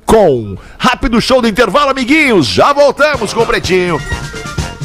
com. 0.06 0.56
Rápido 0.78 1.20
show 1.20 1.42
do 1.42 1.48
intervalo, 1.48 1.90
amiguinhos. 1.90 2.46
Já 2.46 2.72
voltamos 2.72 3.34
com 3.34 3.42
o 3.42 3.46
Pretinho. 3.46 4.00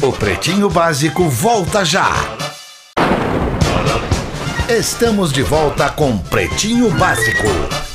O 0.02 0.10
Pretinho 0.10 0.68
Básico 0.68 1.28
volta 1.28 1.84
já. 1.84 2.10
Estamos 4.68 5.32
de 5.32 5.44
volta 5.44 5.88
com 5.90 6.18
Pretinho 6.18 6.90
Básico. 6.90 7.46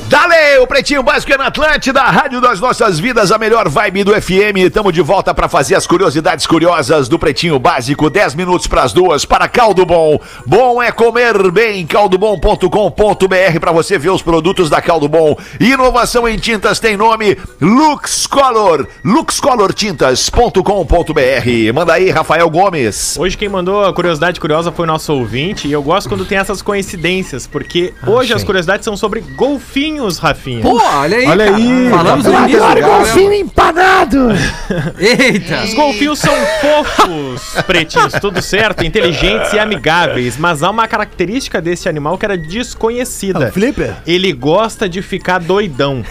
Dale, 0.08 0.60
o 0.60 0.68
Pretinho 0.68 1.04
Básico 1.04 1.34
é 1.34 1.38
na 1.38 1.48
Atlântida, 1.48 2.00
a 2.00 2.10
rádio 2.10 2.40
das 2.40 2.62
nossas 2.62 2.98
vidas, 2.98 3.30
a 3.30 3.38
melhor 3.38 3.68
vibe 3.68 4.06
do 4.06 4.14
FM. 4.14 4.56
Estamos 4.56 4.94
de 4.94 5.02
volta 5.02 5.34
para 5.34 5.50
fazer 5.50 5.76
as 5.76 5.86
curiosidades 5.86 6.48
curiosas 6.48 7.10
do 7.10 7.20
Pretinho 7.20 7.60
Básico. 7.60 8.10
10 8.10 8.36
minutos 8.36 8.68
para 8.68 8.84
as 8.84 8.94
duas, 8.94 9.26
para 9.26 9.50
Caldo 9.50 9.86
Bom. 9.86 10.18
Bom 10.46 10.82
é 10.82 10.94
comer 10.94 11.52
bem, 11.52 11.86
caldobom.com.br 11.86 13.60
para 13.60 13.72
você 13.74 13.98
ver 13.98 14.12
os 14.12 14.22
produtos 14.22 14.70
da 14.70 14.82
Caldo 14.82 15.10
Bom. 15.10 15.38
Inovação 15.60 16.26
em 16.26 16.38
tintas 16.38 16.80
tem 16.80 16.96
nome 16.96 17.38
Lux 17.60 18.26
Color, 18.28 18.88
luxcolortintas.com.br. 19.04 21.74
Manda 21.74 21.94
aí, 21.94 22.10
Rafael 22.10 22.50
Gomes. 22.50 23.18
Hoje 23.20 23.38
quem 23.38 23.50
mandou 23.50 23.84
a 23.84 23.92
curiosidade 23.92 24.40
curiosa 24.40 24.72
foi 24.72 24.86
o 24.86 24.88
nosso 24.88 25.14
ouvinte 25.14 25.68
e 25.68 25.74
eu 25.74 25.84
gosto 25.84 26.08
quando 26.08 26.24
tem 26.24 26.38
essas 26.38 26.62
coincidências, 26.62 27.46
porque 27.46 27.94
hoje 28.06 28.34
as 28.34 28.46
curiosidades 28.46 28.86
são 28.86 28.96
sobre 28.96 29.20
golfinhos, 29.20 29.97
Rafinha. 30.20 30.62
Pô, 30.62 30.80
olha 30.82 31.18
aí. 31.18 31.26
Olha 31.28 31.46
cara. 31.46 31.58
aí, 31.58 31.90
Falamos 31.90 32.26
no 32.26 32.34
início. 32.34 32.60
do 32.60 32.66
programa. 32.66 33.36
empanado! 33.36 34.28
Eita. 35.00 35.64
Os 35.64 35.74
golfinhos 35.74 36.20
são 36.20 36.34
fofos, 36.62 37.62
pretinhos, 37.66 38.14
tudo 38.14 38.42
certo, 38.42 38.86
inteligentes 38.86 39.54
e 39.54 39.60
amigáveis, 39.60 40.38
mas 40.38 40.64
há 40.64 40.70
uma 40.70 40.88
característica 40.88 41.62
desse 41.62 41.90
animal 41.90 42.18
que 42.18 42.26
era 42.26 42.38
desconhecida. 42.38 43.52
Flipper? 43.52 43.96
Ele 44.06 44.32
gosta 44.34 44.88
de 44.88 45.02
ficar 45.02 45.40
doidão. 45.40 46.04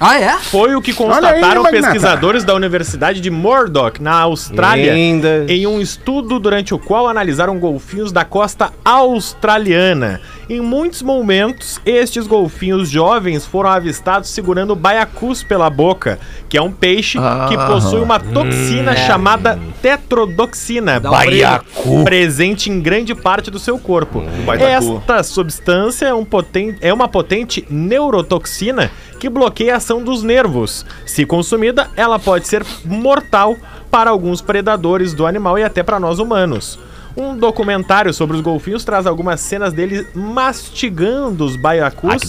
Ah, 0.00 0.18
é? 0.20 0.36
Foi 0.38 0.74
o 0.74 0.82
que 0.82 0.90
aí, 0.90 0.96
constataram 0.96 1.62
Magnata. 1.62 1.70
pesquisadores 1.70 2.44
da 2.44 2.52
Universidade 2.54 3.20
de 3.20 3.30
Murdoch, 3.30 4.02
na 4.02 4.20
Austrália, 4.20 4.92
Linda. 4.92 5.46
em 5.48 5.66
um 5.66 5.80
estudo 5.80 6.38
durante 6.40 6.74
o 6.74 6.78
qual 6.78 7.08
analisaram 7.08 7.58
golfinhos 7.58 8.10
da 8.10 8.24
costa 8.24 8.72
australiana. 8.84 10.20
Em 10.48 10.60
muitos 10.60 11.00
momentos, 11.02 11.80
estes 11.86 12.26
golfinhos 12.26 12.88
jovens 12.90 13.46
foram 13.46 13.70
avistados 13.70 14.28
segurando 14.28 14.74
baiacus 14.76 15.42
pela 15.42 15.70
boca, 15.70 16.18
que 16.48 16.58
é 16.58 16.62
um 16.62 16.70
peixe 16.70 17.18
que 17.48 17.56
possui 17.66 18.00
uma 18.00 18.20
toxina 18.20 18.94
chamada 18.94 19.58
tetrodoxina, 19.80 21.00
Dá 21.00 21.10
um 21.10 21.12
pre- 21.12 22.04
presente 22.04 22.70
em 22.70 22.80
grande 22.80 23.14
parte 23.14 23.50
do 23.50 23.58
seu 23.58 23.78
corpo. 23.78 24.22
baitacu. 24.44 24.98
Esta 24.98 25.22
substância 25.22 26.06
é, 26.06 26.14
um 26.14 26.24
poten- 26.24 26.76
é 26.80 26.92
uma 26.92 27.08
potente 27.08 27.64
neurotoxina 27.70 28.90
que 29.18 29.28
bloqueia 29.28 29.74
a 29.74 29.76
ação 29.78 30.02
dos 30.02 30.22
nervos. 30.22 30.84
Se 31.06 31.24
consumida, 31.24 31.88
ela 31.96 32.18
pode 32.18 32.46
ser 32.46 32.64
mortal 32.84 33.56
para 33.90 34.10
alguns 34.10 34.40
predadores 34.42 35.14
do 35.14 35.26
animal 35.26 35.58
e 35.58 35.62
até 35.62 35.82
para 35.82 35.98
nós 35.98 36.18
humanos. 36.18 36.78
Um 37.16 37.36
documentário 37.36 38.12
sobre 38.12 38.36
os 38.36 38.42
golfinhos 38.42 38.84
traz 38.84 39.06
algumas 39.06 39.40
cenas 39.40 39.72
deles 39.72 40.06
mastigando 40.14 41.44
os 41.44 41.56
baiacus 41.56 42.22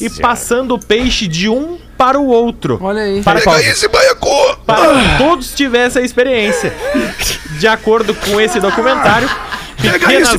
e 0.00 0.08
passando 0.20 0.74
o 0.74 0.78
peixe 0.78 1.28
de 1.28 1.48
um 1.48 1.78
para 1.98 2.18
o 2.18 2.26
outro. 2.26 2.78
Olha 2.80 3.02
aí. 3.02 3.22
Para, 3.22 3.40
para 4.66 5.00
que 5.00 5.18
todos 5.18 5.54
tivessem 5.54 6.02
a 6.02 6.04
experiência. 6.04 6.74
De 7.58 7.66
acordo 7.68 8.14
com 8.14 8.40
esse 8.40 8.58
documentário, 8.58 9.28
pequenas 9.76 10.36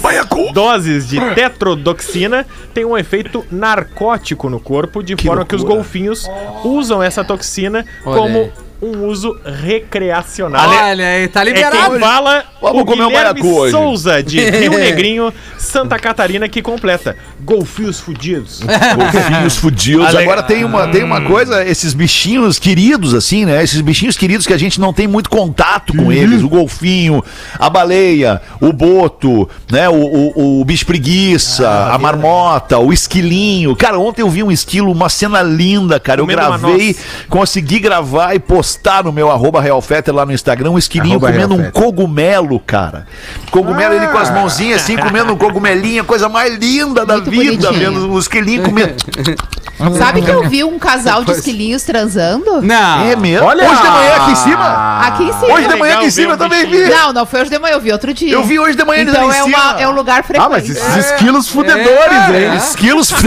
doses 0.53 1.07
de 1.07 1.19
tetrodoxina 1.35 2.45
têm 2.73 2.83
um 2.85 2.97
efeito 2.97 3.45
narcótico 3.51 4.49
no 4.49 4.59
corpo, 4.59 5.03
de 5.03 5.15
forma 5.15 5.45
que 5.45 5.55
os 5.55 5.63
golfinhos 5.63 6.27
usam 6.63 7.01
essa 7.01 7.23
toxina 7.23 7.85
Olha 8.05 8.17
como 8.17 8.37
aí. 8.39 8.51
Um 8.83 9.05
uso 9.05 9.37
recreacional. 9.45 10.69
Olha 10.69 11.05
aí, 11.07 11.27
tá 11.29 11.41
É 11.41 11.45
liberado. 11.45 11.91
quem 11.91 11.99
fala 11.99 12.43
Vamos 12.61 12.81
o 12.81 12.85
comer 12.85 13.03
um 13.03 13.07
Guilherme 13.07 13.41
baiacu 13.41 13.59
hoje. 13.59 13.71
Souza, 13.71 14.21
de 14.21 14.39
Rio 14.39 14.71
Negrinho, 14.77 15.33
Santa 15.57 15.97
Catarina, 15.97 16.49
que 16.49 16.61
completa. 16.61 17.15
Golfinhos 17.41 17.99
fudidos. 17.99 18.61
Golfinhos 18.95 19.55
fudidos. 19.57 20.13
Agora 20.15 20.43
tem 20.43 20.65
uma, 20.65 20.87
tem 20.87 21.03
uma 21.03 21.21
coisa, 21.21 21.65
esses 21.65 21.93
bichinhos 21.93 22.59
queridos, 22.59 23.13
assim, 23.13 23.45
né? 23.45 23.63
Esses 23.63 23.79
bichinhos 23.81 24.17
queridos 24.17 24.45
que 24.45 24.53
a 24.53 24.57
gente 24.57 24.79
não 24.79 24.93
tem 24.93 25.07
muito 25.07 25.29
contato 25.29 25.95
com 25.95 26.11
eles. 26.11 26.43
O 26.43 26.49
golfinho, 26.49 27.23
a 27.57 27.69
baleia, 27.69 28.41
o 28.59 28.73
boto, 28.73 29.49
né? 29.71 29.87
O, 29.89 29.93
o, 29.95 30.61
o 30.61 30.65
bicho 30.65 30.85
preguiça, 30.85 31.69
a 31.91 31.97
marmota, 31.97 32.77
o 32.79 32.91
esquilinho. 32.91 33.75
Cara, 33.75 33.97
ontem 33.97 34.21
eu 34.21 34.29
vi 34.29 34.43
um 34.43 34.51
esquilo, 34.51 34.91
uma 34.91 35.09
cena 35.09 35.41
linda, 35.41 35.99
cara. 35.99 36.19
Eu 36.21 36.25
gravei, 36.25 36.95
consegui 37.29 37.79
gravar 37.79 38.35
e 38.35 38.39
postar 38.39 38.72
no 39.03 39.11
meu 39.11 39.29
arroba 39.31 39.61
Realfetter 39.61 40.13
lá 40.13 40.25
no 40.25 40.31
Instagram, 40.31 40.71
um 40.71 40.77
esquilinho 40.77 41.15
Arroba 41.15 41.31
comendo 41.31 41.55
um 41.55 41.71
cogumelo, 41.71 42.59
cara. 42.59 43.07
Cogumelo 43.51 43.93
ele 43.93 44.07
com 44.07 44.17
as 44.17 44.29
mãozinhas 44.29 44.81
assim, 44.81 44.97
comendo 44.97 45.33
um 45.33 45.37
cogumelinho, 45.37 46.03
coisa 46.05 46.27
mais 46.29 46.55
linda 46.57 47.05
da 47.05 47.15
Muito 47.15 47.31
vida, 47.31 47.67
bonitinho. 47.69 47.79
vendo 47.93 48.11
o 48.11 48.19
esquilinho 48.19 48.63
comendo. 48.63 48.93
Sabe 49.97 50.21
que 50.21 50.29
eu 50.29 50.47
vi 50.47 50.63
um 50.63 50.77
casal 50.79 51.23
de 51.25 51.31
esquilinhos 51.31 51.81
transando? 51.83 52.61
Não. 52.61 53.05
É 53.05 53.15
mesmo? 53.15 53.47
Olha! 53.47 53.69
Hoje 53.69 53.81
de 53.81 53.87
manhã 53.89 54.15
aqui 54.15 54.31
em 54.31 54.35
cima? 54.35 54.99
Aqui 55.07 55.23
em 55.23 55.33
cima. 55.33 55.53
Hoje 55.53 55.67
de 55.67 55.75
manhã 55.75 55.95
aqui 55.97 56.05
em 56.05 56.11
cima 56.11 56.27
um 56.29 56.31
eu 56.31 56.37
também 56.37 56.65
vi. 56.67 56.89
Não, 56.89 57.11
não 57.11 57.25
foi 57.25 57.41
hoje 57.41 57.49
de 57.49 57.59
manhã, 57.59 57.73
eu 57.73 57.81
vi 57.81 57.91
outro 57.91 58.13
dia. 58.13 58.33
Eu 58.33 58.43
vi 58.43 58.59
hoje 58.59 58.77
de 58.77 58.85
manhã 58.85 59.01
eles 59.01 59.13
Então 59.13 59.27
ali 59.29 59.37
é, 59.37 59.41
em 59.41 59.43
uma, 59.43 59.59
cima. 59.59 59.81
é 59.81 59.87
um 59.87 59.91
lugar 59.91 60.23
frequente. 60.23 60.45
Ah, 60.45 60.49
mas 60.49 60.69
esses 60.69 60.95
esquilos 61.05 61.49
fudedores, 61.49 62.29
É, 62.33 62.45
hein? 62.51 62.55
Esquilos. 62.55 63.11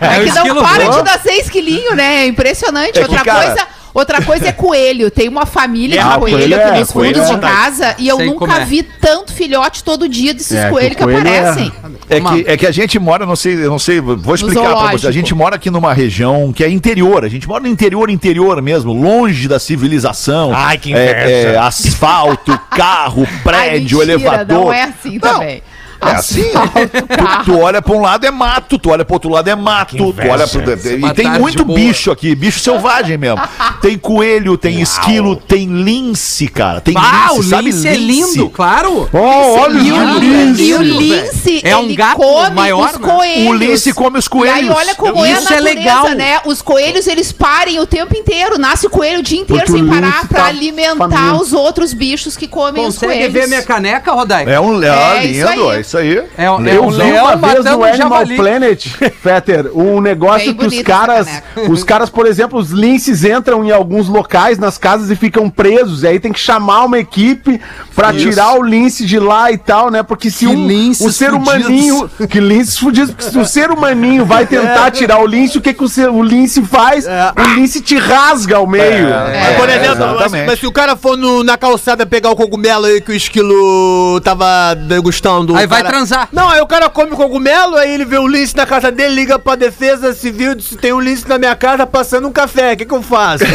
É 0.00 0.40
o 0.40 0.42
que 0.42 0.48
não 0.48 0.62
para 0.62 0.88
de 0.88 1.02
dar 1.02 1.20
seis 1.20 1.48
quilinhos, 1.50 1.94
né? 1.96 2.22
É 2.22 2.26
impressionante. 2.26 2.98
É 2.98 3.04
que, 3.04 3.10
outra, 3.10 3.24
cara- 3.24 3.44
coisa, 3.46 3.66
outra 3.92 4.22
coisa 4.22 4.48
é 4.48 4.52
coelho. 4.52 5.10
Tem 5.10 5.28
uma 5.28 5.46
família 5.46 6.04
Ah, 6.04 6.14
de 6.14 6.18
coelho, 6.20 6.36
coelho 6.38 6.56
aqui 6.56 6.68
é- 6.76 6.80
nos 6.80 6.90
coelho 6.92 7.14
fundos 7.16 7.30
é 7.30 7.34
de 7.34 7.40
casa 7.40 7.94
e 7.98 8.08
eu 8.08 8.16
Sei 8.16 8.26
nunca 8.26 8.56
é. 8.60 8.64
vi 8.64 8.82
tanto 8.82 9.32
filhote 9.32 9.82
todo 9.84 10.08
dia 10.08 10.32
desses 10.34 10.56
É, 10.56 10.64
que 10.64 10.70
coelhos 10.70 10.96
que, 10.96 11.02
coelho 11.02 11.28
é- 11.28 11.38
aparecem. 11.38 11.72
É 12.08 12.20
que, 12.20 12.44
é 12.52 12.56
que 12.56 12.66
a 12.66 12.72
gente 12.72 12.98
mora, 12.98 13.24
não 13.26 13.36
sei, 13.36 13.54
eu 13.54 13.70
não 13.70 13.78
sei, 13.78 14.00
vou 14.00 14.34
explicar 14.34 14.62
pra 14.76 14.92
você. 14.92 15.06
A 15.06 15.12
gente 15.12 15.34
mora 15.34 15.56
aqui 15.56 15.70
numa 15.70 15.92
região 15.92 16.52
que 16.52 16.62
é 16.64 16.68
interior. 16.70 17.24
A 17.24 17.28
gente 17.28 17.46
mora 17.48 17.62
no 17.62 17.68
interior, 17.68 18.10
interior 18.10 18.60
mesmo, 18.62 18.92
longe 18.92 19.46
da 19.48 19.58
civilização. 19.58 20.52
Ai, 20.54 20.78
que 20.78 20.92
É, 20.94 21.10
inveja. 21.12 21.48
é, 21.50 21.56
asfalto, 21.58 22.58
carro, 22.70 23.26
Ai, 23.30 23.38
prédio, 23.42 23.98
mentira, 23.98 24.02
elevador. 24.14 24.64
Não 24.64 24.72
é 24.72 24.82
assim 24.82 25.18
Não, 25.22 25.32
também. 25.34 25.62
É 26.00 26.10
assim. 26.10 26.44
Tu, 26.52 27.44
tu 27.44 27.58
olha 27.58 27.80
pra 27.82 27.94
um 27.94 28.00
lado 28.00 28.26
é 28.26 28.30
mato, 28.30 28.78
tu 28.78 28.90
olha 28.90 29.04
pro 29.04 29.14
outro 29.14 29.30
lado 29.30 29.48
é 29.48 29.54
mato, 29.54 29.96
tu 29.96 30.14
olha 30.28 30.46
pro. 30.46 30.62
E 30.62 31.14
tem 31.14 31.30
muito 31.38 31.64
bicho 31.64 32.10
aqui, 32.10 32.34
bicho 32.34 32.60
selvagem 32.60 33.16
mesmo. 33.16 33.40
Tem 33.80 33.98
coelho, 33.98 34.56
tem 34.56 34.80
esquilo, 34.80 35.36
tem 35.36 35.66
lince, 35.66 36.48
cara. 36.48 36.80
Tem 36.80 36.94
Ah, 36.96 37.28
o 37.32 37.36
lince, 37.36 37.48
sabe 37.50 37.70
lince 37.70 37.88
é 37.88 37.94
lindo, 37.96 38.50
claro. 38.50 39.08
Oh, 39.12 39.18
olha 39.60 39.78
E 39.80 39.92
o, 39.92 40.14
os 40.14 40.20
lin- 40.20 40.54
e 40.64 40.74
o 40.74 40.82
lince, 40.82 41.60
É 41.64 41.76
um 41.76 41.84
ele 41.84 41.96
gato 41.96 42.16
come 42.16 42.50
maior, 42.50 42.90
os 42.94 42.98
né? 43.00 43.08
coelhos. 43.08 43.48
O 43.48 43.52
lince 43.54 43.92
come 43.92 44.18
os 44.18 44.28
coelhos. 44.28 44.56
E 44.58 44.62
aí 44.62 44.70
olha 44.70 44.94
como 44.94 45.24
é 45.24 45.32
a 45.32 45.38
Isso 45.38 45.52
é 45.52 45.56
natureza, 45.56 45.62
legal. 45.78 46.08
né? 46.10 46.40
Os 46.44 46.62
coelhos, 46.62 47.06
eles 47.06 47.32
parem 47.32 47.78
o 47.80 47.86
tempo 47.86 48.16
inteiro. 48.16 48.58
Nasce 48.58 48.86
o 48.86 48.90
coelho 48.90 49.20
o 49.20 49.22
dia 49.22 49.40
inteiro 49.40 49.64
Porque 49.66 49.78
sem 49.78 49.86
parar 49.88 50.06
lince 50.16 50.28
pra 50.28 50.40
tá 50.42 50.46
alimentar 50.48 51.08
faminto. 51.10 51.42
os 51.42 51.52
outros 51.52 51.92
bichos 51.92 52.36
que 52.36 52.46
comem 52.46 52.86
os 52.86 52.94
Consegue 52.94 53.12
coelhos. 53.14 53.32
ver 53.32 53.48
minha 53.48 53.62
caneca, 53.62 54.12
Rodaica? 54.12 54.50
É 54.50 54.60
um 54.60 54.82
É, 54.82 55.18
é, 55.18 55.26
isso 55.26 55.46
lindo, 55.48 55.68
aí. 55.70 55.78
é 55.78 55.80
isso 55.86 55.98
aí. 55.98 56.22
É, 56.36 56.50
um- 56.50 56.66
é 56.66 56.76
Eu 56.76 56.84
um 56.84 56.90
vi 56.90 56.96
leão 56.98 57.24
uma 57.26 57.36
vez 57.36 57.64
no 57.64 57.84
Animal 57.84 57.94
javali. 57.96 58.36
Planet, 58.36 58.86
Fetter, 59.22 59.70
um 59.76 60.00
negócio 60.00 60.54
Bem 60.54 60.56
que 60.56 60.66
os 60.76 60.82
caras, 60.82 61.26
os 61.68 61.84
caras, 61.84 62.10
por 62.10 62.26
exemplo, 62.26 62.58
os 62.58 62.70
linces 62.70 63.24
entram 63.24 63.64
em 63.64 63.70
alguns 63.70 64.08
locais 64.08 64.58
nas 64.58 64.78
casas 64.78 65.10
e 65.10 65.16
ficam 65.16 65.48
presos. 65.50 66.02
E 66.02 66.06
aí 66.08 66.20
tem 66.20 66.32
que 66.32 66.40
chamar 66.40 66.84
uma 66.84 66.98
equipe 66.98 67.60
pra 67.94 68.12
tirar 68.12 68.58
o 68.58 68.62
lince 68.62 69.04
de 69.06 69.18
lá 69.18 69.50
e 69.52 69.58
tal, 69.58 69.90
né? 69.90 70.02
Porque 70.02 70.30
se 70.30 70.46
Que 70.46 70.52
um, 70.56 70.90
o 70.90 70.94
ser 71.12 71.30
fudidos. 71.30 71.34
humaninho, 71.54 72.10
que 72.28 72.40
linces 72.40 72.78
fudidos, 72.78 73.10
porque 73.14 73.30
se 73.30 73.38
o 73.38 73.44
ser 73.44 73.70
humaninho 73.70 74.24
vai 74.24 74.46
tentar 74.46 74.90
tirar 74.90 75.18
o 75.20 75.26
lince, 75.26 75.58
o 75.58 75.60
que, 75.60 75.72
que 75.72 75.84
o, 75.84 75.88
ser- 75.88 76.08
o 76.10 76.22
lince 76.22 76.62
faz? 76.62 77.06
O 77.06 77.54
lince 77.54 77.80
te 77.80 77.96
rasga 77.96 78.56
ao 78.56 78.66
meio. 78.66 79.08
Mas, 79.08 79.56
por 79.56 79.68
exemplo, 79.68 80.16
mas, 80.18 80.32
mas 80.46 80.60
se 80.60 80.66
o 80.66 80.72
cara 80.72 80.96
for 80.96 81.16
no- 81.16 81.42
na 81.44 81.56
calçada 81.56 82.04
pegar 82.06 82.30
o 82.30 82.36
cogumelo 82.36 82.86
aí 82.86 83.00
que 83.00 83.12
o 83.12 83.14
esquilo 83.14 84.20
tava 84.22 84.74
degustando. 84.74 85.56
Aí 85.56 85.66
vai 85.74 85.82
cara- 85.82 85.94
transar. 85.94 86.28
Não, 86.32 86.48
aí 86.48 86.60
o 86.60 86.66
cara 86.66 86.88
come 86.88 87.12
o 87.12 87.16
cogumelo, 87.16 87.76
aí 87.76 87.92
ele 87.92 88.04
vê 88.04 88.18
o 88.18 88.26
lince 88.26 88.56
na 88.56 88.66
casa 88.66 88.90
dele, 88.90 89.14
liga 89.14 89.38
pra 89.38 89.54
defesa 89.54 90.12
civil, 90.12 90.54
diz, 90.54 90.76
tem 90.80 90.92
um 90.92 91.00
lince 91.00 91.28
na 91.28 91.38
minha 91.38 91.54
casa 91.56 91.86
passando 91.86 92.26
um 92.28 92.32
café, 92.32 92.72
o 92.72 92.76
que 92.76 92.84
que 92.84 92.94
eu 92.94 93.02
faço? 93.02 93.44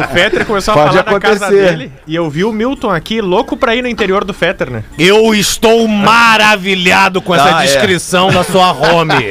O 0.00 0.14
Fetter 0.14 0.46
começou 0.46 0.72
a 0.72 0.76
Pode 0.76 0.96
falar 0.98 1.12
na 1.12 1.20
casa 1.20 1.46
acontecer. 1.46 1.68
dele 1.76 1.92
e 2.06 2.14
eu 2.14 2.28
vi 2.30 2.44
o 2.44 2.52
Milton 2.52 2.90
aqui 2.90 3.20
louco 3.20 3.56
pra 3.56 3.74
ir 3.74 3.82
no 3.82 3.88
interior 3.88 4.24
do 4.24 4.32
Fetter, 4.32 4.70
né? 4.70 4.84
Eu 4.98 5.34
estou 5.34 5.86
maravilhado 5.88 7.20
com 7.20 7.34
essa 7.34 7.56
Ah, 7.56 7.62
é. 7.64 7.66
descrição 7.66 8.30
da 8.30 8.44
sua 8.44 8.70
home. 8.72 9.30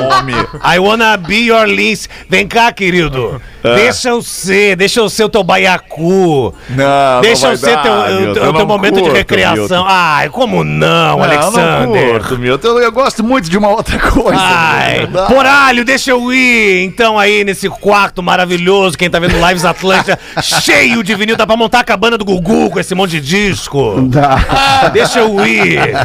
Nome. 0.00 0.34
I 0.64 0.78
wanna 0.78 1.16
be 1.16 1.46
your 1.46 1.64
lince. 1.66 2.08
Vem 2.28 2.46
cá, 2.46 2.70
querido. 2.72 3.40
Deixa 3.62 4.10
eu 4.10 4.22
ser, 4.22 4.76
deixa 4.76 5.00
eu 5.00 5.08
ser 5.08 5.24
o 5.24 5.28
teu 5.28 5.42
baiacu. 5.42 6.54
Não, 6.70 7.20
deixa 7.20 7.46
não 7.46 7.52
eu 7.54 7.58
vai 7.58 7.70
ser 7.70 7.76
dar, 7.76 7.82
teu, 7.82 7.92
Milton, 8.20 8.34
teu, 8.34 8.44
eu 8.44 8.52
teu 8.54 8.66
momento 8.66 9.02
de 9.02 9.10
recreação. 9.10 9.84
Ai, 9.86 10.28
como 10.28 10.62
não, 10.64 11.16
Não, 11.18 11.22
Alexander? 11.22 11.86
não 11.86 11.92
curto, 12.12 12.38
Milton. 12.38 12.68
Eu, 12.68 12.78
eu 12.80 12.92
gosto 12.92 13.22
muito 13.24 13.48
de 13.50 13.56
uma 13.58 13.68
outra 13.68 13.98
coisa. 14.10 14.40
Ai, 14.40 15.06
Milton. 15.06 15.26
poralho, 15.26 15.84
deixa 15.84 16.10
eu 16.10 16.32
ir. 16.32 16.84
Então 16.84 17.18
aí 17.18 17.44
nesse 17.44 17.68
quarto 17.68 18.22
maravilhoso, 18.22 18.96
quem 18.98 19.10
tá 19.10 19.18
vendo 19.18 19.36
Lives 19.46 19.64
Atlântica, 19.64 20.18
cheio 20.42 21.02
de 21.02 21.14
vinil, 21.14 21.36
dá 21.36 21.46
pra 21.46 21.56
montar 21.56 21.80
a 21.80 21.84
cabana 21.84 22.16
do 22.18 22.24
Gugu 22.24 22.70
com 22.70 22.78
esse 22.80 22.94
monte 22.94 23.20
de 23.20 23.20
disco. 23.20 24.08
Tá. 24.12 24.88
Deixa 24.92 25.20
eu 25.20 25.46
ir. 25.46 25.80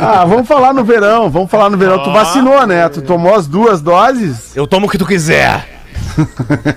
Ah, 0.00 0.24
vamos 0.24 0.46
falar 0.46 0.72
no 0.72 0.84
verão, 0.84 1.30
vamos 1.30 1.50
falar 1.50 1.68
no 1.70 1.76
verão. 1.76 2.02
Tu 2.02 2.10
vacinou, 2.12 2.66
né? 2.66 2.88
Tu 2.88 3.02
tomou 3.02 3.34
as 3.34 3.46
duas 3.46 3.80
doses? 3.80 4.54
Eu 4.56 4.66
tomo 4.66 4.86
o 4.86 4.88
que 4.88 4.98
tu 4.98 5.06
quiser. 5.06 5.73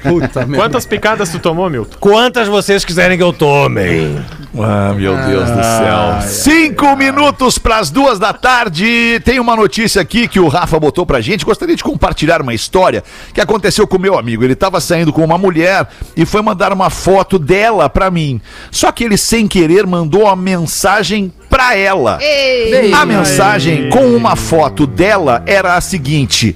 Puta 0.03 0.45
merda. 0.45 0.57
Quantas 0.57 0.85
picadas 0.85 1.29
tu 1.29 1.39
tomou, 1.39 1.69
Milton? 1.69 1.97
Quantas 1.99 2.47
vocês 2.47 2.83
quiserem 2.83 3.17
que 3.17 3.23
eu 3.23 3.33
tome. 3.33 4.17
Ah, 4.59 4.93
meu 4.95 5.15
Deus 5.15 5.49
do 5.49 5.63
céu. 5.63 6.21
Cinco 6.21 6.95
minutos 6.95 7.57
para 7.57 7.77
as 7.77 7.91
duas 7.91 8.17
da 8.17 8.33
tarde. 8.33 9.19
Tem 9.23 9.39
uma 9.39 9.55
notícia 9.55 10.01
aqui 10.01 10.27
que 10.27 10.39
o 10.39 10.47
Rafa 10.47 10.79
botou 10.79 11.05
pra 11.05 11.21
gente. 11.21 11.45
Gostaria 11.45 11.75
de 11.75 11.83
compartilhar 11.83 12.41
uma 12.41 12.53
história 12.53 13.03
que 13.33 13.41
aconteceu 13.41 13.87
com 13.87 13.99
meu 13.99 14.17
amigo. 14.17 14.43
Ele 14.43 14.53
estava 14.53 14.79
saindo 14.81 15.13
com 15.13 15.23
uma 15.23 15.37
mulher 15.37 15.87
e 16.15 16.25
foi 16.25 16.41
mandar 16.41 16.73
uma 16.73 16.89
foto 16.89 17.37
dela 17.37 17.89
pra 17.89 18.09
mim. 18.09 18.41
Só 18.71 18.91
que 18.91 19.03
ele, 19.03 19.17
sem 19.17 19.47
querer, 19.47 19.85
mandou 19.85 20.23
uma 20.23 20.35
mensagem 20.35 21.31
pra 21.49 21.75
ela. 21.75 22.17
Ei, 22.21 22.93
A 22.93 23.05
mensagem 23.05 23.89
com 23.89 24.15
uma 24.15 24.35
foto 24.35 24.87
dela 24.87 25.43
era 25.45 25.75
a 25.75 25.81
seguinte: 25.81 26.55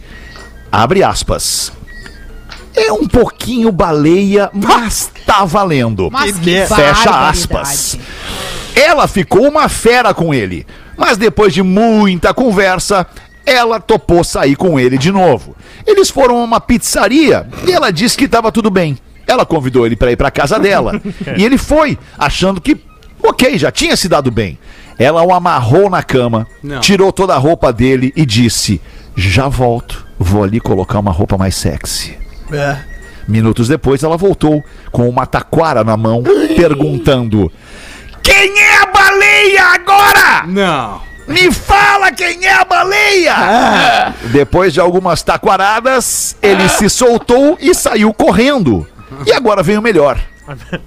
abre 0.71 1.03
aspas. 1.03 1.71
É 2.75 2.91
um 2.91 3.07
pouquinho 3.07 3.71
baleia, 3.71 4.49
mas 4.53 5.11
tá 5.25 5.43
valendo. 5.45 6.09
mas 6.11 6.37
que 6.37 6.65
Fecha 6.65 7.09
aspas. 7.29 7.97
Ela 8.75 9.07
ficou 9.07 9.47
uma 9.47 9.67
fera 9.67 10.13
com 10.13 10.33
ele, 10.33 10.65
mas 10.97 11.17
depois 11.17 11.53
de 11.53 11.61
muita 11.61 12.33
conversa, 12.33 13.05
ela 13.45 13.79
topou 13.79 14.23
sair 14.23 14.55
com 14.55 14.79
ele 14.79 14.97
de 14.97 15.11
novo. 15.11 15.55
Eles 15.85 16.09
foram 16.09 16.37
a 16.37 16.43
uma 16.43 16.61
pizzaria 16.61 17.47
e 17.67 17.71
ela 17.71 17.91
disse 17.91 18.17
que 18.17 18.25
estava 18.25 18.51
tudo 18.51 18.69
bem. 18.69 18.97
Ela 19.27 19.45
convidou 19.45 19.85
ele 19.85 19.95
para 19.95 20.11
ir 20.11 20.15
para 20.15 20.31
casa 20.31 20.57
dela 20.59 21.01
e 21.37 21.43
ele 21.43 21.57
foi, 21.57 21.97
achando 22.17 22.61
que, 22.61 22.77
ok, 23.21 23.57
já 23.57 23.71
tinha 23.71 23.95
se 23.97 24.07
dado 24.07 24.31
bem. 24.31 24.57
Ela 24.97 25.23
o 25.23 25.33
amarrou 25.33 25.89
na 25.89 26.03
cama, 26.03 26.47
Não. 26.61 26.79
tirou 26.79 27.11
toda 27.11 27.33
a 27.33 27.37
roupa 27.37 27.73
dele 27.73 28.13
e 28.15 28.25
disse: 28.25 28.79
Já 29.15 29.47
volto, 29.47 30.05
vou 30.19 30.43
ali 30.43 30.59
colocar 30.59 30.99
uma 30.99 31.11
roupa 31.11 31.37
mais 31.37 31.55
sexy. 31.55 32.20
É. 32.51 32.77
Minutos 33.27 33.67
depois, 33.67 34.03
ela 34.03 34.17
voltou 34.17 34.63
com 34.91 35.07
uma 35.07 35.25
taquara 35.25 35.83
na 35.83 35.95
mão, 35.95 36.23
perguntando: 36.55 37.51
Quem 38.21 38.59
é 38.59 38.81
a 38.81 38.85
baleia 38.87 39.63
agora? 39.73 40.43
Não. 40.47 41.11
Me 41.27 41.51
fala 41.51 42.11
quem 42.11 42.45
é 42.45 42.53
a 42.53 42.65
baleia! 42.65 44.13
Depois 44.31 44.73
de 44.73 44.81
algumas 44.81 45.21
taquaradas, 45.21 46.35
ele 46.41 46.67
se 46.67 46.89
soltou 46.89 47.57
e 47.61 47.73
saiu 47.73 48.13
correndo. 48.13 48.85
E 49.25 49.31
agora 49.31 49.63
vem 49.63 49.77
o 49.77 49.81
melhor. 49.81 50.19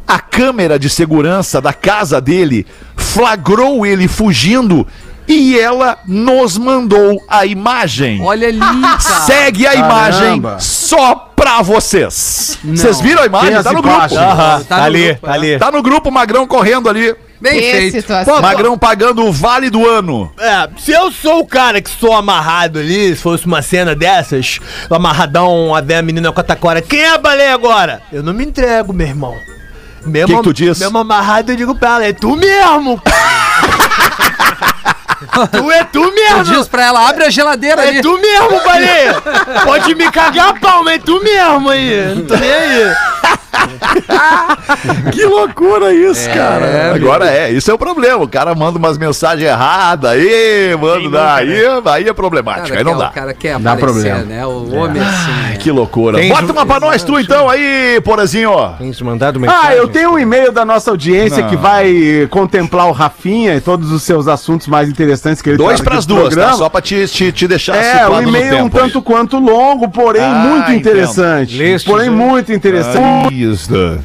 A 0.06 0.18
câmera 0.18 0.78
de 0.78 0.90
segurança 0.90 1.60
da 1.60 1.72
casa 1.72 2.20
dele 2.20 2.66
flagrou 2.96 3.86
ele 3.86 4.06
fugindo 4.08 4.86
e 5.26 5.58
ela 5.58 5.98
nos 6.06 6.58
mandou 6.58 7.22
a 7.28 7.46
imagem. 7.46 8.20
Olha 8.20 8.48
ali. 8.48 8.60
Segue 9.24 9.66
a 9.66 9.74
imagem 9.74 10.42
Caramba. 10.42 10.58
só 10.60 11.32
pra 11.55 11.62
vocês. 11.62 12.59
Vocês 12.64 13.00
viram 13.00 13.22
a 13.22 13.26
imagem? 13.26 13.62
Tá 13.62 13.72
no 13.72 13.82
grupo. 13.82 13.98
Aham, 13.98 14.59
Tá 14.61 14.64
tá 14.68 14.76
no 14.78 14.82
ali, 14.84 15.07
grupo, 15.09 15.26
tá 15.26 15.32
é. 15.32 15.34
ali. 15.34 15.59
Tá 15.59 15.70
no 15.70 15.82
grupo 15.82 16.11
Magrão 16.11 16.46
correndo 16.46 16.88
ali. 16.88 17.14
Bem 17.40 17.61
Que 17.61 17.70
feito. 17.72 17.96
situação. 18.00 18.40
Magrão 18.40 18.78
pagando 18.78 19.22
o 19.26 19.30
vale 19.32 19.68
do 19.68 19.86
ano. 19.86 20.32
É, 20.38 20.66
se 20.78 20.92
eu 20.92 21.11
sou 21.12 21.40
o 21.40 21.46
cara 21.46 21.82
que 21.82 21.90
sou 21.90 22.14
amarrado 22.14 22.78
ali, 22.78 23.14
se 23.14 23.20
fosse 23.22 23.44
uma 23.44 23.61
cena 23.61 23.94
dessas, 23.94 24.59
amarradão, 24.88 25.74
a 25.74 25.80
ver 25.82 25.96
a 25.96 26.02
menina 26.02 26.32
com 26.32 26.40
a 26.40 26.44
tacora, 26.44 26.80
quem 26.80 27.00
é 27.02 27.11
a 27.14 27.18
baleia 27.18 27.52
agora? 27.52 28.00
Eu 28.11 28.22
não 28.22 28.32
me 28.32 28.44
entrego, 28.46 28.92
meu 28.94 29.07
irmão. 29.07 29.36
Mesmo, 30.07 30.28
Que 30.28 30.36
que 30.36 30.42
tu 30.42 30.52
diz? 30.55 30.78
Mesmo 30.78 30.98
amarrado, 30.98 31.52
eu 31.52 31.57
digo 31.57 31.74
pra 31.74 31.96
ela, 31.96 32.05
é 32.07 32.12
tu 32.12 32.34
mesmo! 32.36 33.00
tu 35.51 35.70
é 35.70 35.85
tu 35.85 36.12
mesmo! 36.12 36.45
diz 36.45 36.68
pra 36.68 36.85
ela, 36.85 37.09
abre 37.09 37.25
a 37.25 37.31
geladeira 37.31 37.83
ali. 37.83 37.99
É 37.99 38.03
tu 38.03 38.18
mesmo, 38.18 38.61
baleia! 38.64 39.14
Pode 39.64 39.95
me 39.95 40.11
cagar 40.11 40.51
a 40.51 40.55
palma, 40.55 40.93
é 40.93 40.99
tu 40.99 41.22
mesmo 41.22 41.68
aí! 41.70 42.14
Não 42.14 42.25
tô 42.25 42.37
nem 42.37 42.53
aí! 42.53 42.95
Que 45.12 45.24
loucura 45.26 45.92
isso, 45.92 46.28
cara. 46.30 46.94
Agora 46.94 47.26
é, 47.30 47.50
isso 47.50 47.70
é 47.70 47.74
o 47.74 47.78
problema. 47.78 48.22
O 48.22 48.28
cara 48.28 48.55
manda 48.55 48.78
umas 48.78 48.98
mensagens 48.98 49.48
erradas 49.48 50.11
aí, 50.11 50.76
manda, 50.80 51.09
dá, 51.11 51.34
aí, 51.36 51.50
aí 51.86 52.09
é 52.09 52.12
problemático, 52.12 52.68
Cara, 52.68 52.80
aí 52.80 52.84
não 52.84 52.96
dá. 52.96 53.09
O 53.09 53.12
cara 53.12 53.34
quer 53.34 53.59
Dá 53.59 53.72
aparecer, 53.72 54.11
problema. 54.14 54.22
né? 54.24 54.46
O 54.46 54.74
homem 54.74 55.02
assim. 55.02 55.30
né? 55.50 55.57
Que 55.59 55.70
loucura. 55.70 56.18
Tem 56.18 56.28
Bota 56.28 56.52
uma 56.52 56.66
pra 56.66 56.80
nós, 56.80 57.02
tu 57.02 57.18
então 57.18 57.48
aí, 57.48 58.00
Porazinho. 58.02 58.50
Tem 58.78 58.90
te 58.90 59.05
mandado 59.05 59.38
mensagem? 59.40 59.68
Ah, 59.70 59.74
eu 59.74 59.88
tenho 59.88 60.12
um 60.12 60.18
e-mail 60.18 60.52
da 60.52 60.64
nossa 60.64 60.90
audiência 60.90 61.42
Não. 61.42 61.48
que 61.50 61.57
vai 61.57 62.26
contemplar 62.30 62.86
o 62.88 62.92
Rafinha 62.92 63.55
e 63.55 63.61
todos 63.61 63.92
os 63.92 64.02
seus 64.02 64.26
assuntos 64.28 64.66
mais 64.66 64.88
interessantes 64.88 65.40
que 65.42 65.50
ele 65.50 65.57
Dois 65.59 65.80
pras 65.80 66.05
duas, 66.07 66.34
tá? 66.34 66.52
Só 66.55 66.68
pra 66.68 66.80
te, 66.80 67.07
te, 67.09 67.32
te 67.32 67.46
deixar 67.48 67.76
É, 67.76 68.07
no 68.09 68.22
e-mail 68.22 68.55
é 68.57 68.62
um 68.62 68.64
aí. 68.64 68.70
tanto 68.70 69.00
quanto 69.02 69.38
longo, 69.38 69.88
porém 69.88 70.22
Ah, 70.22 70.28
muito 70.48 70.72
interessante. 70.72 71.57
Leste, 71.57 71.86
porém 71.88 72.11
né? 72.11 72.16
muito 72.16 72.52
interessante. 72.52 73.43
Isso. 73.53 73.99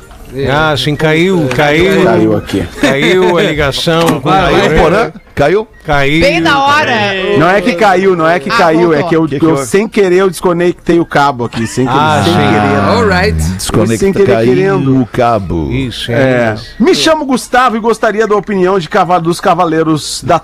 Ah, 0.51 0.75
sim, 0.77 0.95
caiu, 0.95 1.47
caiu. 1.55 2.03
Caiu 2.03 2.37
aqui. 2.37 2.63
Caiu 2.79 3.37
a 3.37 3.41
ligação. 3.41 4.21
Caiu. 4.21 4.81
Porã? 4.81 5.11
Caiu? 5.33 5.67
Caiu. 5.89 6.21
Bem 6.21 6.39
na 6.39 6.63
hora. 6.63 6.91
Não 7.39 7.49
é 7.49 7.59
que 7.61 7.73
caiu, 7.73 8.15
não 8.15 8.27
é 8.27 8.39
que 8.39 8.47
Ah, 8.51 8.57
caiu, 8.57 8.93
é 8.93 9.01
voltou. 9.01 9.09
que 9.09 9.15
eu, 9.15 9.25
Que 9.27 9.39
que 9.39 9.45
eu 9.45 9.57
sem 9.57 9.87
querer 9.87 10.17
eu 10.17 10.29
desconectei 10.29 10.99
o 10.99 11.05
cabo 11.05 11.45
aqui, 11.45 11.65
sem, 11.65 11.87
querer, 11.87 11.97
Ah, 11.99 12.21
sem 12.23 12.33
querer. 12.33 12.79
Alright. 12.95 13.41
Desconecta, 13.55 13.97
Sem 13.97 14.13
querer, 14.13 14.27
caiu 14.33 14.53
querendo. 14.53 15.01
o 15.01 15.05
cabo. 15.07 15.71
Isso, 15.71 16.11
É. 16.11 16.15
é. 16.15 16.55
Me 16.79 16.93
chamo 16.93 17.25
Gustavo 17.25 17.75
e 17.75 17.79
gostaria 17.79 18.27
da 18.27 18.35
opinião 18.35 18.77
de 18.77 18.87
cava- 18.87 19.19
dos 19.19 19.41
cavaleiros 19.41 20.23
da. 20.23 20.39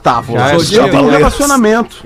Já 0.66 0.82
Eu 0.82 0.86
é 0.88 0.90
tenho 0.90 1.04
um 1.04 1.10
relacionamento. 1.12 2.06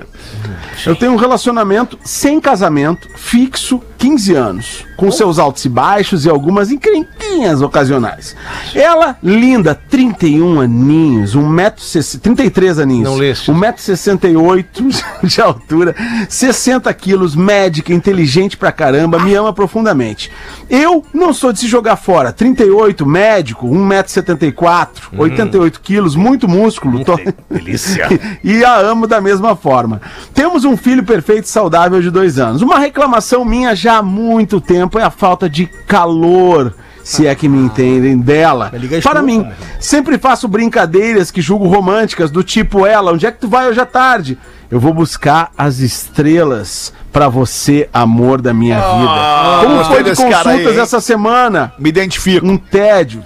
Eu 0.86 0.96
tenho 0.96 1.12
um 1.12 1.16
relacionamento 1.16 1.98
sem 2.02 2.40
casamento, 2.40 3.06
fixo, 3.16 3.82
15 3.98 4.34
anos, 4.34 4.86
com 4.96 5.10
seus 5.10 5.38
altos 5.38 5.64
e 5.66 5.68
baixos 5.68 6.24
e 6.24 6.30
algumas 6.30 6.70
encrenquinhas 6.70 7.60
ocasionais. 7.60 8.34
Ela, 8.74 9.16
linda, 9.22 9.74
31 9.90 10.58
aninhos, 10.60 11.34
1,60m, 11.34 12.18
33 12.20 12.78
aninhos. 12.78 13.10
Leste. 13.30 13.50
1,68m 13.50 15.02
de 15.24 15.40
altura, 15.40 15.94
60 16.28 16.92
quilos, 16.94 17.34
médica, 17.34 17.92
inteligente 17.92 18.56
pra 18.56 18.72
caramba, 18.72 19.18
me 19.18 19.34
ama 19.34 19.52
profundamente. 19.52 20.30
Eu 20.68 21.04
não 21.12 21.32
sou 21.32 21.52
de 21.52 21.60
se 21.60 21.68
jogar 21.68 21.96
fora. 21.96 22.32
38, 22.32 23.06
médico, 23.06 23.66
1,74m, 23.68 24.88
88 25.16 25.80
quilos, 25.80 26.14
muito 26.16 26.48
músculo. 26.48 27.04
tô- 27.04 27.18
Delícia. 27.50 28.08
e 28.42 28.64
a 28.64 28.76
amo 28.78 29.06
da 29.06 29.20
mesma 29.20 29.56
forma. 29.56 30.00
Temos 30.34 30.64
um 30.64 30.76
filho 30.76 31.04
perfeito 31.04 31.44
e 31.44 31.48
saudável 31.48 32.00
de 32.00 32.10
dois 32.10 32.38
anos. 32.38 32.62
Uma 32.62 32.78
reclamação 32.78 33.44
minha 33.44 33.74
já 33.74 33.98
há 33.98 34.02
muito 34.02 34.60
tempo 34.60 34.98
é 34.98 35.02
a 35.02 35.10
falta 35.10 35.48
de 35.48 35.66
calor. 35.86 36.74
Se 37.02 37.26
é 37.26 37.34
que 37.34 37.48
me 37.48 37.58
entendem 37.58 38.18
dela. 38.18 38.72
Para 39.02 39.22
mim, 39.22 39.46
sempre 39.78 40.18
faço 40.18 40.46
brincadeiras 40.46 41.30
que 41.30 41.40
julgo 41.40 41.66
românticas, 41.66 42.30
do 42.30 42.42
tipo 42.42 42.86
ela, 42.86 43.12
onde 43.12 43.26
é 43.26 43.32
que 43.32 43.40
tu 43.40 43.48
vai 43.48 43.68
hoje 43.68 43.80
à 43.80 43.86
tarde? 43.86 44.38
Eu 44.70 44.78
vou 44.78 44.94
buscar 44.94 45.50
as 45.58 45.78
estrelas 45.78 46.92
pra 47.12 47.28
você, 47.28 47.88
amor 47.92 48.40
da 48.40 48.54
minha 48.54 48.76
vida. 48.76 49.62
Como 49.62 49.84
foi 49.84 50.04
de 50.04 50.10
aí, 50.10 50.16
consultas 50.16 50.78
essa 50.78 51.00
semana? 51.00 51.72
Me 51.78 51.88
identifico. 51.88 52.46
Um 52.46 52.56
tédio. 52.56 53.24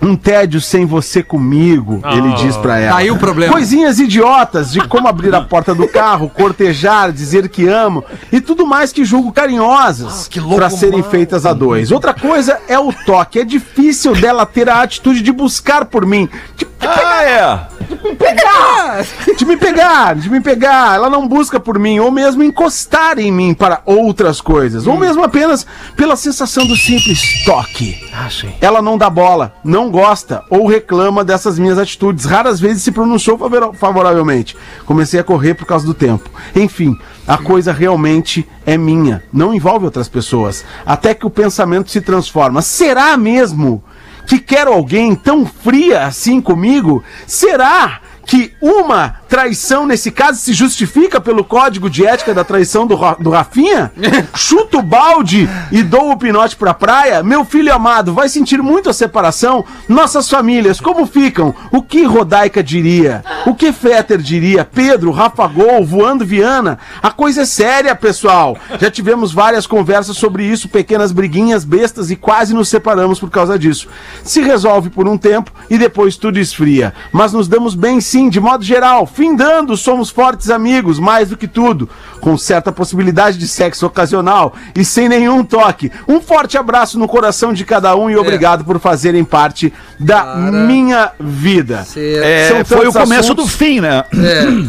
Um 0.00 0.14
tédio 0.14 0.60
sem 0.60 0.84
você 0.84 1.22
comigo, 1.22 2.00
ele 2.04 2.34
diz 2.34 2.56
pra 2.56 2.78
ela. 2.78 2.92
Tá 2.92 2.98
aí 2.98 3.10
o 3.10 3.16
problema. 3.16 3.52
Coisinhas 3.52 3.98
idiotas 3.98 4.70
de 4.72 4.80
como 4.86 5.08
abrir 5.08 5.34
a 5.34 5.40
porta 5.40 5.74
do 5.74 5.88
carro, 5.88 6.28
cortejar, 6.28 7.12
dizer 7.12 7.48
que 7.48 7.66
amo 7.66 8.04
e 8.30 8.40
tudo 8.40 8.66
mais 8.66 8.92
que 8.92 9.04
julgo 9.04 9.32
carinhosas 9.32 10.28
pra 10.54 10.70
serem 10.70 11.02
feitas 11.02 11.46
a 11.46 11.52
dois. 11.52 11.90
Outra 11.90 12.12
coisa 12.12 12.58
é 12.68 12.78
o 12.78 12.92
toque. 12.92 13.40
É 13.40 13.44
difícil 13.44 14.14
dela 14.14 14.44
ter 14.44 14.68
a 14.68 14.82
atitude 14.82 15.22
de 15.22 15.32
buscar 15.32 15.86
por 15.86 16.04
mim, 16.04 16.28
de 16.56 16.66
Ah, 16.80 17.24
é. 17.24 17.75
Pegar, 18.16 19.04
de 19.36 19.44
me 19.44 19.56
pegar, 19.56 20.14
de 20.14 20.30
me 20.30 20.40
pegar. 20.40 20.96
Ela 20.96 21.08
não 21.10 21.26
busca 21.26 21.58
por 21.60 21.78
mim, 21.78 21.98
ou 21.98 22.10
mesmo 22.10 22.42
encostar 22.42 23.18
em 23.18 23.30
mim 23.32 23.54
para 23.54 23.82
outras 23.84 24.40
coisas, 24.40 24.86
ou 24.86 24.96
mesmo 24.96 25.22
apenas 25.24 25.66
pela 25.96 26.16
sensação 26.16 26.66
do 26.66 26.76
simples 26.76 27.44
toque. 27.44 27.98
Ah. 28.12 28.28
Ela 28.60 28.82
não 28.82 28.98
dá 28.98 29.08
bola, 29.10 29.54
não 29.64 29.90
gosta 29.90 30.42
ou 30.50 30.66
reclama 30.66 31.24
dessas 31.24 31.58
minhas 31.58 31.78
atitudes. 31.78 32.24
Raras 32.24 32.58
vezes 32.60 32.82
se 32.82 32.92
pronunciou 32.92 33.38
favora- 33.38 33.72
favoravelmente. 33.72 34.56
Comecei 34.84 35.20
a 35.20 35.24
correr 35.24 35.54
por 35.54 35.66
causa 35.66 35.86
do 35.86 35.94
tempo. 35.94 36.28
Enfim, 36.54 36.96
a 37.26 37.38
coisa 37.38 37.72
realmente 37.72 38.46
é 38.64 38.76
minha, 38.76 39.22
não 39.32 39.54
envolve 39.54 39.84
outras 39.84 40.08
pessoas. 40.08 40.64
Até 40.84 41.14
que 41.14 41.26
o 41.26 41.30
pensamento 41.30 41.90
se 41.90 42.00
transforma. 42.00 42.62
Será 42.62 43.16
mesmo 43.16 43.82
que 44.26 44.38
quero 44.38 44.72
alguém 44.72 45.14
tão 45.14 45.46
fria 45.46 46.06
assim 46.06 46.40
comigo? 46.40 47.02
Será? 47.26 48.00
Que 48.26 48.52
uma 48.60 49.20
traição, 49.28 49.86
nesse 49.86 50.10
caso, 50.10 50.38
se 50.38 50.52
justifica 50.52 51.20
pelo 51.20 51.44
código 51.44 51.90
de 51.90 52.06
ética 52.06 52.32
da 52.32 52.44
traição 52.44 52.86
do, 52.86 52.96
do 53.18 53.30
Rafinha? 53.30 53.92
Chuto 54.34 54.78
o 54.78 54.82
balde 54.82 55.48
e 55.70 55.82
dou 55.82 56.12
o 56.12 56.16
pinote 56.16 56.56
pra 56.56 56.74
praia? 56.74 57.22
Meu 57.22 57.44
filho 57.44 57.74
amado, 57.74 58.12
vai 58.12 58.28
sentir 58.28 58.62
muito 58.62 58.88
a 58.88 58.92
separação? 58.92 59.64
Nossas 59.88 60.28
famílias, 60.28 60.80
como 60.80 61.06
ficam? 61.06 61.54
O 61.70 61.82
que 61.82 62.04
Rodaica 62.04 62.62
diria? 62.62 63.24
O 63.44 63.54
que 63.54 63.72
Fetter 63.72 64.18
diria? 64.18 64.64
Pedro, 64.64 65.10
Rafa 65.10 65.46
Gol, 65.46 65.84
voando 65.84 66.24
Viana? 66.24 66.78
A 67.02 67.10
coisa 67.10 67.42
é 67.42 67.46
séria, 67.46 67.94
pessoal. 67.94 68.56
Já 68.78 68.90
tivemos 68.90 69.32
várias 69.32 69.66
conversas 69.66 70.16
sobre 70.16 70.44
isso, 70.44 70.68
pequenas 70.68 71.12
briguinhas 71.12 71.64
bestas 71.64 72.10
e 72.10 72.16
quase 72.16 72.54
nos 72.54 72.68
separamos 72.68 73.18
por 73.18 73.30
causa 73.30 73.58
disso. 73.58 73.88
Se 74.22 74.40
resolve 74.40 74.90
por 74.90 75.08
um 75.08 75.18
tempo 75.18 75.50
e 75.68 75.78
depois 75.78 76.16
tudo 76.16 76.38
esfria. 76.38 76.94
Mas 77.12 77.32
nos 77.32 77.48
damos 77.48 77.74
bem 77.74 78.00
sim, 78.00 78.28
de 78.28 78.40
modo 78.40 78.64
geral. 78.64 79.06
Findando, 79.16 79.78
somos 79.78 80.10
fortes 80.10 80.50
amigos, 80.50 80.98
mais 80.98 81.30
do 81.30 81.38
que 81.38 81.48
tudo. 81.48 81.88
Com 82.20 82.36
certa 82.36 82.70
possibilidade 82.70 83.38
de 83.38 83.48
sexo 83.48 83.86
ocasional 83.86 84.52
e 84.74 84.84
sem 84.84 85.08
nenhum 85.08 85.42
toque. 85.42 85.90
Um 86.06 86.20
forte 86.20 86.58
abraço 86.58 86.98
no 86.98 87.08
coração 87.08 87.50
de 87.54 87.64
cada 87.64 87.96
um 87.96 88.10
e 88.10 88.16
obrigado 88.18 88.62
por 88.62 88.78
fazerem 88.78 89.24
parte 89.24 89.72
da 89.98 90.36
minha 90.36 91.12
vida. 91.18 91.82
Cê- 91.84 92.20
É, 92.22 92.64
foi 92.64 92.86
o 92.88 92.92
começo 92.92 93.32
assuntos. 93.32 93.46
do 93.46 93.50
fim, 93.50 93.80
né? 93.80 94.04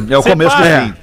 É, 0.09 0.17
o 0.17 0.23
começo 0.23 0.55
do 0.55 0.63
É. 0.63 0.81
fim. 0.85 0.93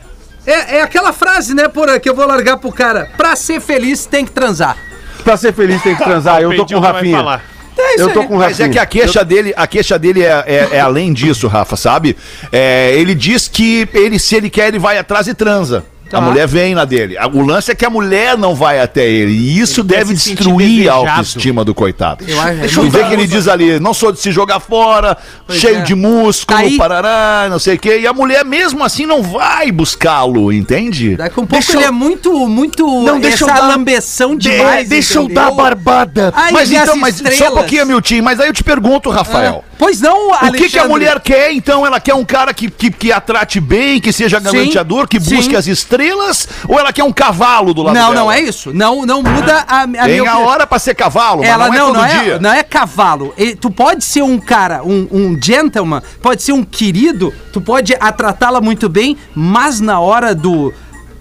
É, 0.47 0.77
é 0.79 0.83
aquela 0.83 1.13
frase, 1.13 1.53
né, 1.55 1.69
porra, 1.69 2.01
que 2.01 2.09
eu 2.09 2.15
vou 2.15 2.27
largar 2.27 2.57
pro 2.57 2.73
cara. 2.73 3.11
Pra 3.15 3.37
ser 3.37 3.61
feliz, 3.61 4.07
tem 4.07 4.25
que 4.25 4.31
transar. 4.33 4.75
Pra 5.23 5.37
ser 5.37 5.53
feliz 5.53 5.83
tem 5.83 5.95
que 5.95 6.03
transar. 6.05 6.41
Eu 6.41 6.57
tô 6.57 6.65
com 6.65 6.77
o 6.77 6.81
Rafinha. 6.81 7.41
É 7.77 7.95
isso 7.95 8.05
Eu 8.05 8.13
tô 8.13 8.21
aí. 8.21 8.27
com 8.29 8.35
o 8.35 8.39
Mas 8.39 8.61
é 8.61 8.69
que 8.69 8.79
a 8.79 8.87
queixa 8.87 9.25
dele, 9.25 9.53
a 9.57 9.67
queixa 9.67 9.99
dele 9.99 10.23
é, 10.23 10.45
é- 10.47 10.69
é 10.73 10.81
além 10.81 11.13
disso, 11.13 11.49
Rafa, 11.49 11.77
sabe? 11.77 12.17
É, 12.53 12.93
ele 12.95 13.15
diz 13.15 13.49
que 13.49 13.89
ele, 13.93 14.19
se 14.19 14.37
ele 14.37 14.49
quer, 14.51 14.69
ele 14.69 14.79
vai 14.79 14.97
atrás 14.99 15.27
e 15.27 15.35
transa. 15.35 15.85
Tá. 16.11 16.19
A 16.19 16.21
mulher 16.21 16.47
vem 16.47 16.75
na 16.75 16.85
dele. 16.85 17.17
O 17.33 17.41
lance 17.43 17.73
é 17.73 17.75
que 17.75 17.85
a 17.85 17.91
mulher 17.91 18.37
não 18.37 18.55
vai 18.55 18.79
até 18.81 19.09
ele. 19.09 19.33
E 19.33 19.59
isso 19.59 19.81
Ele 19.81 19.89
deve 19.89 20.15
destruir 20.15 20.89
a 20.89 20.95
autoestima 20.95 21.65
do 21.65 21.75
coitado. 21.75 22.25
Eu 22.29 22.41
acho- 22.41 22.55
Deixa 22.61 22.81
eu 22.81 22.91
ver 22.91 23.07
que 23.09 23.15
ele 23.15 23.27
diz 23.27 23.49
ali: 23.49 23.81
não 23.81 23.95
sou 23.95 24.13
de 24.13 24.21
se 24.21 24.31
jogar 24.31 24.61
fora, 24.61 25.17
cheio 25.51 25.79
é. 25.79 25.81
de 25.83 25.95
músculo, 25.95 26.59
Aí- 26.61 26.77
parará, 26.77 27.47
não 27.51 27.59
sei 27.59 27.75
o 27.75 27.79
quê. 27.79 27.99
E 28.01 28.07
a 28.07 28.13
mulher, 28.13 28.45
mesmo 28.45 28.85
assim, 28.85 29.07
não 29.07 29.23
vai 29.23 29.73
buscá-lo, 29.73 30.53
entende? 30.53 31.17
Daqui 31.17 31.41
um 31.41 31.47
pouco 31.47 31.53
Deixa 31.55 31.73
ele 31.73 31.85
eu- 31.85 31.89
é 31.89 31.91
muito, 31.91 32.49
muito. 32.49 32.87
Não, 33.03 33.19
deixa 33.19 33.45
eu 33.45 33.49
essa 33.49 33.61
dar- 33.61 33.69
lambeção 33.69 34.37
demais. 34.37 34.89
Deixa 34.89 35.19
eu 35.19 35.23
entendeu? 35.25 35.43
dar 35.43 35.49
a 35.49 35.55
barbada. 35.55 36.33
Ai, 36.37 36.53
Mas 36.53 36.73
as 36.73 36.83
então, 36.83 36.97
mas 36.97 37.23
só 37.37 37.49
um 37.51 37.55
pouquinho, 37.55 37.87
Miltinho. 37.87 38.23
Mas 38.23 38.39
aí 38.39 38.49
eu 38.49 38.53
te 38.53 38.63
pergunto, 38.63 39.11
Rafael. 39.11 39.65
Pois 39.85 40.01
não, 40.01 40.29
O 40.31 40.31
que, 40.31 40.37
que 40.39 40.39
a 40.39 40.47
Alexandre? 40.49 40.89
mulher 40.89 41.21
quer, 41.21 41.53
então? 41.53 41.85
Ela 41.85 42.01
quer 42.01 42.15
um 42.15 42.25
cara 42.25 42.55
que, 42.55 42.71
que, 42.71 42.91
que 42.91 43.13
atrate 43.13 43.61
bem, 43.61 44.01
que 44.01 44.13
seja 44.15 44.41
galanteador, 44.41 45.07
que 45.07 45.21
sim. 45.21 45.37
busque 45.37 45.55
as 45.55 45.67
estrelas? 45.67 46.49
Ou 46.67 46.79
ela 46.79 46.91
quer 46.91 47.05
um 47.05 47.13
cavalo 47.13 47.75
do 47.75 47.83
lado 47.83 47.95
Não, 47.95 48.09
dela? 48.11 48.15
não 48.15 48.33
é 48.33 48.41
isso. 48.41 48.73
Não, 48.73 49.05
não 49.05 49.23
muda 49.23 49.65
a, 49.69 49.83
a 49.83 49.87
Tem 49.87 50.21
minha 50.21 50.31
a 50.31 50.39
hora 50.39 50.67
pra 50.67 50.79
ser 50.79 50.95
cavalo, 50.95 51.43
mas 51.43 51.51
Ela 51.51 51.69
não 51.69 51.75
é 51.75 51.79
não, 51.79 51.93
não, 51.93 52.05
é, 52.05 52.39
não 52.39 52.53
é 52.53 52.63
cavalo. 52.63 53.35
E 53.37 53.55
tu 53.55 53.71
pode 53.71 54.03
ser 54.05 54.23
um 54.23 54.39
cara, 54.39 54.83
um, 54.83 55.07
um 55.11 55.39
gentleman, 55.41 56.03
pode 56.23 56.43
ser 56.43 56.53
um 56.53 56.65
querido, 56.65 57.33
tu 57.53 57.61
pode 57.61 57.95
a 58.01 58.11
tratá-la 58.11 58.63
muito 58.63 58.89
bem, 58.89 59.19
mas 59.35 59.81
na 59.81 60.01
hora 60.01 60.35
do 60.35 60.73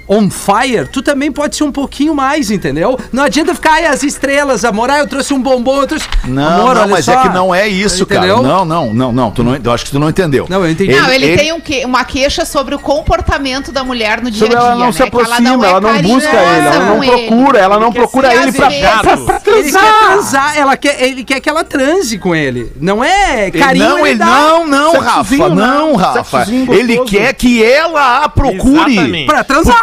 on 0.08 0.30
fire, 0.30 0.88
tu 0.92 1.02
também 1.02 1.32
pode 1.32 1.56
ser 1.56 1.64
um 1.64 1.72
pouquinho 1.72 2.14
mais, 2.16 2.52
entendeu? 2.52 3.00
Não 3.12 3.24
adianta 3.24 3.54
ficar 3.54 3.74
aí 3.76 3.86
as 3.86 4.04
estrelas, 4.04 4.64
amor. 4.66 4.90
Ah, 4.90 5.00
eu 5.00 5.08
trouxe 5.08 5.34
um 5.34 5.42
bombom, 5.42 5.82
eu 5.82 5.88
trouxe. 5.88 6.08
Não, 6.26 6.62
amor, 6.62 6.76
não, 6.76 6.88
mas 6.90 7.06
só. 7.06 7.14
é 7.14 7.18
que 7.24 7.30
não 7.30 7.54
é 7.56 7.68
isso, 7.68 8.04
Entendeu? 8.04 8.36
cara. 8.38 8.48
Não, 8.48 8.66
não, 8.66 8.94
não, 8.94 9.12
não. 9.12 9.32
Tu 9.32 9.44
não, 9.44 9.56
eu 9.56 9.72
acho 9.72 9.86
que 9.86 9.92
tu 9.92 10.00
não 10.00 10.10
entendeu. 10.10 10.46
Não, 10.50 10.64
eu 10.66 10.72
entendi. 10.72 10.94
Não, 10.94 11.10
ele, 11.10 11.38
tem 11.38 11.52
um 11.54 11.60
que- 11.60 11.86
uma 11.86 12.04
queixa 12.04 12.46
sobre 12.46 12.76
o 12.76 12.80
comportamento 12.80 13.72
da 13.72 13.84
mulher 13.84 14.22
no 14.22 14.30
dia 14.30 14.40
Sobre 14.40 14.56
a 14.56 14.60
dia. 14.60 14.68
ela 14.70 14.76
não 14.80 14.86
né? 14.88 14.92
se 14.92 15.04
aproxima, 15.04 15.66
ela 15.68 15.82
não, 15.82 15.90
é 15.96 16.02
busca 16.02 16.30
ele, 16.30 16.68
ela 16.68 16.80
não 16.86 16.96
com 16.98 17.04
ele. 17.04 17.12
procura, 17.28 17.60
ela 17.60 17.80
não 17.80 17.94
procura 17.94 18.34
ele 18.36 18.52
pra, 18.52 18.68
pra, 18.70 19.00
pra 19.02 19.14
Ele 19.14 19.72
quer 19.72 19.72
transar. 19.72 20.00
transar, 20.00 20.58
ela 20.58 20.78
quer, 20.78 21.02
ele 21.04 21.24
quer 21.24 21.40
que 21.40 21.50
ela 21.50 21.64
transe 21.64 22.18
com 22.18 22.36
ele. 22.36 22.72
Não 22.80 23.04
é 23.04 23.48
Ele- 23.48 23.60
carinho, 23.60 23.90
não, 23.90 24.06
ele, 24.08 24.18
dá. 24.20 24.26
não, 24.26 24.68
não, 24.68 25.00
Rafa, 25.00 25.50
né? 25.50 25.56
não, 25.56 25.96
Rafa. 25.96 26.46
Ele 26.50 27.00
quer 27.06 27.34
que 27.34 27.64
ela 27.64 28.24
a 28.24 28.30
procure. 28.30 28.94
Exatamente. 28.94 29.26
Pra 29.28 29.44
transar. 29.44 29.82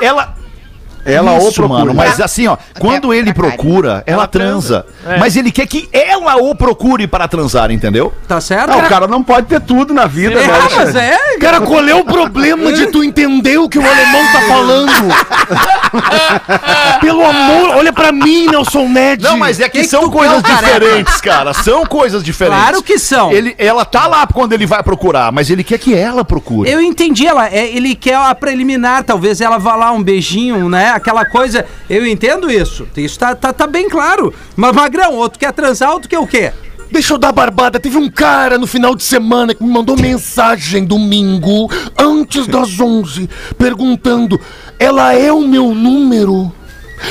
Ela. 1.04 1.30
Ela 1.30 1.40
ou 1.40 1.48
Isso, 1.48 1.54
procura. 1.54 1.78
mano, 1.80 1.94
mas 1.94 2.20
assim, 2.20 2.46
ó, 2.46 2.56
quando 2.78 3.12
ele 3.14 3.32
procura, 3.32 4.02
ela 4.06 4.26
transa. 4.26 4.84
Mas 5.18 5.36
ele 5.36 5.50
quer 5.50 5.66
que 5.66 5.88
ela 5.92 6.36
o 6.36 6.54
procure 6.54 7.06
para 7.06 7.28
transar, 7.28 7.70
entendeu? 7.70 8.12
Tá 8.26 8.40
certo? 8.40 8.70
Não, 8.70 8.80
o 8.80 8.88
cara 8.88 9.06
não 9.06 9.22
pode 9.22 9.46
ter 9.46 9.60
tudo 9.60 9.92
na 9.94 10.06
vida, 10.06 10.40
É, 10.40 10.46
né? 10.46 10.58
mas 10.76 10.96
é. 10.96 11.18
Cara, 11.38 11.60
qual 11.60 11.86
é 11.86 11.94
o 11.94 12.04
problema 12.04 12.72
de 12.72 12.86
tu 12.86 13.04
entender 13.04 13.58
o 13.58 13.68
que 13.68 13.78
o 13.78 13.82
alemão 13.86 14.22
tá 14.32 14.40
falando? 14.48 14.90
Pelo 17.00 17.24
amor, 17.24 17.76
olha 17.76 17.92
pra 17.92 18.12
mim, 18.12 18.46
Nelson 18.46 18.88
Ned. 18.88 19.22
Não, 19.22 19.36
mas 19.36 19.60
é 19.60 19.68
que, 19.68 19.78
Que 19.78 19.84
que 19.84 19.88
são 19.88 20.02
tu 20.02 20.10
coisas 20.10 20.42
quer, 20.42 20.56
diferentes, 20.56 21.20
cara. 21.20 21.54
São 21.54 21.84
coisas 21.86 22.22
diferentes. 22.22 22.60
Claro 22.62 22.82
que 22.82 22.98
são. 22.98 23.32
Ele, 23.32 23.54
ela 23.58 23.84
tá 23.84 24.06
lá 24.06 24.26
quando 24.26 24.52
ele 24.52 24.66
vai 24.66 24.82
procurar, 24.82 25.32
mas 25.32 25.50
ele 25.50 25.64
quer 25.64 25.78
que 25.78 25.94
ela 25.94 26.24
procure. 26.24 26.70
Eu 26.70 26.80
entendi, 26.80 27.26
ela, 27.26 27.48
é, 27.48 27.66
ele 27.68 27.94
quer 27.94 28.16
a 28.16 28.34
preliminar, 28.34 29.04
talvez 29.04 29.40
ela 29.40 29.58
vá 29.58 29.74
lá 29.76 29.92
um 29.92 30.02
beijinho, 30.02 30.68
né? 30.68 30.89
Aquela 30.94 31.24
coisa. 31.24 31.66
Eu 31.88 32.06
entendo 32.06 32.50
isso. 32.50 32.86
Isso 32.96 33.18
tá, 33.18 33.34
tá, 33.34 33.52
tá 33.52 33.66
bem 33.66 33.88
claro. 33.88 34.32
Mas, 34.56 34.72
Magrão, 34.72 35.14
outro 35.14 35.38
quer 35.38 35.52
transar, 35.52 35.92
outro 35.92 36.08
quer 36.08 36.18
o 36.18 36.26
quê? 36.26 36.52
Deixa 36.90 37.14
eu 37.14 37.18
dar 37.18 37.30
barbada. 37.30 37.78
Teve 37.78 37.96
um 37.96 38.10
cara 38.10 38.58
no 38.58 38.66
final 38.66 38.96
de 38.96 39.04
semana 39.04 39.54
que 39.54 39.62
me 39.62 39.70
mandou 39.70 39.96
mensagem 39.96 40.84
domingo, 40.84 41.70
antes 41.96 42.46
das 42.48 42.80
11, 42.80 43.30
perguntando: 43.56 44.40
ela 44.78 45.14
é 45.14 45.32
o 45.32 45.40
meu 45.40 45.72
número? 45.72 46.52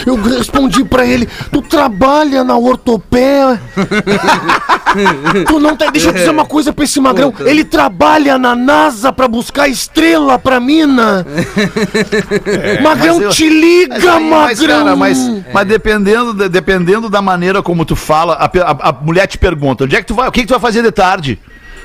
Eu 0.05 0.15
respondi 0.21 0.83
pra 0.83 1.05
ele: 1.05 1.27
tu 1.51 1.61
trabalha 1.61 2.43
na 2.43 2.57
ortopé? 2.57 3.59
tu 5.47 5.59
não 5.59 5.75
tá. 5.75 5.89
Deixa 5.91 6.09
eu 6.09 6.13
dizer 6.13 6.29
uma 6.29 6.45
coisa 6.45 6.71
pra 6.73 6.83
esse 6.85 6.99
magrão: 6.99 7.33
ele 7.41 7.63
trabalha 7.63 8.37
na 8.37 8.55
NASA 8.55 9.11
pra 9.11 9.27
buscar 9.27 9.67
estrela 9.67 10.37
pra 10.39 10.59
mina? 10.59 11.25
magrão, 12.81 13.15
mas 13.15 13.21
eu- 13.23 13.29
te 13.29 13.49
liga, 13.49 13.95
aí, 13.95 14.29
magrão! 14.29 14.29
mas, 14.29 14.59
cara, 14.61 14.95
mas, 14.95 15.17
mas 15.53 15.67
dependendo, 15.67 16.33
da- 16.33 16.47
dependendo 16.47 17.09
da 17.09 17.21
maneira 17.21 17.61
como 17.61 17.85
tu 17.85 17.95
fala, 17.95 18.33
a, 18.33 18.45
a- 18.45 18.89
a 18.89 18.91
mulher 18.93 19.27
te 19.27 19.37
pergunta: 19.37 19.83
onde 19.83 19.95
é 19.95 19.99
que 20.01 20.07
tu 20.07 20.13
vai? 20.15 20.27
O 20.27 20.31
que, 20.31 20.41
que 20.41 20.47
tu 20.47 20.51
vai 20.51 20.59
fazer 20.59 20.81
de 20.83 20.91
tarde? 20.91 21.39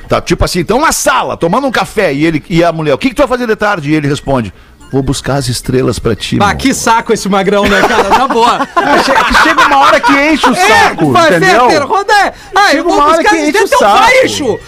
Tá, 0.09 0.21
tipo 0.21 0.45
assim, 0.45 0.61
então 0.61 0.79
na 0.81 0.93
sala, 0.93 1.35
tomando 1.35 1.67
um 1.67 1.71
café, 1.71 2.13
e, 2.13 2.27
ele, 2.27 2.45
e 2.51 2.63
a 2.63 2.71
mulher, 2.71 2.93
o 2.93 2.99
que, 2.99 3.09
que 3.09 3.15
tu 3.15 3.21
vai 3.21 3.29
fazer 3.29 3.47
de 3.47 3.57
tarde? 3.57 3.91
E 3.91 3.95
ele 3.95 4.07
responde: 4.07 4.53
Vou 4.95 5.03
buscar 5.03 5.34
as 5.34 5.49
estrelas 5.49 5.99
pra 5.99 6.14
ti. 6.14 6.36
Bah, 6.36 6.55
que 6.55 6.68
amor." 6.68 6.74
saco 6.80 7.12
esse 7.12 7.28
Magrão, 7.28 7.64
né, 7.66 7.82
cara? 7.82 8.09
Na 8.11 8.28
boa. 8.28 8.61
Che- 9.05 9.24
que 9.24 9.42
chega 9.42 9.66
uma 9.66 9.78
hora 9.78 9.99
que 10.01 10.12
enche 10.12 10.49
o 10.49 10.55
saco, 10.55 11.11
vai, 11.12 11.36
entendeu? 11.36 11.86
Roda. 11.86 12.32
Ah, 12.55 12.66
Chega 12.68 12.76
eu 12.78 12.84
vou 12.84 12.95
uma 12.95 13.07
hora 13.09 13.16
buscar 13.22 13.36
enche 13.36 13.59
o 13.59 13.64
então 13.64 13.78
saco. 13.78 13.99
vai, 13.99 14.18
Exu. 14.24 14.61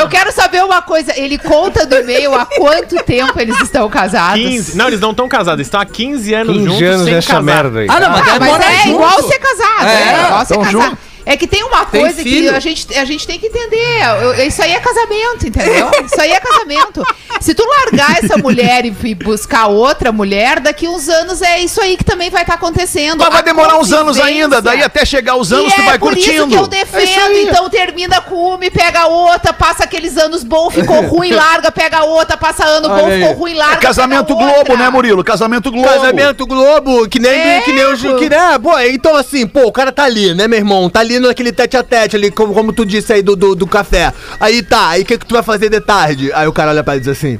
Eu 0.00 0.08
quero 0.08 0.32
saber 0.32 0.64
uma 0.64 0.82
coisa. 0.82 1.12
Ele 1.16 1.38
conta 1.38 1.86
do 1.86 1.94
e-mail 1.96 2.34
há 2.34 2.44
quanto 2.44 2.96
tempo 3.04 3.38
eles 3.40 3.58
estão 3.60 3.88
casados? 3.88 4.40
15. 4.42 4.76
Não, 4.76 4.88
eles 4.88 4.98
não 5.00 5.12
estão 5.12 5.28
casados, 5.28 5.58
eles 5.58 5.68
estão 5.68 5.80
há 5.80 5.86
15 5.86 6.34
anos 6.34 6.56
15 6.56 6.64
juntos 6.68 6.82
anos 6.82 7.04
sem 7.04 7.14
casar. 7.22 7.42
merda 7.42 7.78
aí. 7.80 7.86
Ah, 7.88 8.00
não, 8.00 8.10
mas, 8.10 8.28
Ah, 8.28 8.36
mas 8.40 8.60
é 8.66 8.76
junto. 8.78 8.88
igual 8.88 9.22
ser 9.22 9.38
casado, 9.38 9.86
É, 9.88 9.94
é, 9.94 10.24
igual 10.26 10.46
ser 10.46 10.54
casado. 10.58 10.70
junto. 10.72 10.98
É 11.26 11.36
que 11.36 11.46
tem 11.46 11.62
uma 11.64 11.84
Tem 11.86 12.00
coisa 12.02 12.16
que 12.22 12.28
filho. 12.30 12.54
a 12.54 12.58
gente, 12.60 12.94
a 12.96 13.04
gente 13.04 13.26
tem 13.26 13.38
que 13.38 13.46
entender. 13.46 14.00
Eu- 14.22 14.46
Isso 14.46 14.62
aí 14.62 14.72
é 14.72 14.80
casamento, 14.80 15.46
entendeu? 15.46 15.90
Isso 16.04 16.20
aí 16.20 16.32
é 16.32 16.40
casamento. 16.40 17.02
Se 17.40 17.54
tu 17.54 17.64
largar 17.66 18.22
essa 18.22 18.36
mulher 18.36 18.84
e, 18.84 18.94
e 19.04 19.14
buscar 19.14 19.66
outra 19.66 20.12
mulher, 20.12 20.60
daqui 20.60 20.86
uns 20.86 21.08
anos 21.08 21.40
é 21.42 21.60
isso 21.60 21.80
aí 21.80 21.96
que 21.96 22.04
também 22.04 22.28
vai 22.30 22.42
estar 22.42 22.54
acontecendo. 22.54 23.18
Mas 23.20 23.28
vai 23.30 23.38
A 23.38 23.42
demorar 23.42 23.78
uns 23.78 23.92
anos 23.92 24.18
ainda, 24.20 24.60
daí 24.60 24.82
até 24.82 25.04
chegar 25.04 25.36
os 25.36 25.52
anos 25.52 25.72
e 25.72 25.76
tu 25.76 25.80
é 25.80 25.84
vai 25.84 25.98
por 25.98 26.12
curtindo. 26.12 26.30
isso 26.30 26.48
que 26.48 26.54
eu 26.54 26.60
É 26.60 26.62
isso 26.62 26.70
defendo, 26.92 27.26
aí. 27.30 27.44
então 27.48 27.70
termina 27.70 28.20
com 28.20 28.34
uma 28.54 28.64
e 28.64 28.70
pega 28.70 29.06
outra, 29.06 29.52
passa 29.52 29.84
aqueles 29.84 30.16
anos 30.18 30.44
bons, 30.44 30.74
ficou 30.74 31.00
ruim, 31.08 31.32
larga, 31.32 31.72
pega 31.72 32.04
outra, 32.04 32.36
passa 32.36 32.64
ano 32.64 32.88
bom, 32.88 33.06
aí. 33.06 33.20
ficou 33.20 33.34
ruim, 33.34 33.54
larga. 33.54 33.76
É 33.76 33.80
casamento 33.80 34.34
pega 34.36 34.44
outra. 34.48 34.64
Globo, 34.64 34.82
né, 34.82 34.90
Murilo? 34.90 35.24
Casamento 35.24 35.70
Globo. 35.70 35.88
Casamento 35.88 36.46
Globo, 36.46 37.08
que 37.08 37.18
nem, 37.18 37.30
É, 37.32 37.60
que 37.62 37.72
nem 37.72 37.84
o 37.84 37.94
que, 38.18 38.28
né? 38.28 38.58
Pô, 38.62 38.78
então 38.80 39.16
assim, 39.16 39.46
pô, 39.46 39.62
o 39.66 39.72
cara 39.72 39.90
tá 39.92 40.04
ali, 40.04 40.34
né, 40.34 40.46
meu 40.48 40.58
irmão? 40.58 40.88
Tá 40.90 41.00
ali 41.00 41.13
naquele 41.20 41.52
tete 41.52 41.76
a 41.76 41.82
tete 41.82 42.16
ali, 42.16 42.30
como, 42.30 42.54
como 42.54 42.72
tu 42.72 42.84
disse 42.84 43.12
aí 43.12 43.22
do, 43.22 43.36
do, 43.36 43.54
do 43.54 43.66
café. 43.66 44.12
Aí 44.38 44.62
tá, 44.62 44.90
aí 44.90 45.02
o 45.02 45.04
que, 45.04 45.18
que 45.18 45.26
tu 45.26 45.34
vai 45.34 45.42
fazer 45.42 45.68
de 45.68 45.80
tarde? 45.80 46.32
Aí 46.32 46.46
o 46.46 46.52
cara 46.52 46.70
olha 46.70 46.82
pra 46.82 46.94
ele 46.94 47.02
e 47.02 47.06
diz 47.06 47.16
assim: 47.16 47.38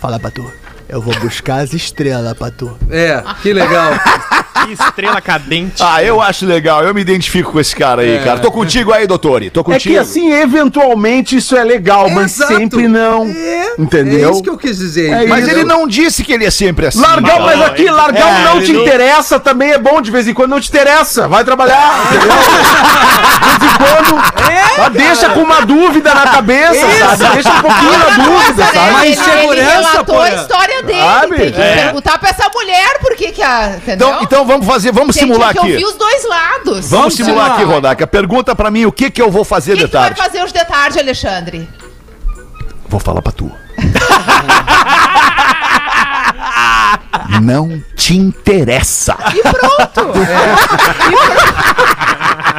Fala 0.00 0.18
pra 0.18 0.30
tu, 0.30 0.44
eu 0.88 1.00
vou 1.00 1.14
buscar 1.20 1.60
as 1.60 1.72
estrelas 1.72 2.36
pra 2.36 2.50
tu. 2.50 2.76
É, 2.90 3.22
que 3.42 3.52
legal. 3.52 3.92
Que 4.52 4.72
estrela 4.72 5.20
cadente. 5.20 5.82
Ah, 5.82 6.02
eu 6.02 6.20
acho 6.20 6.44
legal, 6.46 6.84
eu 6.84 6.94
me 6.94 7.00
identifico 7.00 7.52
com 7.52 7.60
esse 7.60 7.74
cara 7.74 8.02
aí, 8.02 8.20
cara. 8.22 8.38
Tô 8.38 8.50
contigo 8.50 8.92
aí, 8.92 9.06
doutor. 9.06 9.42
Tô 9.50 9.60
É 9.60 9.64
contigo. 9.64 9.94
que 9.94 9.98
assim, 9.98 10.30
eventualmente 10.32 11.36
isso 11.36 11.56
é 11.56 11.64
legal, 11.64 12.08
mas 12.10 12.36
Exato. 12.36 12.54
sempre 12.56 12.86
não. 12.88 13.26
É, 13.26 13.74
Entendeu? 13.78 14.28
É 14.28 14.32
isso 14.32 14.42
que 14.42 14.50
eu 14.50 14.58
quis 14.58 14.78
dizer. 14.78 15.10
É 15.12 15.26
Mas 15.26 15.48
ele 15.48 15.64
não 15.64 15.86
disse 15.86 16.22
que 16.22 16.32
ele 16.32 16.44
é 16.44 16.50
sempre 16.50 16.86
assim. 16.86 17.00
Largar, 17.00 17.38
Não, 17.38 17.46
mas 17.46 17.60
aqui, 17.62 17.82
ele- 17.82 17.90
largar 17.90 18.20
é, 18.28 18.50
o 18.50 18.54
não 18.54 18.62
te 18.62 18.72
não- 18.72 18.82
interessa 18.82 19.40
também 19.40 19.72
é 19.72 19.78
bom 19.78 20.00
de 20.02 20.10
vez 20.10 20.28
em 20.28 20.34
quando, 20.34 20.50
não 20.50 20.60
te 20.60 20.68
interessa. 20.68 21.26
Vai 21.28 21.44
trabalhar, 21.44 22.00
entendeu? 22.06 22.32
De 23.42 23.58
vez 23.58 23.72
em 23.72 23.76
quando. 23.78 24.22
mas 24.78 24.92
deixa 24.92 25.28
com 25.30 25.40
uma 25.40 25.60
dúvida 25.66 26.14
na 26.14 26.26
cabeça, 26.28 26.86
sabe? 27.16 27.34
Deixa 27.34 27.50
um 27.50 27.60
pouquinho 27.62 27.98
na 27.98 28.24
dúvida, 28.24 28.64
sabe? 28.66 28.92
Mas 28.92 29.18
relatou 29.18 30.04
porra. 30.04 30.26
a 30.26 30.34
história 30.34 30.82
dele. 30.82 31.00
Sabe? 31.00 31.36
Tem 31.36 31.52
que 31.52 31.60
É. 31.60 31.74
perguntar 31.84 32.18
pra 32.18 32.30
essa 32.30 32.48
mulher 32.54 32.98
por 33.00 33.14
que 33.16 33.32
que 33.32 33.42
a... 33.42 33.74
Entendeu? 33.76 34.08
Então, 34.08 34.22
então 34.22 34.41
vamos 34.46 34.66
fazer, 34.66 34.92
vamos 34.92 35.16
Tem 35.16 35.26
simular 35.26 35.52
que 35.52 35.58
aqui. 35.58 35.72
ouvir 35.72 35.84
os 35.84 35.94
dois 35.94 36.28
lados. 36.28 36.90
Vamos 36.90 37.14
simular 37.14 37.44
simular. 37.46 37.52
aqui, 37.60 37.64
Rodaca. 37.64 38.06
Pergunta 38.06 38.54
pra 38.54 38.70
mim 38.70 38.84
o 38.84 38.92
que 38.92 39.10
que 39.10 39.22
eu 39.22 39.30
vou 39.30 39.44
fazer 39.44 39.72
O 39.72 39.76
que, 39.76 39.80
de 39.82 39.86
que 39.86 39.90
tu 39.92 39.98
vai 40.00 40.08
tarde. 40.10 40.22
fazer 40.22 40.42
hoje 40.42 40.52
de 40.52 40.64
tarde, 40.64 40.98
Alexandre? 40.98 41.68
Vou 42.88 43.00
falar 43.00 43.22
pra 43.22 43.32
tu. 43.32 43.50
Não 47.40 47.82
te 47.96 48.16
interessa. 48.16 49.16
E 49.34 49.42
pronto. 49.42 50.18
E 51.91 51.91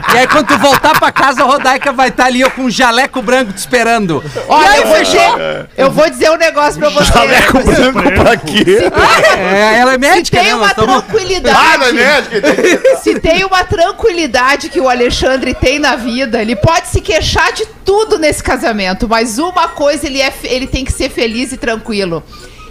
aí, 0.08 0.28
quando 0.28 0.48
tu 0.48 0.58
voltar 0.58 0.98
pra 1.00 1.12
casa, 1.12 1.42
a 1.44 1.46
Rodaica 1.46 1.92
vai 1.92 2.10
estar 2.10 2.26
ali 2.26 2.44
ó, 2.44 2.50
com 2.50 2.64
um 2.64 2.70
jaleco 2.70 3.22
branco 3.22 3.52
te 3.54 3.58
esperando. 3.58 4.24
Olha, 4.48 4.66
e 4.66 4.70
aí, 4.70 4.82
eu, 4.82 4.88
vou 4.88 4.96
fechou? 4.98 5.32
dizer, 5.32 5.70
eu 5.78 5.92
vou 5.92 6.10
dizer 6.10 6.32
um 6.32 6.38
negócio 6.38 6.80
pra 6.80 6.90
você. 6.90 7.12
Jaleco 7.12 7.60
branco 7.64 8.12
pra 8.24 8.38
quê? 8.38 8.78
É, 9.38 9.80
ela 9.80 9.92
é 9.92 9.94
Se 9.94 10.00
médica, 10.00 10.38
tem 10.38 10.48
né? 10.48 10.56
uma 10.56 10.74
tamo- 10.74 11.02
tranquilidade. 11.02 11.58
Ah, 11.60 11.78
não 11.78 11.86
é 11.88 11.92
médico? 11.92 12.36
Se 13.02 13.20
tem 13.20 13.44
uma 13.46 13.64
tranquilidade 13.64 14.70
que 14.70 14.80
o 14.80 14.90
Alexandre 14.90 15.54
tem 15.54 15.80
na 15.80 15.96
vida, 15.96 16.42
ele 16.42 16.56
pode 16.56 16.88
se 16.88 17.02
queixar 17.02 17.52
de 17.54 17.66
tudo 17.86 18.18
nesse 18.20 18.42
casamento, 18.44 19.08
mas 19.08 19.40
uma 19.40 19.68
coisa 19.70 20.06
ele, 20.06 20.22
é, 20.22 20.34
ele 20.44 20.68
tem 20.68 20.84
que 20.86 20.92
ser 20.92 21.10
feliz 21.10 21.52
e 21.52 21.58
tranquilo. 21.58 22.24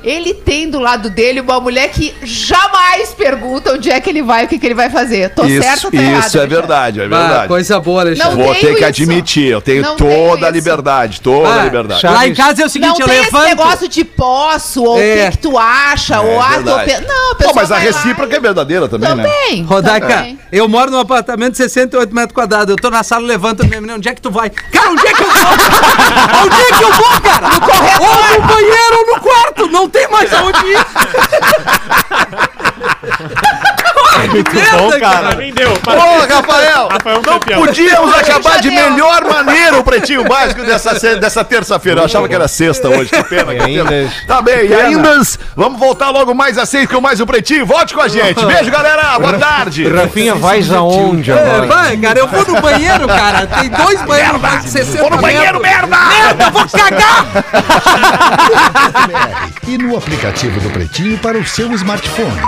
Ele 0.02 0.34
tem 0.34 0.68
do 0.68 0.78
lado 0.80 1.08
dele 1.10 1.40
uma 1.40 1.60
mulher 1.60 1.88
que 1.90 2.14
jamais 2.22 3.10
pergunta 3.10 3.72
onde 3.74 3.90
é 3.90 4.00
que 4.00 4.10
ele 4.10 4.22
vai, 4.22 4.44
o 4.44 4.48
que, 4.48 4.58
que 4.58 4.66
ele 4.66 4.74
vai 4.74 4.90
fazer. 4.90 5.30
Tô 5.30 5.44
Isso, 5.44 5.62
certo 5.62 5.84
ou 5.86 5.94
errado, 5.94 6.04
isso 6.26 6.36
é 6.36 6.40
Alexandre? 6.40 6.48
verdade, 6.48 7.00
é 7.00 7.04
Ah, 7.04 7.08
verdade. 7.08 7.48
coisa 7.48 7.80
boa, 7.80 8.00
Alexandre. 8.02 8.36
Não 8.36 8.44
Vou 8.44 8.54
tenho 8.54 8.66
ter 8.66 8.72
que 8.74 8.78
isso. 8.80 9.02
admitir, 9.02 9.46
eu 9.52 9.60
tenho 9.60 9.82
Não 9.82 9.96
toda 9.96 10.10
tenho 10.36 10.46
a 10.46 10.50
liberdade, 10.50 11.20
toda 11.20 11.48
a 11.48 11.60
Ah, 11.60 11.64
liberdade. 11.64 12.06
Lá 12.06 12.26
em 12.26 12.34
casa 12.34 12.62
é 12.62 12.66
o 12.66 12.68
seguinte, 12.68 12.88
Não 12.98 13.00
eu 13.00 13.06
tem 13.06 13.20
levanto... 13.20 13.36
esse 13.42 13.48
negócio 13.56 13.88
de 13.88 14.04
posso, 14.04 14.82
ou 14.84 14.96
o 14.96 15.00
É. 15.00 15.24
que, 15.26 15.30
que 15.32 15.38
tu 15.38 15.56
acha, 15.58 16.20
ou 16.20 16.40
ah, 16.40 16.48
tô 16.54 16.62
verdade. 16.76 16.94
pe... 16.94 17.06
Não, 17.06 17.32
a 17.50 17.54
mas 17.54 17.70
a 17.70 17.74
lá 17.74 17.80
recíproca 17.80 18.34
e- 18.34 18.36
é 18.36 18.40
verdadeira 18.40 18.88
também, 18.88 19.14
né? 19.14 19.22
Também. 19.22 19.62
Rodaica, 19.64 20.06
também. 20.08 20.38
eu 20.50 20.68
moro 20.68 20.90
num 20.90 20.98
apartamento 20.98 21.52
de 21.52 21.58
68 21.58 22.14
metros 22.14 22.32
quadrados. 22.34 22.68
Eu 22.70 22.76
tô 22.76 22.90
na 22.90 23.02
sala, 23.02 23.26
levanto 23.26 23.64
minha 23.66 23.80
menina, 23.80 23.96
onde 23.98 24.08
é 24.08 24.14
que 24.14 24.20
tu 24.20 24.30
vai? 24.30 24.50
Cara, 24.50 24.90
onde 24.90 25.06
é 25.06 25.12
que 25.12 25.22
eu 25.22 25.30
vou? 25.30 25.52
onde 26.44 26.60
é 26.62 26.76
que 26.76 26.84
eu 26.84 26.92
vou, 26.92 27.20
cara? 27.20 27.48
No 27.48 27.60
corredor. 27.60 28.08
Ou 28.08 28.40
no 28.40 28.46
banheiro 28.46 28.96
ou 28.98 29.14
no 29.14 29.20
quarto. 29.20 29.68
Não 29.68 29.88
tem 29.92 30.08
mais 30.08 30.32
aonde 30.32 30.66
ir. 30.66 30.78
Muito 34.30 34.54
merda, 34.54 34.76
bom, 34.78 34.90
cara. 34.90 35.00
cara. 35.00 35.34
Nem 35.36 35.52
deu. 35.52 35.70
Ô, 35.72 36.34
Rafael, 36.34 36.88
Rafael 36.88 37.16
é 37.16 37.16
não 37.16 37.22
campeão. 37.22 37.60
podíamos 37.66 38.14
acabar 38.14 38.60
de 38.60 38.70
melhor 38.70 39.24
maneira 39.24 39.78
o 39.78 39.84
Pretinho 39.84 40.24
Básico 40.24 40.62
dessa, 40.62 40.94
dessa 41.16 41.44
terça-feira. 41.44 42.00
Eu 42.00 42.04
achava 42.04 42.28
que 42.28 42.34
era 42.34 42.46
sexta 42.48 42.88
hoje, 42.88 43.10
que 43.10 43.22
pena. 43.24 43.54
que 43.54 43.62
ainda- 43.62 43.84
pena. 43.84 44.12
Tá 44.26 44.40
bem, 44.42 44.66
e 44.68 44.74
ainda 44.74 45.20
vamos 45.56 45.78
voltar 45.78 46.10
logo 46.10 46.34
mais 46.34 46.58
às 46.58 46.68
seis 46.68 46.86
com 46.88 47.00
mais 47.00 47.20
um 47.20 47.26
Pretinho. 47.26 47.66
Volte 47.66 47.94
com 47.94 48.00
a 48.00 48.08
gente. 48.08 48.44
Beijo, 48.44 48.70
galera. 48.70 49.18
Boa 49.18 49.38
tarde. 49.38 49.88
Rafinha, 49.88 50.34
vais 50.34 50.70
aonde 50.72 51.30
É, 51.30 51.34
agora? 51.34 51.66
vai, 51.66 51.96
cara, 51.96 52.18
eu 52.18 52.28
vou 52.28 52.46
no 52.46 52.60
banheiro, 52.60 53.06
cara. 53.08 53.46
Tem 53.46 53.68
dois 53.68 54.02
banheiros 54.02 54.40
mais 54.40 54.62
de 54.64 54.70
60 54.70 54.98
Vou 55.00 55.10
no 55.10 55.18
banheiro, 55.18 55.60
metros. 55.60 55.88
merda! 55.88 55.96
Merda, 56.08 56.50
vou 56.50 56.66
cagar! 56.68 57.26
e 59.66 59.78
no 59.78 59.96
aplicativo 59.96 60.60
do 60.60 60.70
Pretinho 60.70 61.18
para 61.18 61.38
o 61.38 61.44
seu 61.46 61.72
smartphone. 61.72 62.40